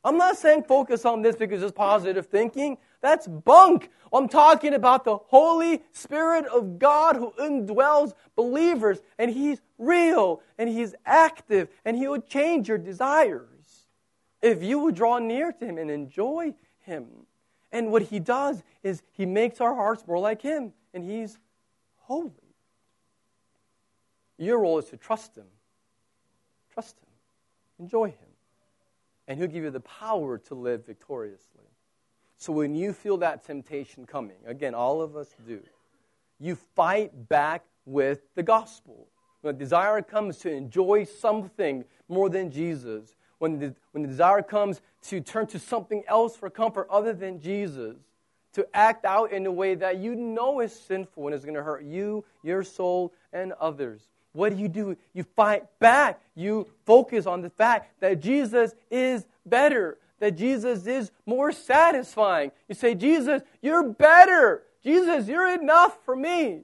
I'm 0.05 0.19
not 0.19 0.37
saying 0.37 0.65
focus 0.65 1.07
on 1.07 1.23
this 1.23 1.35
because 1.35 1.63
it's 1.63 1.73
positive 1.73 2.27
thinking. 2.27 2.77
That's 3.01 3.27
bunk. 3.27 3.91
I'm 4.13 4.29
talking 4.29 4.75
about 4.75 5.05
the 5.05 5.17
Holy 5.17 5.83
Spirit 5.93 6.45
of 6.47 6.79
God 6.79 7.17
who 7.17 7.33
indwells 7.41 8.13
believers, 8.37 9.01
and 9.19 9.31
He's 9.31 9.63
real, 9.79 10.43
and 10.59 10.69
He's 10.69 10.95
active, 11.07 11.69
and 11.85 11.97
He 11.97 12.07
will 12.07 12.21
change 12.21 12.69
your 12.69 12.79
desires 12.79 13.54
if 14.45 14.63
you 14.63 14.79
would 14.81 14.95
draw 14.95 15.19
near 15.19 15.53
to 15.53 15.65
Him 15.65 15.79
and 15.79 15.91
enjoy 15.91 16.55
Him. 16.81 17.07
And 17.73 17.91
what 17.91 18.03
He 18.03 18.21
does 18.21 18.63
is 18.83 19.03
He 19.13 19.27
makes 19.27 19.61
our 19.61 19.75
hearts 19.75 20.07
more 20.07 20.19
like 20.19 20.43
Him, 20.43 20.73
and 20.93 21.03
He's 21.03 21.39
holy. 22.03 22.33
Your 24.39 24.61
role 24.61 24.79
is 24.79 24.87
to 24.87 24.97
trust 24.97 25.37
Him. 25.37 25.47
Trust 26.73 26.99
Him. 26.99 27.09
Enjoy 27.79 28.07
Him 28.07 28.35
and 29.27 29.39
He'll 29.39 29.49
give 29.49 29.65
you 29.65 29.71
the 29.71 29.81
power 29.81 30.39
to 30.39 30.55
live 30.55 30.87
victoriously. 30.87 31.63
So 32.37 32.53
when 32.53 32.75
you 32.75 32.93
feel 32.93 33.17
that 33.19 33.45
temptation 33.45 34.07
coming, 34.07 34.37
again, 34.47 34.75
all 34.75 35.01
of 35.01 35.17
us 35.17 35.35
do, 35.47 35.61
you 36.39 36.57
fight 36.57 37.29
back 37.29 37.65
with 37.87 38.21
the 38.35 38.43
gospel. 38.43 39.09
When 39.41 39.55
the 39.55 39.59
desire 39.59 40.03
comes 40.03 40.39
to 40.39 40.51
enjoy 40.51 41.05
something 41.05 41.85
more 42.09 42.29
than 42.29 42.51
Jesus, 42.51 43.15
when 43.39 43.59
the, 43.59 43.75
when 43.93 44.03
the 44.03 44.09
desire 44.09 44.43
comes 44.43 44.81
to 45.09 45.21
turn 45.21 45.47
to 45.49 45.59
something 45.59 46.03
else 46.09 46.37
for 46.37 46.51
comfort 46.51 46.89
other 46.91 47.13
than 47.13 47.41
Jesus, 47.41 47.97
to 48.55 48.67
act 48.73 49.05
out 49.05 49.33
in 49.33 49.47
a 49.47 49.53
way 49.53 49.75
that 49.75 49.99
you 49.99 50.15
know 50.15 50.61
is 50.61 50.73
sinful 50.73 51.27
and 51.27 51.35
is 51.35 51.45
going 51.45 51.57
to 51.57 51.63
hurt 51.63 51.85
you, 51.85 52.25
your 52.43 52.63
soul, 52.63 53.13
and 53.33 53.53
others. 53.61 54.01
What 54.33 54.55
do 54.55 54.61
you 54.61 54.69
do? 54.69 54.97
You 55.13 55.25
fight 55.37 55.65
back. 55.79 56.21
You 56.35 56.69
focus 56.87 57.27
on 57.27 57.43
the 57.43 57.51
fact 57.51 58.01
that 58.01 58.21
Jesus 58.21 58.75
is 58.91 59.27
better, 59.47 59.99
that 60.19 60.33
Jesus 60.33 60.87
is 60.87 61.11
more 61.27 61.53
satisfying. 61.53 62.51
You 62.69 62.75
say, 62.75 62.95
Jesus, 62.95 63.43
you're 63.63 63.89
better. 63.89 64.63
Jesus, 64.83 65.29
you're 65.29 65.55
enough 65.55 65.97
for 66.05 66.17
me. 66.17 66.63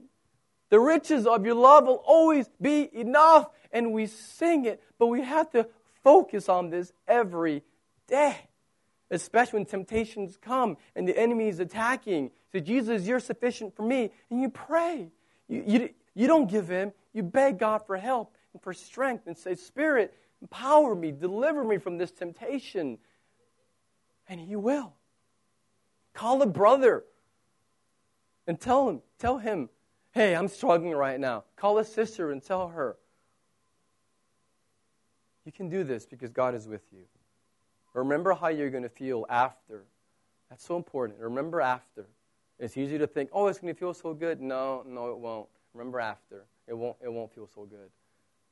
The 0.69 0.79
riches 0.79 1.25
of 1.25 1.45
your 1.45 1.55
love 1.55 1.85
will 1.85 2.03
always 2.05 2.49
be 2.61 2.89
enough. 2.93 3.49
And 3.71 3.93
we 3.93 4.07
sing 4.07 4.65
it, 4.65 4.83
but 4.99 5.07
we 5.07 5.21
have 5.21 5.49
to 5.51 5.67
focus 6.03 6.49
on 6.49 6.69
this 6.69 6.93
every 7.07 7.63
day, 8.07 8.35
especially 9.09 9.59
when 9.59 9.65
temptations 9.65 10.37
come 10.41 10.77
and 10.95 11.07
the 11.07 11.17
enemy 11.17 11.47
is 11.47 11.59
attacking. 11.59 12.31
Say, 12.51 12.61
Jesus, 12.61 13.05
you're 13.05 13.19
sufficient 13.19 13.75
for 13.75 13.83
me. 13.83 14.11
And 14.29 14.41
you 14.41 14.49
pray. 14.49 15.09
You, 15.47 15.63
you, 15.65 15.89
you 16.13 16.27
don't 16.27 16.49
give 16.49 16.71
in. 16.71 16.93
You 17.13 17.23
beg 17.23 17.59
God 17.59 17.85
for 17.85 17.97
help 17.97 18.35
and 18.53 18.61
for 18.61 18.73
strength 18.73 19.27
and 19.27 19.37
say, 19.37 19.55
Spirit, 19.55 20.13
empower 20.41 20.95
me, 20.95 21.11
deliver 21.11 21.63
me 21.63 21.77
from 21.77 21.97
this 21.97 22.11
temptation. 22.11 22.97
And 24.27 24.39
He 24.39 24.55
will. 24.55 24.93
Call 26.13 26.41
a 26.41 26.45
brother 26.45 27.03
and 28.47 28.59
tell 28.59 28.89
him, 28.89 29.01
tell 29.17 29.37
him, 29.37 29.69
hey, 30.11 30.35
I'm 30.35 30.47
struggling 30.47 30.93
right 30.93 31.19
now. 31.19 31.45
Call 31.55 31.77
a 31.77 31.85
sister 31.85 32.31
and 32.31 32.43
tell 32.43 32.69
her. 32.69 32.97
You 35.45 35.51
can 35.51 35.69
do 35.69 35.83
this 35.83 36.05
because 36.05 36.31
God 36.31 36.55
is 36.55 36.67
with 36.67 36.83
you. 36.91 37.03
Remember 37.93 38.33
how 38.33 38.47
you're 38.47 38.69
going 38.69 38.83
to 38.83 38.89
feel 38.89 39.25
after. 39.29 39.83
That's 40.49 40.65
so 40.65 40.75
important. 40.75 41.19
Remember 41.19 41.61
after. 41.61 42.05
It's 42.59 42.77
easy 42.77 42.97
to 42.97 43.07
think, 43.07 43.29
oh, 43.33 43.47
it's 43.47 43.59
going 43.59 43.73
to 43.73 43.79
feel 43.79 43.93
so 43.93 44.13
good. 44.13 44.39
No, 44.39 44.83
no, 44.87 45.09
it 45.09 45.17
won't. 45.17 45.47
Remember 45.73 45.99
after 45.99 46.45
it 46.67 46.77
won't, 46.77 46.97
it 47.03 47.11
won't 47.11 47.33
feel 47.33 47.47
so 47.47 47.65
good. 47.65 47.89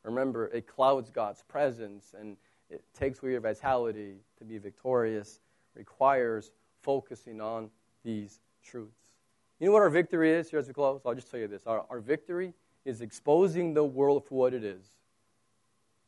Remember, 0.03 0.47
it 0.47 0.67
clouds 0.67 1.09
God's 1.09 1.43
presence 1.43 2.13
and 2.19 2.37
it 2.69 2.83
takes 2.93 3.21
away 3.21 3.31
your 3.31 3.41
vitality 3.41 4.15
to 4.37 4.45
be 4.45 4.57
victorious, 4.57 5.39
requires 5.75 6.51
focusing 6.81 7.41
on 7.41 7.69
these 8.03 8.39
truths. 8.63 9.13
You 9.59 9.67
know 9.67 9.73
what 9.73 9.81
our 9.81 9.89
victory 9.89 10.31
is 10.31 10.49
here 10.49 10.59
as 10.59 10.67
we 10.67 10.73
close? 10.73 11.01
I'll 11.05 11.15
just 11.15 11.29
tell 11.29 11.39
you 11.39 11.47
this. 11.47 11.63
Our, 11.65 11.85
our 11.89 11.99
victory 11.99 12.53
is 12.85 13.01
exposing 13.01 13.73
the 13.73 13.83
world 13.83 14.25
for 14.25 14.35
what 14.35 14.53
it 14.53 14.63
is, 14.63 14.85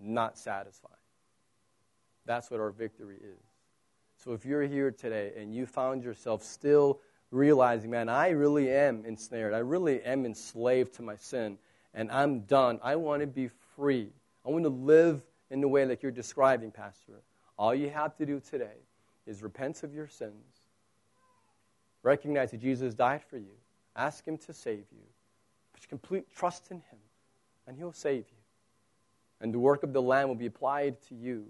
not 0.02 0.38
satisfying. 0.38 0.96
That's 2.26 2.52
what 2.52 2.60
our 2.60 2.72
victory 2.72 3.18
is. 3.18 3.44
So 4.18 4.34
if 4.34 4.46
you're 4.46 4.64
here 4.64 4.92
today 4.92 5.34
and 5.38 5.54
you 5.54 5.66
found 5.66 6.04
yourself 6.04 6.44
still 6.44 7.00
realizing, 7.32 7.90
man, 7.90 8.10
I 8.10 8.30
really 8.30 8.70
am 8.72 9.04
ensnared, 9.06 9.54
I 9.54 9.60
really 9.60 10.02
am 10.04 10.26
enslaved 10.26 10.94
to 10.96 11.02
my 11.02 11.16
sin, 11.16 11.58
and 11.94 12.12
I'm 12.12 12.42
done. 12.42 12.80
I 12.84 12.96
want 12.96 13.22
to 13.22 13.28
be 13.28 13.50
free. 13.76 14.10
I 14.46 14.50
want 14.50 14.64
to 14.64 14.70
live 14.70 15.26
in 15.50 15.62
the 15.62 15.68
way 15.68 15.86
like 15.86 16.04
you're 16.04 16.12
describing, 16.12 16.72
Pastor. 16.72 17.22
All 17.58 17.74
you 17.74 17.90
have 17.90 18.16
to 18.18 18.26
do 18.26 18.40
today 18.40 18.78
is 19.26 19.42
repent 19.42 19.84
of 19.84 19.94
your 19.94 20.08
sins, 20.08 20.68
Recognize 22.04 22.52
that 22.52 22.60
Jesus 22.60 22.94
died 22.94 23.22
for 23.24 23.38
you. 23.38 23.54
Ask 23.96 24.28
Him 24.28 24.38
to 24.40 24.54
save 24.54 24.86
you. 24.92 25.04
Put 25.74 25.88
complete 25.88 26.26
trust 26.36 26.72
in 26.72 26.78
Him, 26.78 27.00
and 27.68 27.78
He'll 27.78 27.94
save 27.94 28.26
you. 28.30 28.41
And 29.42 29.54
the 29.54 29.60
work 29.60 29.84
of 29.84 29.92
the 29.92 30.02
Lamb 30.02 30.28
will 30.28 30.36
be 30.36 30.46
applied 30.46 31.02
to 31.10 31.16
you, 31.16 31.46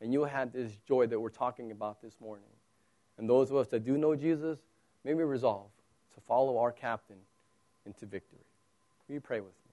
and 0.00 0.12
you'll 0.12 0.24
have 0.24 0.52
this 0.52 0.72
joy 0.86 1.06
that 1.08 1.18
we're 1.18 1.28
talking 1.28 1.72
about 1.72 2.00
this 2.00 2.20
morning. 2.20 2.46
And 3.18 3.28
those 3.28 3.50
of 3.50 3.56
us 3.56 3.68
that 3.68 3.84
do 3.84 3.98
know 3.98 4.14
Jesus, 4.14 4.58
may 5.04 5.12
we 5.14 5.24
resolve 5.24 5.68
to 6.14 6.20
follow 6.20 6.58
our 6.58 6.72
captain 6.72 7.16
into 7.84 8.06
victory. 8.06 8.38
Will 9.08 9.14
you 9.14 9.20
pray 9.20 9.40
with 9.40 9.50
me? 9.50 9.72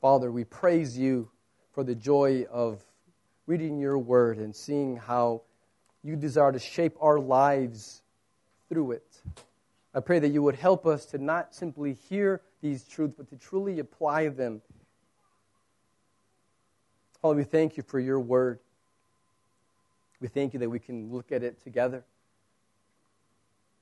Father, 0.00 0.30
we 0.30 0.44
praise 0.44 0.96
you 0.96 1.28
for 1.72 1.82
the 1.82 1.94
joy 1.94 2.46
of 2.50 2.84
reading 3.46 3.78
your 3.78 3.98
word 3.98 4.38
and 4.38 4.54
seeing 4.54 4.96
how 4.96 5.42
you 6.02 6.14
desire 6.14 6.52
to 6.52 6.58
shape 6.58 6.96
our 7.00 7.18
lives 7.18 8.02
through 8.68 8.92
it. 8.92 9.20
I 9.94 10.00
pray 10.00 10.18
that 10.20 10.28
you 10.28 10.42
would 10.42 10.56
help 10.56 10.86
us 10.86 11.06
to 11.06 11.18
not 11.18 11.54
simply 11.54 11.94
hear 11.94 12.42
these 12.60 12.86
truths, 12.86 13.14
but 13.16 13.28
to 13.30 13.36
truly 13.36 13.78
apply 13.80 14.28
them. 14.28 14.62
Father, 17.24 17.36
we 17.36 17.44
thank 17.44 17.78
you 17.78 17.82
for 17.82 17.98
your 17.98 18.20
word. 18.20 18.58
We 20.20 20.28
thank 20.28 20.52
you 20.52 20.60
that 20.60 20.68
we 20.68 20.78
can 20.78 21.10
look 21.10 21.32
at 21.32 21.42
it 21.42 21.58
together. 21.64 22.04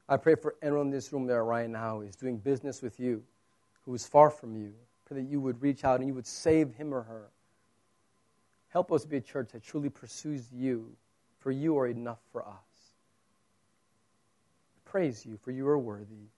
I 0.08 0.16
pray 0.16 0.36
for 0.36 0.54
anyone 0.62 0.82
in 0.82 0.90
this 0.92 1.12
room 1.12 1.26
there 1.26 1.44
right 1.44 1.68
now 1.68 1.96
who 1.96 2.02
is 2.02 2.14
doing 2.14 2.36
business 2.36 2.82
with 2.82 3.00
you, 3.00 3.24
who 3.84 3.92
is 3.94 4.06
far 4.06 4.30
from 4.30 4.54
you. 4.54 4.72
Pray 5.06 5.22
that 5.22 5.28
you 5.28 5.40
would 5.40 5.60
reach 5.60 5.82
out 5.82 5.98
and 5.98 6.06
you 6.06 6.14
would 6.14 6.28
save 6.28 6.72
him 6.76 6.94
or 6.94 7.02
her. 7.02 7.30
Help 8.68 8.92
us 8.92 9.04
be 9.04 9.16
a 9.16 9.20
church 9.20 9.48
that 9.54 9.64
truly 9.64 9.88
pursues 9.88 10.44
you 10.52 10.92
for 11.40 11.50
you 11.50 11.76
are 11.78 11.88
enough 11.88 12.20
for 12.30 12.46
us. 12.46 12.92
Praise 14.84 15.26
you, 15.26 15.36
for 15.42 15.50
you 15.50 15.66
are 15.66 15.80
worthy. 15.80 16.28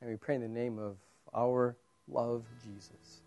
And 0.00 0.08
we 0.08 0.14
pray 0.14 0.36
in 0.36 0.40
the 0.40 0.46
name 0.46 0.78
of 0.78 0.98
our 1.34 1.74
love, 2.06 2.44
Jesus. 2.62 3.23